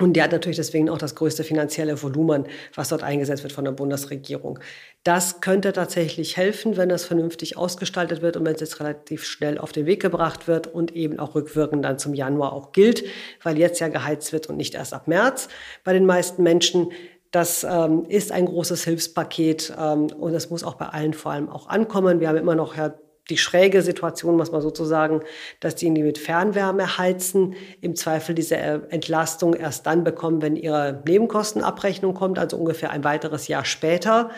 und 0.00 0.14
die 0.14 0.22
hat 0.22 0.32
natürlich 0.32 0.56
deswegen 0.56 0.90
auch 0.90 0.98
das 0.98 1.14
größte 1.14 1.44
finanzielle 1.44 2.02
Volumen, 2.02 2.46
was 2.74 2.88
dort 2.88 3.04
eingesetzt 3.04 3.44
wird 3.44 3.52
von 3.52 3.64
der 3.64 3.70
Bundesregierung. 3.72 4.58
Das 5.04 5.40
könnte 5.40 5.72
tatsächlich 5.72 6.36
helfen, 6.36 6.76
wenn 6.76 6.88
das 6.88 7.04
vernünftig 7.04 7.56
ausgestaltet 7.56 8.20
wird 8.20 8.36
und 8.36 8.44
wenn 8.44 8.54
es 8.54 8.60
jetzt 8.60 8.80
relativ 8.80 9.24
schnell 9.24 9.56
auf 9.56 9.70
den 9.70 9.86
Weg 9.86 10.02
gebracht 10.02 10.48
wird 10.48 10.66
und 10.66 10.96
eben 10.96 11.20
auch 11.20 11.36
rückwirkend 11.36 11.84
dann 11.84 11.98
zum 11.98 12.12
Januar 12.12 12.52
auch 12.54 12.72
gilt, 12.72 13.04
weil 13.42 13.56
jetzt 13.56 13.78
ja 13.78 13.88
geheizt 13.88 14.32
wird 14.32 14.48
und 14.48 14.56
nicht 14.56 14.74
erst 14.74 14.94
ab 14.94 15.06
März 15.06 15.48
bei 15.84 15.92
den 15.92 16.06
meisten 16.06 16.42
Menschen. 16.42 16.90
Das 17.30 17.64
ähm, 17.64 18.04
ist 18.08 18.32
ein 18.32 18.46
großes 18.46 18.82
Hilfspaket 18.84 19.74
ähm, 19.78 20.06
und 20.06 20.32
das 20.32 20.50
muss 20.50 20.64
auch 20.64 20.74
bei 20.74 20.86
allen 20.86 21.14
vor 21.14 21.32
allem 21.32 21.48
auch 21.48 21.68
ankommen. 21.68 22.18
Wir 22.18 22.28
haben 22.28 22.38
immer 22.38 22.54
noch 22.56 22.76
Herr 22.76 22.98
die 23.30 23.38
schräge 23.38 23.82
Situation, 23.82 24.36
muss 24.36 24.52
man 24.52 24.60
sozusagen, 24.60 25.22
dass 25.60 25.76
diejenigen, 25.76 26.04
die 26.04 26.08
mit 26.08 26.18
Fernwärme 26.18 26.98
heizen, 26.98 27.54
im 27.80 27.96
Zweifel 27.96 28.34
diese 28.34 28.56
äh, 28.56 28.80
Entlastung 28.90 29.54
erst 29.54 29.86
dann 29.86 30.04
bekommen, 30.04 30.42
wenn 30.42 30.56
ihre 30.56 31.02
Nebenkostenabrechnung 31.06 32.14
kommt, 32.14 32.38
also 32.38 32.56
ungefähr 32.56 32.90
ein 32.90 33.04
weiteres 33.04 33.48
Jahr 33.48 33.64
später. 33.64 34.30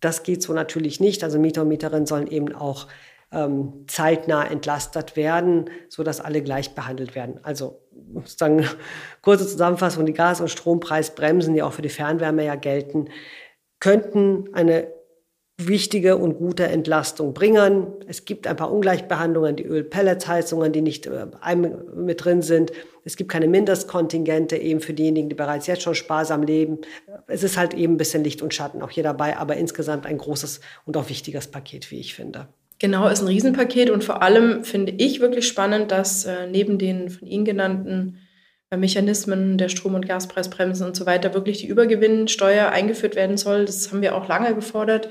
Das 0.00 0.22
geht 0.22 0.42
so 0.42 0.52
natürlich 0.52 1.00
nicht. 1.00 1.24
Also 1.24 1.38
Mieter 1.38 1.62
und 1.62 1.68
Mieterinnen 1.68 2.06
sollen 2.06 2.28
eben 2.28 2.54
auch 2.54 2.86
ähm, 3.32 3.84
zeitnah 3.86 4.44
entlastet 4.44 5.16
werden, 5.16 5.70
so 5.88 6.02
dass 6.02 6.20
alle 6.20 6.42
gleich 6.42 6.74
behandelt 6.74 7.14
werden. 7.14 7.40
Also 7.42 7.80
sozusagen 8.14 8.64
kurze 9.22 9.46
Zusammenfassung: 9.46 10.06
Die 10.06 10.12
Gas- 10.12 10.40
und 10.40 10.48
Strompreisbremsen, 10.48 11.54
die 11.54 11.62
auch 11.62 11.72
für 11.72 11.82
die 11.82 11.88
Fernwärme 11.88 12.44
ja 12.44 12.54
gelten, 12.54 13.08
könnten 13.80 14.54
eine 14.54 14.88
wichtige 15.68 16.16
und 16.16 16.38
gute 16.38 16.64
Entlastung 16.64 17.34
bringen. 17.34 17.86
Es 18.06 18.24
gibt 18.24 18.46
ein 18.46 18.56
paar 18.56 18.72
Ungleichbehandlungen, 18.72 19.56
die 19.56 19.64
Ölpelletsheizungen, 19.64 20.72
die 20.72 20.82
nicht 20.82 21.06
äh, 21.06 21.26
mit 21.94 22.24
drin 22.24 22.42
sind. 22.42 22.72
Es 23.04 23.16
gibt 23.16 23.30
keine 23.30 23.48
Mindestkontingente 23.48 24.56
eben 24.56 24.80
für 24.80 24.92
diejenigen, 24.92 25.28
die 25.28 25.34
bereits 25.34 25.66
jetzt 25.66 25.82
schon 25.82 25.94
sparsam 25.94 26.42
leben. 26.42 26.78
Es 27.26 27.42
ist 27.42 27.56
halt 27.56 27.74
eben 27.74 27.94
ein 27.94 27.98
bisschen 27.98 28.24
Licht 28.24 28.42
und 28.42 28.54
Schatten 28.54 28.82
auch 28.82 28.90
hier 28.90 29.02
dabei, 29.02 29.36
aber 29.36 29.56
insgesamt 29.56 30.06
ein 30.06 30.18
großes 30.18 30.60
und 30.84 30.96
auch 30.96 31.08
wichtiges 31.08 31.48
Paket, 31.48 31.90
wie 31.90 32.00
ich 32.00 32.14
finde. 32.14 32.48
Genau, 32.78 33.08
ist 33.08 33.20
ein 33.20 33.28
Riesenpaket 33.28 33.90
und 33.90 34.04
vor 34.04 34.22
allem 34.22 34.64
finde 34.64 34.92
ich 34.92 35.20
wirklich 35.20 35.46
spannend, 35.46 35.90
dass 35.90 36.24
äh, 36.24 36.46
neben 36.46 36.78
den 36.78 37.10
von 37.10 37.28
Ihnen 37.28 37.44
genannten 37.44 38.18
äh, 38.70 38.76
Mechanismen 38.76 39.58
der 39.58 39.68
Strom- 39.68 39.94
und 39.94 40.08
Gaspreisbremsen 40.08 40.86
und 40.86 40.96
so 40.96 41.04
weiter 41.04 41.34
wirklich 41.34 41.58
die 41.58 41.66
Übergewinnsteuer 41.66 42.70
eingeführt 42.70 43.16
werden 43.16 43.36
soll. 43.36 43.66
Das 43.66 43.90
haben 43.90 44.00
wir 44.00 44.16
auch 44.16 44.28
lange 44.28 44.54
gefordert 44.54 45.10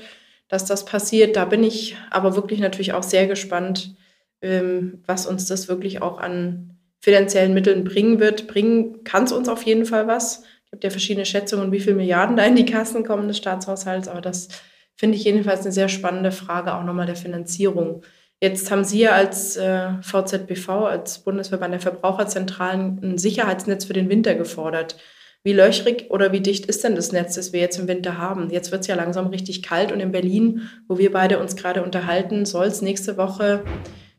dass 0.50 0.66
das 0.66 0.84
passiert. 0.84 1.36
Da 1.36 1.46
bin 1.46 1.64
ich 1.64 1.96
aber 2.10 2.36
wirklich 2.36 2.60
natürlich 2.60 2.92
auch 2.92 3.04
sehr 3.04 3.26
gespannt, 3.26 3.94
ähm, 4.42 5.02
was 5.06 5.26
uns 5.26 5.46
das 5.46 5.68
wirklich 5.68 6.02
auch 6.02 6.18
an 6.18 6.76
finanziellen 7.00 7.54
Mitteln 7.54 7.84
bringen 7.84 8.20
wird. 8.20 8.46
Bringen 8.46 9.04
kann 9.04 9.24
es 9.24 9.32
uns 9.32 9.48
auf 9.48 9.62
jeden 9.62 9.86
Fall 9.86 10.06
was. 10.06 10.42
Es 10.64 10.70
gibt 10.72 10.84
ja 10.84 10.90
verschiedene 10.90 11.24
Schätzungen, 11.24 11.72
wie 11.72 11.80
viele 11.80 11.96
Milliarden 11.96 12.36
da 12.36 12.44
in 12.44 12.56
die 12.56 12.66
Kassen 12.66 13.04
kommen 13.04 13.28
des 13.28 13.38
Staatshaushalts, 13.38 14.08
aber 14.08 14.20
das 14.20 14.48
finde 14.96 15.16
ich 15.16 15.24
jedenfalls 15.24 15.62
eine 15.62 15.72
sehr 15.72 15.88
spannende 15.88 16.30
Frage, 16.30 16.74
auch 16.74 16.84
nochmal 16.84 17.06
der 17.06 17.16
Finanzierung. 17.16 18.02
Jetzt 18.42 18.70
haben 18.70 18.84
Sie 18.84 19.00
ja 19.00 19.12
als 19.12 19.56
äh, 19.56 19.90
VZBV, 20.02 20.68
als 20.68 21.20
Bundesverband 21.20 21.74
der 21.74 21.80
Verbraucherzentralen, 21.80 23.00
ein 23.02 23.18
Sicherheitsnetz 23.18 23.84
für 23.84 23.92
den 23.92 24.08
Winter 24.08 24.34
gefordert. 24.34 24.96
Wie 25.42 25.54
löchrig 25.54 26.10
oder 26.10 26.32
wie 26.32 26.40
dicht 26.40 26.66
ist 26.66 26.84
denn 26.84 26.94
das 26.94 27.12
Netz, 27.12 27.34
das 27.34 27.52
wir 27.54 27.60
jetzt 27.60 27.78
im 27.78 27.88
Winter 27.88 28.18
haben? 28.18 28.50
Jetzt 28.50 28.72
wird 28.72 28.82
es 28.82 28.88
ja 28.88 28.94
langsam 28.94 29.28
richtig 29.28 29.62
kalt 29.62 29.90
und 29.90 30.00
in 30.00 30.12
Berlin, 30.12 30.68
wo 30.86 30.98
wir 30.98 31.10
beide 31.10 31.38
uns 31.38 31.56
gerade 31.56 31.82
unterhalten, 31.82 32.44
soll 32.44 32.66
es 32.66 32.82
nächste 32.82 33.16
Woche 33.16 33.64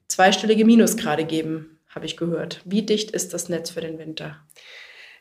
zweistellige 0.07 0.65
Minusgrade 0.65 1.26
geben, 1.26 1.80
habe 1.89 2.07
ich 2.07 2.17
gehört. 2.17 2.61
Wie 2.65 2.82
dicht 2.82 3.11
ist 3.11 3.34
das 3.34 3.49
Netz 3.49 3.69
für 3.69 3.82
den 3.82 3.99
Winter? 3.99 4.38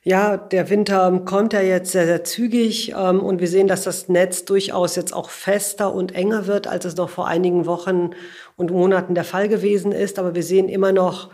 Ja, 0.03 0.39
der 0.39 0.71
Winter 0.71 1.21
kommt 1.27 1.53
ja 1.53 1.61
jetzt 1.61 1.93
sehr, 1.93 2.07
sehr 2.07 2.25
zügig 2.25 2.95
ähm, 2.97 3.21
und 3.21 3.39
wir 3.39 3.49
sehen, 3.49 3.69
dass 3.69 3.85
das 3.85 4.09
Netz 4.09 4.47
durchaus 4.47 4.97
jetzt 4.97 5.13
auch 5.13 5.29
fester 5.29 5.93
und 5.93 6.15
enger 6.15 6.47
wird, 6.47 6.67
als 6.67 6.87
es 6.87 6.97
noch 6.97 7.11
vor 7.11 7.29
einigen 7.29 7.67
Wochen 7.67 8.13
und 8.57 8.71
Monaten 8.71 9.15
der 9.15 9.25
Fall 9.25 9.49
gewesen 9.49 9.93
ist. 9.93 10.19
Aber 10.19 10.35
wir 10.35 10.43
sehen 10.43 10.71
immer 10.71 10.93
noch 10.93 11.31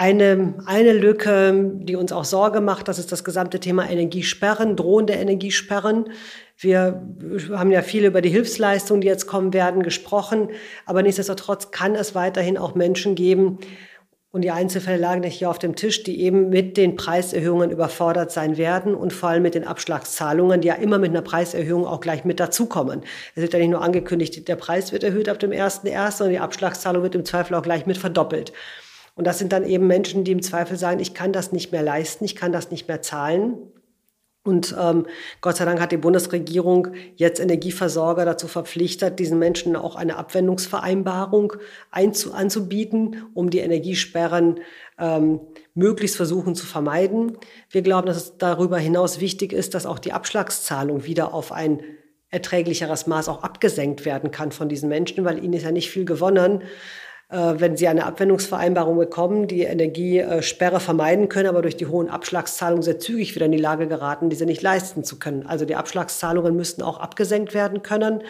eine, 0.00 0.54
eine 0.64 0.94
Lücke, 0.94 1.72
die 1.74 1.94
uns 1.94 2.10
auch 2.10 2.24
Sorge 2.24 2.62
macht, 2.62 2.88
das 2.88 2.98
ist 2.98 3.12
das 3.12 3.22
gesamte 3.22 3.60
Thema 3.60 3.86
Energiesperren, 3.86 4.74
drohende 4.74 5.12
Energiesperren. 5.12 6.06
Wir 6.56 7.02
haben 7.52 7.70
ja 7.70 7.82
viel 7.82 8.06
über 8.06 8.22
die 8.22 8.30
Hilfsleistungen, 8.30 9.02
die 9.02 9.08
jetzt 9.08 9.26
kommen 9.26 9.52
werden, 9.52 9.82
gesprochen. 9.82 10.48
Aber 10.86 11.02
nichtsdestotrotz 11.02 11.70
kann 11.70 11.94
es 11.94 12.14
weiterhin 12.14 12.56
auch 12.56 12.74
Menschen 12.74 13.14
geben, 13.14 13.58
und 14.32 14.42
die 14.42 14.52
Einzelfälle 14.52 14.96
lagen 14.96 15.24
hier 15.24 15.50
auf 15.50 15.58
dem 15.58 15.74
Tisch, 15.74 16.04
die 16.04 16.20
eben 16.22 16.50
mit 16.50 16.76
den 16.76 16.94
Preiserhöhungen 16.94 17.72
überfordert 17.72 18.30
sein 18.30 18.56
werden 18.56 18.94
und 18.94 19.12
vor 19.12 19.30
allem 19.30 19.42
mit 19.42 19.56
den 19.56 19.66
Abschlagszahlungen, 19.66 20.60
die 20.60 20.68
ja 20.68 20.74
immer 20.74 20.98
mit 20.98 21.10
einer 21.10 21.22
Preiserhöhung 21.22 21.84
auch 21.84 22.00
gleich 22.00 22.24
mit 22.24 22.38
dazukommen. 22.38 23.02
Es 23.34 23.42
wird 23.42 23.54
ja 23.54 23.58
nicht 23.58 23.70
nur 23.70 23.82
angekündigt, 23.82 24.46
der 24.46 24.54
Preis 24.54 24.92
wird 24.92 25.02
erhöht 25.02 25.28
ab 25.28 25.40
dem 25.40 25.50
1.1., 25.50 26.12
sondern 26.12 26.32
die 26.32 26.38
Abschlagszahlung 26.38 27.02
wird 27.02 27.16
im 27.16 27.24
Zweifel 27.24 27.56
auch 27.56 27.62
gleich 27.62 27.86
mit 27.86 27.98
verdoppelt. 27.98 28.52
Und 29.14 29.26
das 29.26 29.38
sind 29.38 29.52
dann 29.52 29.64
eben 29.64 29.86
Menschen, 29.86 30.24
die 30.24 30.32
im 30.32 30.42
Zweifel 30.42 30.76
sagen, 30.76 31.00
ich 31.00 31.14
kann 31.14 31.32
das 31.32 31.52
nicht 31.52 31.72
mehr 31.72 31.82
leisten, 31.82 32.24
ich 32.24 32.36
kann 32.36 32.52
das 32.52 32.70
nicht 32.70 32.88
mehr 32.88 33.02
zahlen. 33.02 33.58
Und 34.42 34.74
ähm, 34.80 35.06
Gott 35.42 35.58
sei 35.58 35.66
Dank 35.66 35.80
hat 35.80 35.92
die 35.92 35.98
Bundesregierung 35.98 36.88
jetzt 37.16 37.40
Energieversorger 37.40 38.24
dazu 38.24 38.48
verpflichtet, 38.48 39.18
diesen 39.18 39.38
Menschen 39.38 39.76
auch 39.76 39.96
eine 39.96 40.16
Abwendungsvereinbarung 40.16 41.52
anzubieten, 41.90 43.22
um 43.34 43.50
die 43.50 43.58
Energiesperren 43.58 44.60
ähm, 44.98 45.40
möglichst 45.74 46.16
versuchen 46.16 46.54
zu 46.54 46.64
vermeiden. 46.64 47.36
Wir 47.68 47.82
glauben, 47.82 48.06
dass 48.06 48.16
es 48.16 48.38
darüber 48.38 48.78
hinaus 48.78 49.20
wichtig 49.20 49.52
ist, 49.52 49.74
dass 49.74 49.84
auch 49.84 49.98
die 49.98 50.12
Abschlagszahlung 50.12 51.04
wieder 51.04 51.34
auf 51.34 51.52
ein 51.52 51.82
erträglicheres 52.30 53.06
Maß 53.06 53.28
auch 53.28 53.42
abgesenkt 53.42 54.06
werden 54.06 54.30
kann 54.30 54.52
von 54.52 54.70
diesen 54.70 54.88
Menschen, 54.88 55.24
weil 55.26 55.42
ihnen 55.44 55.52
ist 55.52 55.64
ja 55.64 55.72
nicht 55.72 55.90
viel 55.90 56.06
gewonnen, 56.06 56.62
wenn 57.30 57.76
sie 57.76 57.86
eine 57.86 58.06
Abwendungsvereinbarung 58.06 58.98
bekommen, 58.98 59.46
die 59.46 59.62
Energiesperre 59.62 60.80
vermeiden 60.80 61.28
können, 61.28 61.48
aber 61.48 61.62
durch 61.62 61.76
die 61.76 61.86
hohen 61.86 62.08
Abschlagszahlungen 62.08 62.82
sehr 62.82 62.98
zügig 62.98 63.36
wieder 63.36 63.46
in 63.46 63.52
die 63.52 63.58
Lage 63.58 63.86
geraten, 63.86 64.30
diese 64.30 64.46
nicht 64.46 64.62
leisten 64.62 65.04
zu 65.04 65.18
können. 65.18 65.46
Also 65.46 65.64
die 65.64 65.76
Abschlagszahlungen 65.76 66.56
müssten 66.56 66.82
auch 66.82 66.98
abgesenkt 66.98 67.54
werden 67.54 67.82
können, 67.82 68.24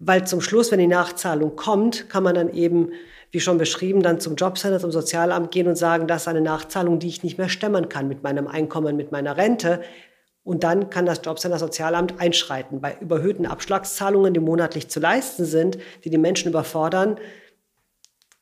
weil 0.00 0.26
zum 0.26 0.40
Schluss, 0.40 0.72
wenn 0.72 0.80
die 0.80 0.88
Nachzahlung 0.88 1.54
kommt, 1.54 2.10
kann 2.10 2.24
man 2.24 2.34
dann 2.34 2.52
eben, 2.52 2.90
wie 3.30 3.38
schon 3.38 3.56
beschrieben, 3.56 4.02
dann 4.02 4.18
zum 4.18 4.34
Jobcenter, 4.34 4.80
zum 4.80 4.90
Sozialamt 4.90 5.52
gehen 5.52 5.68
und 5.68 5.76
sagen, 5.76 6.08
das 6.08 6.22
ist 6.22 6.28
eine 6.28 6.40
Nachzahlung, 6.40 6.98
die 6.98 7.08
ich 7.08 7.22
nicht 7.22 7.38
mehr 7.38 7.48
stemmen 7.48 7.88
kann 7.88 8.08
mit 8.08 8.24
meinem 8.24 8.48
Einkommen, 8.48 8.96
mit 8.96 9.12
meiner 9.12 9.36
Rente. 9.36 9.80
Und 10.42 10.64
dann 10.64 10.90
kann 10.90 11.06
das 11.06 11.20
Jobcenter 11.24 11.58
Sozialamt 11.58 12.20
einschreiten. 12.20 12.80
Bei 12.80 12.96
überhöhten 13.00 13.46
Abschlagszahlungen, 13.46 14.34
die 14.34 14.40
monatlich 14.40 14.88
zu 14.88 14.98
leisten 14.98 15.44
sind, 15.44 15.78
die 16.04 16.10
die 16.10 16.18
Menschen 16.18 16.50
überfordern, 16.50 17.16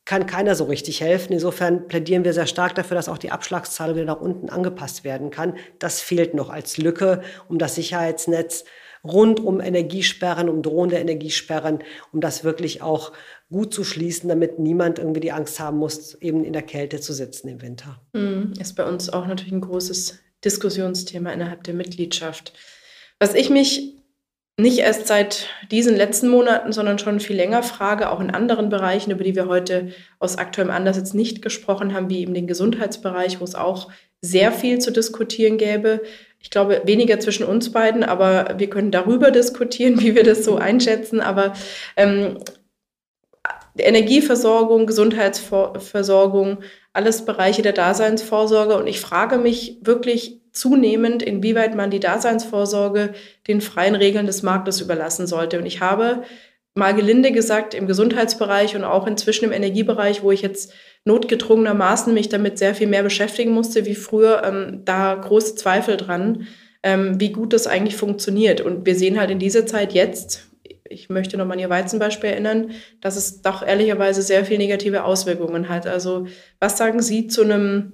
kann 0.05 0.27
keiner 0.27 0.55
so 0.55 0.65
richtig 0.65 1.01
helfen. 1.01 1.33
Insofern 1.33 1.87
plädieren 1.87 2.25
wir 2.25 2.33
sehr 2.33 2.47
stark 2.47 2.75
dafür, 2.75 2.97
dass 2.97 3.09
auch 3.09 3.19
die 3.19 3.31
Abschlagszahlung 3.31 3.97
wieder 3.97 4.07
nach 4.07 4.21
unten 4.21 4.49
angepasst 4.49 5.05
werden 5.05 5.31
kann. 5.31 5.57
Das 5.79 6.01
fehlt 6.01 6.35
noch 6.35 6.51
als 6.51 6.77
Lücke, 6.77 7.23
um 7.49 7.59
das 7.59 7.77
Sicherheitsnetz 7.77 8.65
rund 9.05 9.41
um 9.41 9.61
Energiesperren, 9.61 10.49
um 10.49 10.63
drohende 10.63 10.97
Energiesperren, 10.97 11.81
um 12.13 12.21
das 12.21 12.45
wirklich 12.45 12.83
auch 12.83 13.13
gut 13.51 13.75
zu 13.75 13.85
schließen, 13.85 14.29
damit 14.29 14.59
niemand 14.59 14.99
irgendwie 14.99 15.21
die 15.21 15.33
Angst 15.33 15.59
haben 15.61 15.79
muss, 15.79 16.15
eben 16.21 16.45
in 16.45 16.53
der 16.53 16.63
Kälte 16.63 17.01
zu 17.01 17.13
sitzen 17.13 17.49
im 17.49 17.63
Winter. 17.63 18.01
Mm, 18.13 18.53
ist 18.61 18.75
bei 18.75 18.85
uns 18.85 19.09
auch 19.09 19.27
natürlich 19.27 19.53
ein 19.53 19.61
großes 19.61 20.21
Diskussionsthema 20.45 21.33
innerhalb 21.33 21.65
der 21.65 21.75
Mitgliedschaft. 21.75 22.53
Was 23.19 23.35
ich 23.35 23.51
mich 23.51 23.97
nicht 24.59 24.79
erst 24.79 25.07
seit 25.07 25.47
diesen 25.71 25.97
letzten 25.97 26.29
Monaten, 26.29 26.73
sondern 26.73 26.99
schon 26.99 27.21
viel 27.21 27.37
länger 27.37 27.63
frage, 27.63 28.11
auch 28.11 28.21
in 28.21 28.31
anderen 28.31 28.69
Bereichen, 28.69 29.11
über 29.11 29.25
die 29.25 29.35
wir 29.35 29.49
heute 29.49 29.93
aus 30.19 30.37
aktuellem 30.37 30.71
Anlass 30.71 30.97
jetzt 30.97 31.15
nicht 31.15 31.43
gesprochen 31.43 31.95
haben, 31.95 32.11
wie 32.11 32.21
eben 32.21 32.35
den 32.35 32.47
Gesundheitsbereich, 32.47 33.41
wo 33.41 33.45
es 33.45 33.55
auch 33.55 33.91
sehr 34.21 34.53
viel 34.53 34.79
zu 34.79 34.93
diskutieren 34.93 35.57
gäbe. 35.57 36.03
Ich 36.39 36.51
glaube, 36.51 36.83
weniger 36.85 37.19
zwischen 37.19 37.45
uns 37.45 37.73
beiden, 37.73 38.05
aber 38.05 38.55
wir 38.59 38.69
können 38.69 38.91
darüber 38.91 39.31
diskutieren, 39.31 40.01
wie 40.03 40.15
wir 40.15 40.25
das 40.25 40.45
so 40.45 40.57
einschätzen. 40.57 41.21
Aber 41.21 41.55
ähm, 41.97 42.39
Energieversorgung, 43.79 44.87
Gesundheitsversorgung, 44.87 46.59
alles 46.93 47.25
Bereiche 47.25 47.63
der 47.63 47.73
Daseinsvorsorge. 47.73 48.77
Und 48.77 48.87
ich 48.87 49.01
frage 49.01 49.39
mich 49.39 49.79
wirklich, 49.81 50.42
zunehmend, 50.53 51.23
inwieweit 51.23 51.75
man 51.75 51.91
die 51.91 52.01
Daseinsvorsorge 52.01 53.15
den 53.49 53.61
freien 53.61 53.95
Regeln 53.95 54.27
des 54.27 54.43
Marktes 54.43 54.81
überlassen 54.81 55.27
sollte. 55.27 55.59
Und 55.59 55.67
ich 55.67 55.81
habe 55.81 56.23
mal 56.75 56.95
gelinde 56.95 57.33
gesagt, 57.33 57.75
im 57.75 57.87
Gesundheitsbereich 57.87 58.77
und 58.77 58.85
auch 58.85 59.07
inzwischen 59.07 59.45
im 59.45 59.53
Energiebereich, 59.53 60.23
wo 60.23 60.31
ich 60.31 60.43
jetzt 60.43 60.73
notgedrungenermaßen 61.05 62.15
mich 62.15 62.29
damit 62.29 62.59
sehr 62.59 62.75
viel 62.75 62.87
mehr 62.87 63.03
beschäftigen 63.03 63.53
musste 63.53 63.85
wie 63.87 63.95
früher, 63.95 64.43
ähm, 64.45 64.83
da 64.85 65.15
große 65.15 65.57
Zweifel 65.57 65.97
dran, 65.97 66.47
ähm, 66.83 67.21
wie 67.21 67.33
gut 67.33 67.53
das 67.53 67.67
eigentlich 67.67 67.97
funktioniert. 67.97 68.61
Und 68.61 68.87
wir 68.87 68.95
sehen 68.95 69.19
halt 69.19 69.31
in 69.31 69.39
dieser 69.39 69.67
Zeit 69.67 69.93
jetzt, 69.93 70.49
ich 70.89 71.09
möchte 71.09 71.37
nochmal 71.37 71.57
an 71.57 71.63
Ihr 71.63 71.71
Weizenbeispiel 71.71 72.31
erinnern, 72.31 72.71
dass 73.01 73.17
es 73.17 73.43
doch 73.43 73.67
ehrlicherweise 73.67 74.23
sehr 74.23 74.45
viel 74.45 74.59
negative 74.59 75.05
Auswirkungen 75.05 75.69
hat. 75.69 75.87
Also 75.87 76.27
was 76.61 76.77
sagen 76.77 77.03
Sie 77.03 77.27
zu 77.27 77.43
einem 77.43 77.93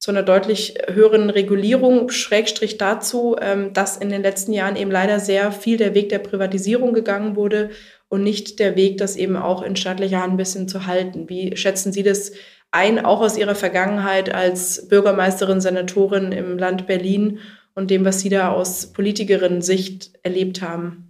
zu 0.00 0.10
einer 0.10 0.22
deutlich 0.22 0.74
höheren 0.88 1.28
Regulierung, 1.28 2.08
Schrägstrich 2.08 2.78
dazu, 2.78 3.36
ähm, 3.38 3.74
dass 3.74 3.98
in 3.98 4.08
den 4.08 4.22
letzten 4.22 4.52
Jahren 4.54 4.74
eben 4.76 4.90
leider 4.90 5.20
sehr 5.20 5.52
viel 5.52 5.76
der 5.76 5.94
Weg 5.94 6.08
der 6.08 6.18
Privatisierung 6.20 6.94
gegangen 6.94 7.36
wurde 7.36 7.70
und 8.08 8.22
nicht 8.22 8.58
der 8.58 8.76
Weg, 8.76 8.96
das 8.96 9.14
eben 9.14 9.36
auch 9.36 9.62
in 9.62 9.76
staatlicher 9.76 10.22
Hand 10.22 10.32
ein 10.32 10.38
bisschen 10.38 10.68
zu 10.68 10.86
halten. 10.86 11.28
Wie 11.28 11.54
schätzen 11.56 11.92
Sie 11.92 12.02
das 12.02 12.32
ein, 12.70 13.04
auch 13.04 13.20
aus 13.20 13.36
Ihrer 13.36 13.54
Vergangenheit 13.54 14.34
als 14.34 14.88
Bürgermeisterin, 14.88 15.60
Senatorin 15.60 16.32
im 16.32 16.56
Land 16.56 16.86
Berlin 16.86 17.38
und 17.74 17.90
dem, 17.90 18.04
was 18.06 18.20
Sie 18.20 18.30
da 18.30 18.52
aus 18.52 18.92
Politikerinnen-Sicht 18.94 20.12
erlebt 20.22 20.62
haben? 20.62 21.09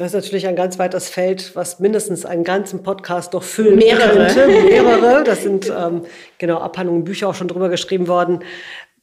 Das 0.00 0.14
ist 0.14 0.24
natürlich 0.24 0.46
ein 0.46 0.56
ganz 0.56 0.78
weites 0.78 1.10
Feld, 1.10 1.54
was 1.54 1.78
mindestens 1.78 2.24
einen 2.24 2.42
ganzen 2.42 2.82
Podcast 2.82 3.34
doch 3.34 3.42
füllen 3.42 3.76
Mehrere. 3.76 4.28
könnte. 4.28 4.46
Mehrere. 4.64 5.24
Das 5.24 5.42
sind 5.42 5.68
ähm, 5.68 6.06
genau 6.38 6.56
Abhandlungen, 6.56 7.04
Bücher 7.04 7.28
auch 7.28 7.34
schon 7.34 7.48
drüber 7.48 7.68
geschrieben 7.68 8.08
worden. 8.08 8.42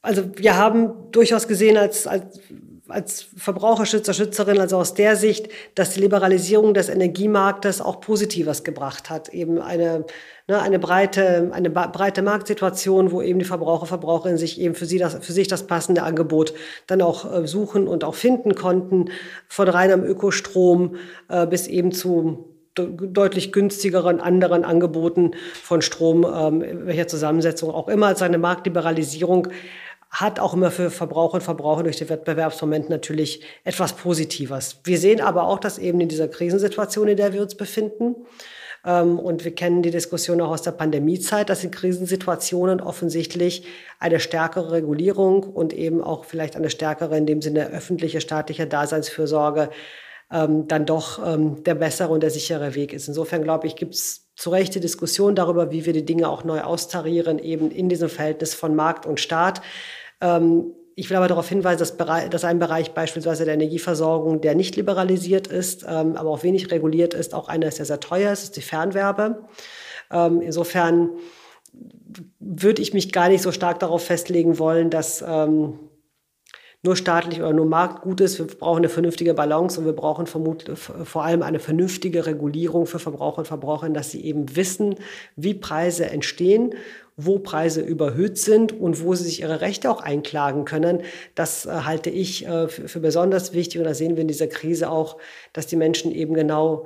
Also 0.01 0.23
wir 0.37 0.57
haben 0.57 1.11
durchaus 1.11 1.47
gesehen 1.47 1.77
als, 1.77 2.07
als 2.07 2.39
als 2.89 3.27
Verbraucherschützer, 3.35 4.13
Schützerin, 4.13 4.59
also 4.59 4.77
aus 4.77 4.93
der 4.93 5.15
Sicht, 5.15 5.49
dass 5.75 5.91
die 5.91 6.01
Liberalisierung 6.01 6.73
des 6.73 6.89
Energiemarktes 6.89 7.81
auch 7.81 8.01
Positives 8.01 8.63
gebracht 8.63 9.09
hat. 9.09 9.29
Eben 9.29 9.59
eine, 9.61 10.05
ne, 10.47 10.61
eine 10.61 10.79
breite, 10.79 11.49
eine 11.51 11.69
breite 11.69 12.21
Marktsituation, 12.21 13.11
wo 13.11 13.21
eben 13.21 13.39
die 13.39 13.45
Verbraucher, 13.45 13.85
Verbraucherinnen 13.85 14.38
sich 14.38 14.59
eben 14.59 14.75
für, 14.75 14.85
sie 14.85 14.97
das, 14.97 15.17
für 15.21 15.33
sich 15.33 15.47
das 15.47 15.67
passende 15.67 16.03
Angebot 16.03 16.53
dann 16.88 17.01
auch 17.01 17.31
äh, 17.31 17.47
suchen 17.47 17.88
und 17.88 18.03
auch 18.03 18.15
finden 18.15 18.55
konnten. 18.55 19.11
Von 19.47 19.67
reinem 19.67 20.03
Ökostrom 20.03 20.95
äh, 21.29 21.45
bis 21.47 21.67
eben 21.67 21.91
zu 21.91 22.53
deutlich 22.77 23.51
günstigeren 23.51 24.19
anderen 24.19 24.63
Angeboten 24.63 25.31
von 25.63 25.81
Strom, 25.81 26.25
ähm, 26.25 26.63
welcher 26.85 27.07
Zusammensetzung 27.07 27.71
auch 27.71 27.88
immer 27.88 28.07
als 28.07 28.21
eine 28.21 28.38
Marktliberalisierung 28.38 29.47
hat 30.09 30.39
auch 30.39 30.53
immer 30.53 30.71
für 30.71 30.89
Verbraucher 30.89 31.35
und 31.35 31.43
Verbraucher 31.43 31.83
durch 31.83 31.97
den 31.97 32.09
Wettbewerbsmoment 32.09 32.89
natürlich 32.89 33.43
etwas 33.63 33.93
Positives. 33.93 34.79
Wir 34.83 34.97
sehen 34.97 35.21
aber 35.21 35.43
auch, 35.43 35.59
dass 35.59 35.77
eben 35.77 35.99
in 35.99 36.09
dieser 36.09 36.27
Krisensituation, 36.27 37.07
in 37.07 37.17
der 37.17 37.33
wir 37.33 37.41
uns 37.41 37.55
befinden, 37.55 38.15
ähm, 38.85 39.19
und 39.19 39.43
wir 39.43 39.53
kennen 39.53 39.81
die 39.81 39.91
Diskussion 39.91 40.41
auch 40.41 40.49
aus 40.51 40.61
der 40.61 40.71
Pandemiezeit, 40.71 41.49
dass 41.49 41.63
in 41.63 41.71
Krisensituationen 41.71 42.79
offensichtlich 42.79 43.65
eine 43.99 44.19
stärkere 44.19 44.71
Regulierung 44.71 45.43
und 45.43 45.73
eben 45.73 46.01
auch 46.01 46.25
vielleicht 46.25 46.55
eine 46.55 46.69
stärkere, 46.69 47.17
in 47.17 47.25
dem 47.25 47.41
Sinne 47.41 47.69
öffentliche, 47.69 48.21
staatliche 48.21 48.67
Daseinsfürsorge 48.67 49.69
ähm, 50.31 50.67
dann 50.67 50.85
doch 50.85 51.25
ähm, 51.25 51.63
der 51.63 51.75
bessere 51.75 52.09
und 52.09 52.21
der 52.21 52.31
sichere 52.31 52.75
Weg 52.75 52.93
ist. 52.93 53.07
Insofern 53.07 53.43
glaube 53.43 53.67
ich, 53.67 53.75
gibt 53.75 53.93
es 53.93 54.26
zu 54.38 54.51
Recht 54.51 54.75
die 54.75 54.79
Diskussion 54.79 55.35
darüber, 55.35 55.71
wie 55.71 55.85
wir 55.85 55.93
die 55.93 56.05
Dinge 56.05 56.29
auch 56.29 56.43
neu 56.43 56.61
austarieren, 56.61 57.39
eben 57.39 57.71
in 57.71 57.89
diesem 57.89 58.07
Verhältnis 58.07 58.53
von 58.53 58.75
Markt 58.75 59.05
und 59.05 59.19
Staat. 59.19 59.61
Ähm, 60.21 60.73
ich 60.95 61.09
will 61.09 61.17
aber 61.17 61.27
darauf 61.27 61.49
hinweisen, 61.49 61.79
dass, 61.79 61.97
dass, 62.29 62.43
ein 62.45 62.59
Bereich 62.59 62.93
beispielsweise 62.93 63.45
der 63.45 63.55
Energieversorgung, 63.55 64.41
der 64.41 64.55
nicht 64.55 64.75
liberalisiert 64.75 65.47
ist, 65.47 65.85
ähm, 65.88 66.15
aber 66.15 66.29
auch 66.29 66.43
wenig 66.43 66.71
reguliert 66.71 67.13
ist, 67.13 67.33
auch 67.33 67.49
einer 67.49 67.67
ist, 67.67 67.79
der 67.79 67.85
sehr 67.85 67.99
teuer 67.99 68.31
ist, 68.31 68.43
ist 68.43 68.55
die 68.55 68.61
Fernwerbe. 68.61 69.43
Ähm, 70.11 70.41
insofern 70.41 71.09
würde 72.39 72.81
ich 72.81 72.93
mich 72.93 73.11
gar 73.11 73.29
nicht 73.29 73.41
so 73.41 73.51
stark 73.51 73.79
darauf 73.79 74.03
festlegen 74.05 74.59
wollen, 74.59 74.89
dass 74.89 75.23
ähm, 75.27 75.79
nur 76.88 76.95
staatlich 76.95 77.41
oder 77.41 77.53
nur 77.53 77.65
Markt 77.65 78.21
ist. 78.21 78.39
Wir 78.39 78.47
brauchen 78.47 78.77
eine 78.77 78.89
vernünftige 78.89 79.33
Balance 79.33 79.79
und 79.79 79.85
wir 79.85 79.93
brauchen 79.93 80.25
vermutlich 80.25 80.79
vor 80.79 81.23
allem 81.23 81.43
eine 81.43 81.59
vernünftige 81.59 82.25
Regulierung 82.25 82.88
für 82.88 82.97
Verbraucher 82.97 83.39
und 83.39 83.45
Verbraucherinnen, 83.45 83.93
dass 83.93 84.11
sie 84.11 84.23
eben 84.23 84.55
wissen, 84.55 84.95
wie 85.35 85.53
Preise 85.53 86.05
entstehen 86.09 86.73
wo 87.19 87.39
Preise 87.39 87.81
überhöht 87.81 88.38
sind 88.38 88.79
und 88.79 89.03
wo 89.03 89.15
sie 89.15 89.23
sich 89.23 89.41
ihre 89.41 89.59
Rechte 89.59 89.89
auch 89.89 90.01
einklagen 90.01 90.65
können. 90.65 91.01
Das 91.33 91.65
äh, 91.65 91.71
halte 91.71 92.11
ich 92.11 92.45
äh, 92.45 92.67
für, 92.67 92.88
für, 92.88 92.99
besonders 92.99 93.53
wichtig. 93.53 93.79
Und 93.79 93.85
da 93.85 93.95
sehen 93.95 94.15
wir 94.15 94.21
in 94.21 94.27
dieser 94.27 94.45
Krise 94.45 94.91
auch, 94.91 95.17
dass 95.51 95.65
die 95.65 95.77
Menschen 95.77 96.11
eben 96.11 96.35
genau 96.35 96.85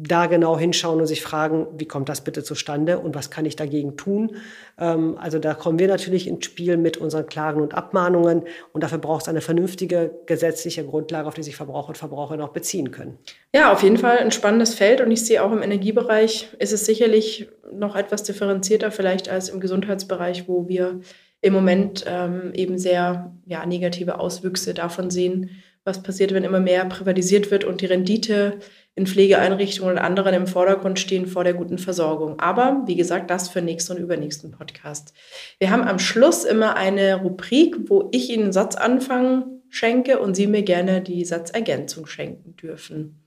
da 0.00 0.26
genau 0.26 0.56
hinschauen 0.56 1.00
und 1.00 1.06
sich 1.06 1.22
fragen, 1.22 1.66
wie 1.76 1.86
kommt 1.86 2.08
das 2.08 2.22
bitte 2.22 2.44
zustande 2.44 2.98
und 3.00 3.14
was 3.16 3.30
kann 3.30 3.44
ich 3.46 3.56
dagegen 3.56 3.96
tun? 3.96 4.36
Ähm, 4.78 5.18
also 5.18 5.38
da 5.38 5.54
kommen 5.54 5.78
wir 5.78 5.88
natürlich 5.88 6.28
ins 6.28 6.44
Spiel 6.44 6.76
mit 6.76 6.96
unseren 6.96 7.26
Klagen 7.26 7.60
und 7.60 7.74
Abmahnungen 7.74 8.44
und 8.72 8.82
dafür 8.82 8.98
braucht 8.98 9.22
es 9.22 9.28
eine 9.28 9.40
vernünftige 9.40 10.12
gesetzliche 10.26 10.84
Grundlage, 10.84 11.26
auf 11.26 11.34
die 11.34 11.42
sich 11.42 11.56
Verbraucher 11.56 11.88
und 11.88 11.98
Verbraucher 11.98 12.36
noch 12.36 12.50
beziehen 12.50 12.92
können. 12.92 13.18
Ja, 13.52 13.72
auf 13.72 13.82
jeden 13.82 13.96
Fall 13.96 14.18
ein 14.18 14.30
spannendes 14.30 14.74
Feld 14.74 15.00
und 15.00 15.10
ich 15.10 15.24
sehe 15.24 15.42
auch 15.42 15.50
im 15.50 15.62
Energiebereich 15.62 16.48
ist 16.58 16.72
es 16.72 16.86
sicherlich 16.86 17.48
noch 17.72 17.96
etwas 17.96 18.22
differenzierter 18.22 18.92
vielleicht 18.92 19.28
als 19.28 19.48
im 19.48 19.58
Gesundheitsbereich, 19.58 20.48
wo 20.48 20.68
wir 20.68 21.00
im 21.40 21.52
Moment 21.52 22.04
ähm, 22.06 22.52
eben 22.54 22.78
sehr 22.78 23.32
ja, 23.46 23.64
negative 23.66 24.18
Auswüchse 24.18 24.74
davon 24.74 25.10
sehen, 25.10 25.50
was 25.88 26.02
passiert, 26.02 26.32
wenn 26.32 26.44
immer 26.44 26.60
mehr 26.60 26.84
privatisiert 26.84 27.50
wird 27.50 27.64
und 27.64 27.80
die 27.80 27.86
Rendite 27.86 28.60
in 28.94 29.06
Pflegeeinrichtungen 29.06 29.92
und 29.92 29.98
anderen 29.98 30.34
im 30.34 30.46
Vordergrund 30.46 30.98
stehen 30.98 31.26
vor 31.26 31.44
der 31.44 31.54
guten 31.54 31.78
Versorgung. 31.78 32.38
Aber 32.38 32.82
wie 32.86 32.96
gesagt, 32.96 33.30
das 33.30 33.48
für 33.48 33.62
nächsten 33.62 33.92
und 33.94 33.98
übernächsten 33.98 34.50
Podcast. 34.50 35.14
Wir 35.58 35.70
haben 35.70 35.82
am 35.82 35.98
Schluss 35.98 36.44
immer 36.44 36.76
eine 36.76 37.16
Rubrik, 37.16 37.76
wo 37.88 38.08
ich 38.12 38.30
Ihnen 38.30 38.52
Satzanfang 38.52 39.62
schenke 39.70 40.18
und 40.18 40.34
Sie 40.34 40.46
mir 40.46 40.62
gerne 40.62 41.00
die 41.00 41.24
Satzergänzung 41.24 42.06
schenken 42.06 42.56
dürfen. 42.56 43.24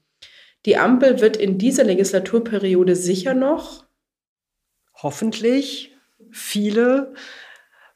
Die 0.66 0.78
Ampel 0.78 1.22
wird 1.22 1.38
in 1.38 1.58
dieser 1.58 1.84
Legislaturperiode 1.84 2.96
sicher 2.96 3.34
noch 3.34 3.86
hoffentlich 5.02 5.96
viele 6.30 7.14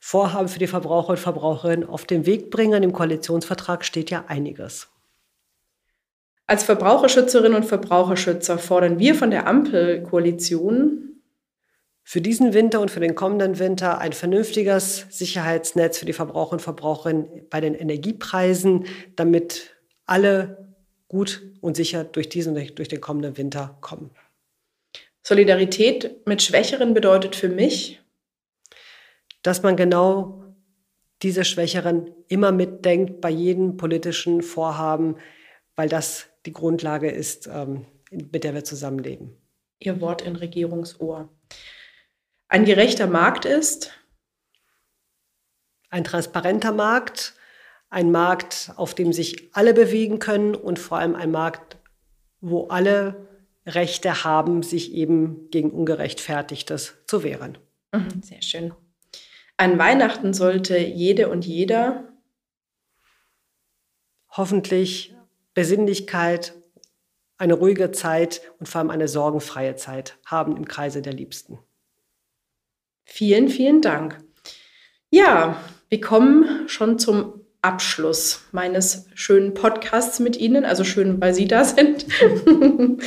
Vorhaben 0.07 0.49
für 0.49 0.59
die 0.59 0.67
Verbraucher 0.67 1.09
und 1.09 1.19
Verbraucherinnen 1.19 1.89
auf 1.89 2.05
den 2.05 2.27
Weg 2.27 2.51
bringen. 2.51 2.83
Im 2.83 2.93
Koalitionsvertrag 2.93 3.83
steht 3.83 4.11
ja 4.11 4.25
einiges. 4.27 4.87
Als 6.45 6.63
Verbraucherschützerinnen 6.63 7.55
und 7.55 7.65
Verbraucherschützer 7.65 8.59
fordern 8.59 8.99
wir 8.99 9.15
von 9.15 9.31
der 9.31 9.47
Ampelkoalition 9.47 11.23
für 12.03 12.21
diesen 12.21 12.53
Winter 12.53 12.81
und 12.81 12.91
für 12.91 12.99
den 12.99 13.15
kommenden 13.15 13.57
Winter 13.57 13.97
ein 13.97 14.13
vernünftiges 14.13 15.07
Sicherheitsnetz 15.09 15.97
für 15.97 16.05
die 16.05 16.13
Verbraucher 16.13 16.53
und 16.53 16.61
Verbraucherinnen 16.61 17.47
bei 17.49 17.59
den 17.59 17.73
Energiepreisen, 17.73 18.85
damit 19.15 19.75
alle 20.05 20.75
gut 21.07 21.41
und 21.61 21.75
sicher 21.75 22.03
durch 22.03 22.29
diesen 22.29 22.53
durch 22.75 22.89
den 22.89 23.01
kommenden 23.01 23.37
Winter 23.37 23.79
kommen. 23.81 24.11
Solidarität 25.23 26.27
mit 26.27 26.43
Schwächeren 26.43 26.93
bedeutet 26.93 27.35
für 27.35 27.49
mich, 27.49 28.04
dass 29.45 29.61
man 29.61 29.75
genau 29.75 30.43
diese 31.21 31.45
Schwächeren 31.45 32.11
immer 32.27 32.51
mitdenkt 32.51 33.21
bei 33.21 33.29
jedem 33.29 33.77
politischen 33.77 34.41
Vorhaben, 34.41 35.17
weil 35.75 35.87
das 35.87 36.27
die 36.45 36.53
Grundlage 36.53 37.09
ist, 37.09 37.47
ähm, 37.47 37.85
mit 38.11 38.43
der 38.43 38.53
wir 38.53 38.63
zusammenleben. 38.63 39.37
Ihr 39.79 40.01
Wort 40.01 40.21
in 40.23 40.35
Regierungsohr. 40.35 41.29
Ein 42.47 42.65
gerechter 42.65 43.07
Markt 43.07 43.45
ist? 43.45 43.91
Ein 45.89 46.03
transparenter 46.03 46.71
Markt, 46.71 47.35
ein 47.89 48.11
Markt, 48.11 48.73
auf 48.75 48.95
dem 48.95 49.13
sich 49.13 49.49
alle 49.53 49.73
bewegen 49.73 50.19
können 50.19 50.55
und 50.55 50.79
vor 50.79 50.97
allem 50.97 51.15
ein 51.15 51.31
Markt, 51.31 51.77
wo 52.41 52.67
alle 52.67 53.27
Rechte 53.65 54.23
haben, 54.23 54.63
sich 54.63 54.93
eben 54.93 55.49
gegen 55.51 55.71
Ungerechtfertigtes 55.71 56.95
zu 57.07 57.23
wehren. 57.23 57.57
Mhm, 57.91 58.21
sehr 58.21 58.41
schön. 58.41 58.73
An 59.57 59.79
Weihnachten 59.79 60.33
sollte 60.33 60.77
jede 60.77 61.29
und 61.29 61.45
jeder 61.45 62.11
hoffentlich 64.29 65.15
Besinnlichkeit, 65.53 66.53
eine 67.37 67.53
ruhige 67.53 67.91
Zeit 67.91 68.41
und 68.59 68.67
vor 68.67 68.79
allem 68.79 68.89
eine 68.89 69.07
sorgenfreie 69.07 69.75
Zeit 69.75 70.17
haben 70.25 70.55
im 70.55 70.65
Kreise 70.65 71.01
der 71.01 71.13
Liebsten. 71.13 71.59
Vielen, 73.05 73.49
vielen 73.49 73.81
Dank. 73.81 74.17
Ja, 75.09 75.61
wir 75.89 76.01
kommen 76.01 76.67
schon 76.67 76.97
zum 76.97 77.45
Abschluss 77.61 78.41
meines 78.51 79.07
schönen 79.15 79.53
Podcasts 79.53 80.19
mit 80.19 80.37
Ihnen. 80.37 80.65
Also 80.65 80.83
schön, 80.83 81.19
weil 81.19 81.33
Sie 81.33 81.47
da 81.47 81.63
sind. 81.63 82.05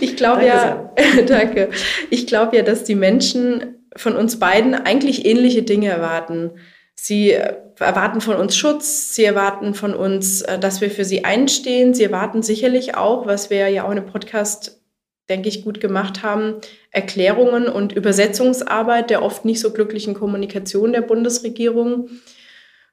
ich 0.00 0.16
glaube 0.16 0.44
ja, 0.44 0.92
danke. 1.26 1.70
Ich 2.10 2.26
glaube 2.26 2.56
ja, 2.56 2.62
dass 2.62 2.84
die 2.84 2.96
Menschen 2.96 3.83
von 3.96 4.16
uns 4.16 4.38
beiden 4.38 4.74
eigentlich 4.74 5.24
ähnliche 5.24 5.62
Dinge 5.62 5.88
erwarten. 5.88 6.52
Sie 6.94 7.32
erwarten 7.78 8.20
von 8.20 8.36
uns 8.36 8.56
Schutz, 8.56 9.14
sie 9.14 9.24
erwarten 9.24 9.74
von 9.74 9.94
uns, 9.94 10.42
äh, 10.42 10.58
dass 10.58 10.80
wir 10.80 10.90
für 10.90 11.04
sie 11.04 11.24
einstehen. 11.24 11.94
Sie 11.94 12.04
erwarten 12.04 12.42
sicherlich 12.42 12.96
auch, 12.96 13.26
was 13.26 13.50
wir 13.50 13.68
ja 13.68 13.84
auch 13.84 13.90
in 13.90 13.96
dem 13.96 14.06
Podcast, 14.06 14.80
denke 15.28 15.48
ich, 15.48 15.64
gut 15.64 15.80
gemacht 15.80 16.22
haben, 16.22 16.56
Erklärungen 16.90 17.68
und 17.68 17.92
Übersetzungsarbeit 17.92 19.10
der 19.10 19.22
oft 19.22 19.44
nicht 19.44 19.60
so 19.60 19.72
glücklichen 19.72 20.14
Kommunikation 20.14 20.92
der 20.92 21.00
Bundesregierung. 21.00 22.10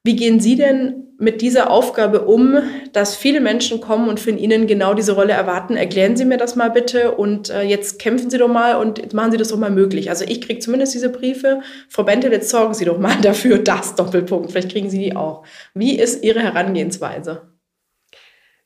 Wie 0.04 0.16
gehen 0.16 0.39
Sie 0.39 0.56
denn 0.56 1.14
mit 1.20 1.41
dieser 1.41 1.70
Aufgabe 1.70 2.26
um, 2.26 2.58
dass 2.91 3.16
viele 3.16 3.39
Menschen 3.39 3.82
kommen 3.82 4.10
und 4.10 4.20
von 4.20 4.39
Ihnen 4.39 4.66
genau 4.66 4.95
diese 4.95 5.14
Rolle 5.14 5.34
erwarten? 5.34 5.76
Erklären 5.76 6.18
Sie 6.18 6.26
mir 6.26 6.38
das 6.38 6.56
mal 6.56 6.72
bitte 6.72 7.12
und 7.12 7.52
äh, 7.52 7.62
jetzt 7.62 7.99
kämpfen 7.99 8.32
Sie 8.32 8.39
doch 8.39 8.47
mal 8.47 8.78
und 8.78 9.14
machen 9.14 9.32
Sie 9.32 9.38
das 9.38 9.49
doch 9.49 9.60
mal 9.60 9.70
möglich. 9.70 10.10
Also 10.10 10.26
ich 10.26 10.41
kriege 10.41 10.60
zumindest 10.60 10.95
diese 10.95 11.10
Briefe. 11.10 11.62
Frau 11.88 12.04
Bentel, 12.04 12.32
jetzt 12.32 12.49
sorgen 12.49 12.74
Sie 12.74 12.86
doch 12.86 12.97
mal 12.97 13.16
dafür, 13.22 13.60
das 13.60 13.93
Doppelpunkt. 13.93 14.52
Vielleicht 14.52 14.72
kriegen 14.72 14.89
Sie 14.89 14.97
die 14.97 15.16
auch. 15.16 15.43
Wie 15.76 15.99
ist 15.99 16.24
Ihre 16.24 16.39
Herangehensweise? 16.39 17.52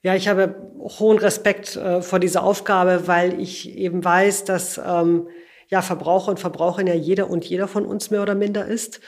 Ja, 0.01 0.15
ich 0.15 0.29
habe 0.29 0.71
hohen 0.79 1.17
Respekt 1.17 1.75
äh, 1.75 2.01
vor 2.01 2.19
dieser 2.19 2.43
Aufgabe, 2.43 3.07
weil 3.07 3.41
ich 3.41 3.75
eben 3.77 4.05
weiß, 4.05 4.45
dass 4.45 4.77
ähm, 4.77 5.27
ja 5.67 5.81
Verbraucher 5.81 6.29
und 6.29 6.39
Verbraucherin 6.39 6.87
ja 6.87 6.93
jeder 6.93 7.29
und 7.29 7.43
jeder 7.43 7.67
von 7.67 7.85
uns 7.85 8.09
mehr 8.09 8.21
oder 8.21 8.35
minder 8.35 8.65
ist. 8.65 9.01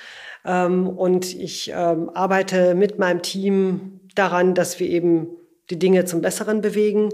Ähm, 0.47 0.87
und 0.87 1.35
ich 1.35 1.71
ähm, 1.75 2.09
arbeite 2.13 2.73
mit 2.73 2.97
meinem 2.97 3.21
Team 3.21 3.99
daran, 4.15 4.55
dass 4.55 4.79
wir 4.79 4.89
eben 4.89 5.27
die 5.69 5.77
Dinge 5.77 6.05
zum 6.05 6.21
Besseren 6.21 6.61
bewegen 6.61 7.09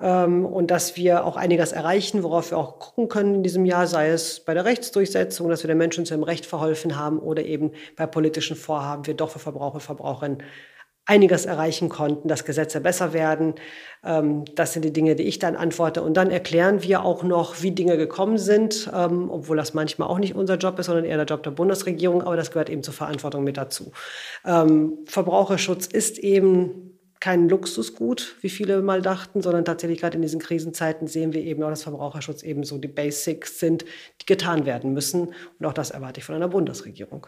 ähm, 0.00 0.44
und 0.44 0.70
dass 0.70 0.96
wir 0.96 1.24
auch 1.24 1.36
einiges 1.36 1.72
erreichen, 1.72 2.24
worauf 2.24 2.50
wir 2.50 2.58
auch 2.58 2.80
gucken 2.80 3.08
können 3.08 3.36
in 3.36 3.42
diesem 3.44 3.64
Jahr, 3.64 3.86
sei 3.86 4.08
es 4.08 4.40
bei 4.40 4.52
der 4.52 4.64
Rechtsdurchsetzung, 4.64 5.48
dass 5.48 5.62
wir 5.62 5.68
den 5.68 5.78
Menschen 5.78 6.04
zu 6.04 6.14
ihrem 6.14 6.24
Recht 6.24 6.44
verholfen 6.44 6.98
haben 6.98 7.20
oder 7.20 7.44
eben 7.44 7.70
bei 7.96 8.06
politischen 8.06 8.56
Vorhaben 8.56 9.06
wir 9.06 9.14
doch 9.14 9.30
für 9.30 9.38
Verbraucher 9.38 9.76
und 9.76 9.80
Verbraucherinnen 9.80 10.42
einiges 11.06 11.44
erreichen 11.44 11.88
konnten, 11.88 12.28
dass 12.28 12.44
Gesetze 12.44 12.80
besser 12.80 13.12
werden. 13.12 13.54
Ähm, 14.02 14.44
das 14.54 14.72
sind 14.72 14.84
die 14.84 14.92
Dinge, 14.92 15.16
die 15.16 15.24
ich 15.24 15.38
dann 15.38 15.56
antworte. 15.56 16.02
Und 16.02 16.16
dann 16.16 16.30
erklären 16.30 16.82
wir 16.82 17.04
auch 17.04 17.22
noch, 17.22 17.62
wie 17.62 17.72
Dinge 17.72 17.96
gekommen 17.96 18.38
sind, 18.38 18.90
ähm, 18.94 19.30
obwohl 19.30 19.56
das 19.56 19.74
manchmal 19.74 20.08
auch 20.08 20.18
nicht 20.18 20.34
unser 20.34 20.56
Job 20.56 20.78
ist, 20.78 20.86
sondern 20.86 21.04
eher 21.04 21.16
der 21.16 21.26
Job 21.26 21.42
der 21.42 21.50
Bundesregierung. 21.50 22.22
Aber 22.22 22.36
das 22.36 22.50
gehört 22.50 22.70
eben 22.70 22.82
zur 22.82 22.94
Verantwortung 22.94 23.44
mit 23.44 23.56
dazu. 23.56 23.92
Ähm, 24.44 24.98
Verbraucherschutz 25.06 25.86
ist 25.86 26.18
eben 26.18 26.98
kein 27.20 27.48
Luxusgut, 27.48 28.36
wie 28.42 28.50
viele 28.50 28.82
mal 28.82 29.00
dachten, 29.00 29.40
sondern 29.40 29.64
tatsächlich 29.64 30.00
gerade 30.00 30.16
in 30.16 30.22
diesen 30.22 30.40
Krisenzeiten 30.40 31.06
sehen 31.06 31.32
wir 31.32 31.42
eben 31.42 31.62
auch, 31.62 31.70
dass 31.70 31.82
Verbraucherschutz 31.82 32.42
eben 32.42 32.64
so 32.64 32.76
die 32.76 32.88
Basics 32.88 33.58
sind, 33.58 33.84
die 34.20 34.26
getan 34.26 34.66
werden 34.66 34.92
müssen. 34.92 35.32
Und 35.58 35.66
auch 35.66 35.72
das 35.72 35.90
erwarte 35.90 36.20
ich 36.20 36.24
von 36.24 36.34
einer 36.34 36.48
Bundesregierung. 36.48 37.26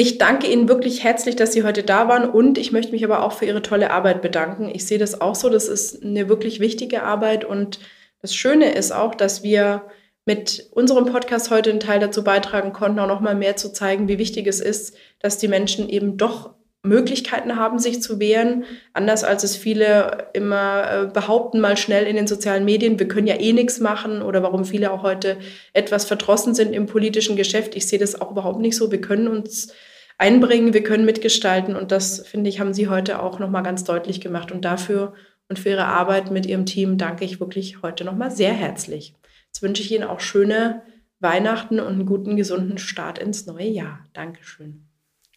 Ich 0.00 0.16
danke 0.16 0.46
Ihnen 0.46 0.66
wirklich 0.66 1.04
herzlich, 1.04 1.36
dass 1.36 1.52
Sie 1.52 1.62
heute 1.62 1.82
da 1.82 2.08
waren 2.08 2.24
und 2.26 2.56
ich 2.56 2.72
möchte 2.72 2.92
mich 2.92 3.04
aber 3.04 3.22
auch 3.22 3.32
für 3.32 3.44
Ihre 3.44 3.60
tolle 3.60 3.90
Arbeit 3.90 4.22
bedanken. 4.22 4.70
Ich 4.72 4.86
sehe 4.86 4.96
das 4.96 5.20
auch 5.20 5.34
so, 5.34 5.50
das 5.50 5.68
ist 5.68 6.02
eine 6.02 6.26
wirklich 6.30 6.58
wichtige 6.58 7.02
Arbeit 7.02 7.44
und 7.44 7.80
das 8.22 8.34
Schöne 8.34 8.72
ist 8.72 8.92
auch, 8.92 9.14
dass 9.14 9.42
wir 9.42 9.82
mit 10.24 10.70
unserem 10.70 11.04
Podcast 11.04 11.50
heute 11.50 11.68
einen 11.68 11.80
Teil 11.80 12.00
dazu 12.00 12.24
beitragen 12.24 12.72
konnten, 12.72 12.98
auch 12.98 13.08
noch 13.08 13.20
mal 13.20 13.34
mehr 13.34 13.56
zu 13.56 13.74
zeigen, 13.74 14.08
wie 14.08 14.16
wichtig 14.16 14.46
es 14.46 14.60
ist, 14.60 14.96
dass 15.18 15.36
die 15.36 15.48
Menschen 15.48 15.90
eben 15.90 16.16
doch 16.16 16.54
Möglichkeiten 16.82 17.56
haben, 17.56 17.78
sich 17.78 18.00
zu 18.00 18.18
wehren, 18.18 18.64
anders 18.94 19.22
als 19.22 19.44
es 19.44 19.54
viele 19.54 20.28
immer 20.32 20.90
äh, 20.90 21.06
behaupten, 21.12 21.60
mal 21.60 21.76
schnell 21.76 22.06
in 22.06 22.16
den 22.16 22.26
sozialen 22.26 22.64
Medien, 22.64 22.98
wir 22.98 23.06
können 23.06 23.26
ja 23.26 23.38
eh 23.38 23.52
nichts 23.52 23.80
machen 23.80 24.22
oder 24.22 24.42
warum 24.42 24.64
viele 24.64 24.92
auch 24.92 25.02
heute 25.02 25.36
etwas 25.74 26.06
verdrossen 26.06 26.54
sind 26.54 26.72
im 26.72 26.86
politischen 26.86 27.36
Geschäft. 27.36 27.76
Ich 27.76 27.86
sehe 27.86 27.98
das 27.98 28.18
auch 28.18 28.30
überhaupt 28.30 28.60
nicht 28.60 28.76
so. 28.76 28.90
Wir 28.90 29.02
können 29.02 29.28
uns 29.28 29.74
einbringen, 30.20 30.74
wir 30.74 30.82
können 30.82 31.06
mitgestalten 31.06 31.74
und 31.74 31.92
das, 31.92 32.20
finde 32.20 32.50
ich, 32.50 32.60
haben 32.60 32.74
Sie 32.74 32.88
heute 32.88 33.22
auch 33.22 33.38
nochmal 33.38 33.62
ganz 33.62 33.84
deutlich 33.84 34.20
gemacht 34.20 34.52
und 34.52 34.64
dafür 34.64 35.14
und 35.48 35.58
für 35.58 35.70
Ihre 35.70 35.86
Arbeit 35.86 36.30
mit 36.30 36.44
Ihrem 36.44 36.66
Team 36.66 36.98
danke 36.98 37.24
ich 37.24 37.40
wirklich 37.40 37.82
heute 37.82 38.04
nochmal 38.04 38.30
sehr 38.30 38.52
herzlich. 38.52 39.14
Jetzt 39.46 39.62
wünsche 39.62 39.82
ich 39.82 39.90
Ihnen 39.90 40.04
auch 40.04 40.20
schöne 40.20 40.82
Weihnachten 41.20 41.80
und 41.80 41.94
einen 41.94 42.06
guten, 42.06 42.36
gesunden 42.36 42.76
Start 42.76 43.18
ins 43.18 43.46
neue 43.46 43.68
Jahr. 43.68 44.06
Dankeschön. 44.12 44.86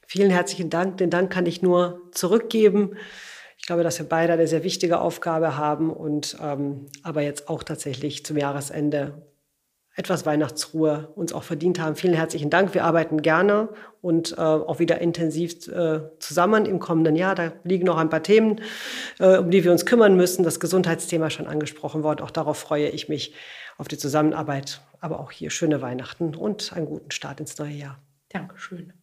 Vielen 0.06 0.32
herzlichen 0.32 0.70
Dank. 0.70 0.98
Den 0.98 1.10
Dank 1.10 1.32
kann 1.32 1.46
ich 1.46 1.62
nur 1.62 2.02
zurückgeben. 2.12 2.96
Ich 3.58 3.66
glaube, 3.66 3.84
dass 3.84 4.00
wir 4.00 4.08
beide 4.08 4.34
eine 4.34 4.48
sehr 4.48 4.66
wichtige 4.66 5.00
Aufgabe 5.00 5.56
haben 5.56 5.92
und 5.92 6.38
ähm, 6.42 6.88
aber 7.04 7.22
jetzt 7.22 7.48
auch 7.48 7.64
tatsächlich 7.64 8.26
zum 8.26 8.38
Jahresende 8.38 9.26
etwas 9.96 10.26
Weihnachtsruhe 10.26 11.12
uns 11.16 11.34
auch 11.34 11.44
verdient 11.44 11.80
haben. 11.80 11.96
Vielen 11.96 12.16
herzlichen 12.16 12.50
Dank. 12.50 12.74
Wir 12.74 12.84
arbeiten 12.84 13.22
gerne 13.22 13.70
und 14.02 14.34
äh, 14.38 14.42
auch 14.42 14.80
wieder 14.80 15.00
intensiv 15.00 15.68
äh, 15.68 16.02
zusammen 16.20 16.66
im 16.66 16.80
kommenden 16.80 17.16
Jahr. 17.16 17.36
Da 17.36 17.54
liegen 17.64 17.86
noch 17.86 17.98
ein 17.98 18.10
paar 18.10 18.24
Themen, 18.24 18.62
äh, 19.20 19.38
um 19.38 19.52
die 19.52 19.64
wir 19.64 19.72
uns 19.72 19.86
kümmern 19.86 20.16
müssen. 20.16 20.44
Das 20.44 20.60
Gesundheitsthema 20.60 21.30
schon 21.30 21.48
angesprochen 21.48 22.04
worden. 22.04 22.22
Auch 22.22 22.32
darauf 22.32 22.58
freue 22.58 22.90
ich 22.90 23.08
mich 23.08 23.36
auf 23.78 23.88
die 23.88 23.98
Zusammenarbeit. 23.98 24.82
Aber 25.00 25.20
auch 25.20 25.32
hier 25.32 25.52
schöne 25.52 25.82
Weihnachten 25.82 26.36
und 26.36 26.74
einen 26.74 26.88
guten 26.88 27.12
Start 27.12 27.40
ins 27.40 27.58
neue 27.60 27.74
Jahr. 27.74 28.00
Dankeschön. 28.30 28.94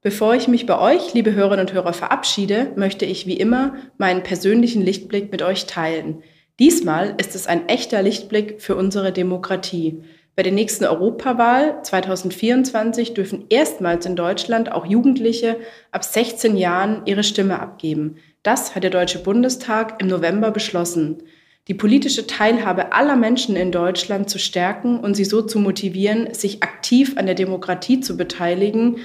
Bevor 0.00 0.34
ich 0.34 0.48
mich 0.48 0.66
bei 0.66 0.78
euch, 0.78 1.12
liebe 1.14 1.34
Hörerinnen 1.34 1.66
und 1.66 1.72
Hörer, 1.72 1.92
verabschiede, 1.92 2.72
möchte 2.76 3.04
ich 3.04 3.26
wie 3.26 3.36
immer 3.36 3.74
meinen 3.98 4.22
persönlichen 4.22 4.80
Lichtblick 4.80 5.32
mit 5.32 5.42
euch 5.42 5.66
teilen. 5.66 6.22
Diesmal 6.58 7.14
ist 7.18 7.34
es 7.34 7.46
ein 7.46 7.68
echter 7.68 8.02
Lichtblick 8.02 8.62
für 8.62 8.76
unsere 8.76 9.12
Demokratie. 9.12 10.02
Bei 10.36 10.42
der 10.42 10.52
nächsten 10.52 10.84
Europawahl 10.84 11.82
2024 11.82 13.12
dürfen 13.12 13.44
erstmals 13.50 14.06
in 14.06 14.16
Deutschland 14.16 14.72
auch 14.72 14.86
Jugendliche 14.86 15.58
ab 15.92 16.04
16 16.04 16.56
Jahren 16.56 17.02
ihre 17.04 17.24
Stimme 17.24 17.60
abgeben. 17.60 18.16
Das 18.42 18.74
hat 18.74 18.84
der 18.84 18.90
Deutsche 18.90 19.18
Bundestag 19.18 20.00
im 20.00 20.08
November 20.08 20.50
beschlossen. 20.50 21.22
Die 21.68 21.74
politische 21.74 22.26
Teilhabe 22.26 22.92
aller 22.92 23.16
Menschen 23.16 23.56
in 23.56 23.72
Deutschland 23.72 24.30
zu 24.30 24.38
stärken 24.38 25.00
und 25.00 25.14
sie 25.14 25.24
so 25.24 25.42
zu 25.42 25.58
motivieren, 25.58 26.32
sich 26.32 26.62
aktiv 26.62 27.14
an 27.16 27.26
der 27.26 27.34
Demokratie 27.34 28.00
zu 28.00 28.16
beteiligen, 28.16 28.98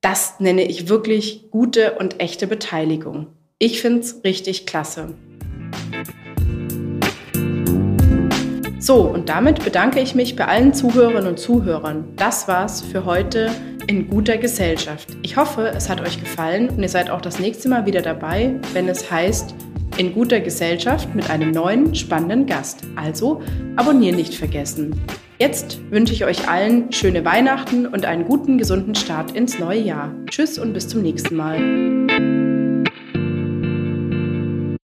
das 0.00 0.40
nenne 0.40 0.64
ich 0.64 0.88
wirklich 0.88 1.50
gute 1.50 1.92
und 1.98 2.20
echte 2.20 2.46
Beteiligung. 2.46 3.28
Ich 3.58 3.80
finde 3.80 4.00
es 4.00 4.24
richtig 4.24 4.66
klasse. 4.66 5.14
So, 8.78 9.02
und 9.02 9.28
damit 9.28 9.64
bedanke 9.64 10.00
ich 10.00 10.14
mich 10.14 10.36
bei 10.36 10.46
allen 10.46 10.74
Zuhörerinnen 10.74 11.28
und 11.28 11.38
Zuhörern. 11.38 12.04
Das 12.16 12.46
war's 12.46 12.82
für 12.82 13.04
heute 13.04 13.50
in 13.86 14.08
guter 14.08 14.36
Gesellschaft. 14.36 15.16
Ich 15.22 15.36
hoffe, 15.36 15.72
es 15.74 15.88
hat 15.88 16.00
euch 16.00 16.20
gefallen 16.20 16.68
und 16.68 16.82
ihr 16.82 16.88
seid 16.88 17.08
auch 17.08 17.20
das 17.20 17.38
nächste 17.38 17.68
Mal 17.68 17.86
wieder 17.86 18.02
dabei, 18.02 18.60
wenn 18.74 18.88
es 18.88 19.10
heißt 19.10 19.54
in 19.96 20.12
guter 20.12 20.40
Gesellschaft 20.40 21.14
mit 21.14 21.30
einem 21.30 21.52
neuen 21.52 21.94
spannenden 21.94 22.46
Gast. 22.46 22.82
Also 22.96 23.40
abonnieren 23.76 24.16
nicht 24.16 24.34
vergessen. 24.34 25.00
Jetzt 25.38 25.78
wünsche 25.90 26.12
ich 26.12 26.24
euch 26.24 26.48
allen 26.48 26.92
schöne 26.92 27.24
Weihnachten 27.24 27.86
und 27.86 28.04
einen 28.04 28.24
guten, 28.24 28.58
gesunden 28.58 28.94
Start 28.94 29.32
ins 29.32 29.58
neue 29.58 29.80
Jahr. 29.80 30.12
Tschüss 30.26 30.58
und 30.58 30.72
bis 30.72 30.88
zum 30.88 31.02
nächsten 31.02 31.36
Mal. 31.36 31.95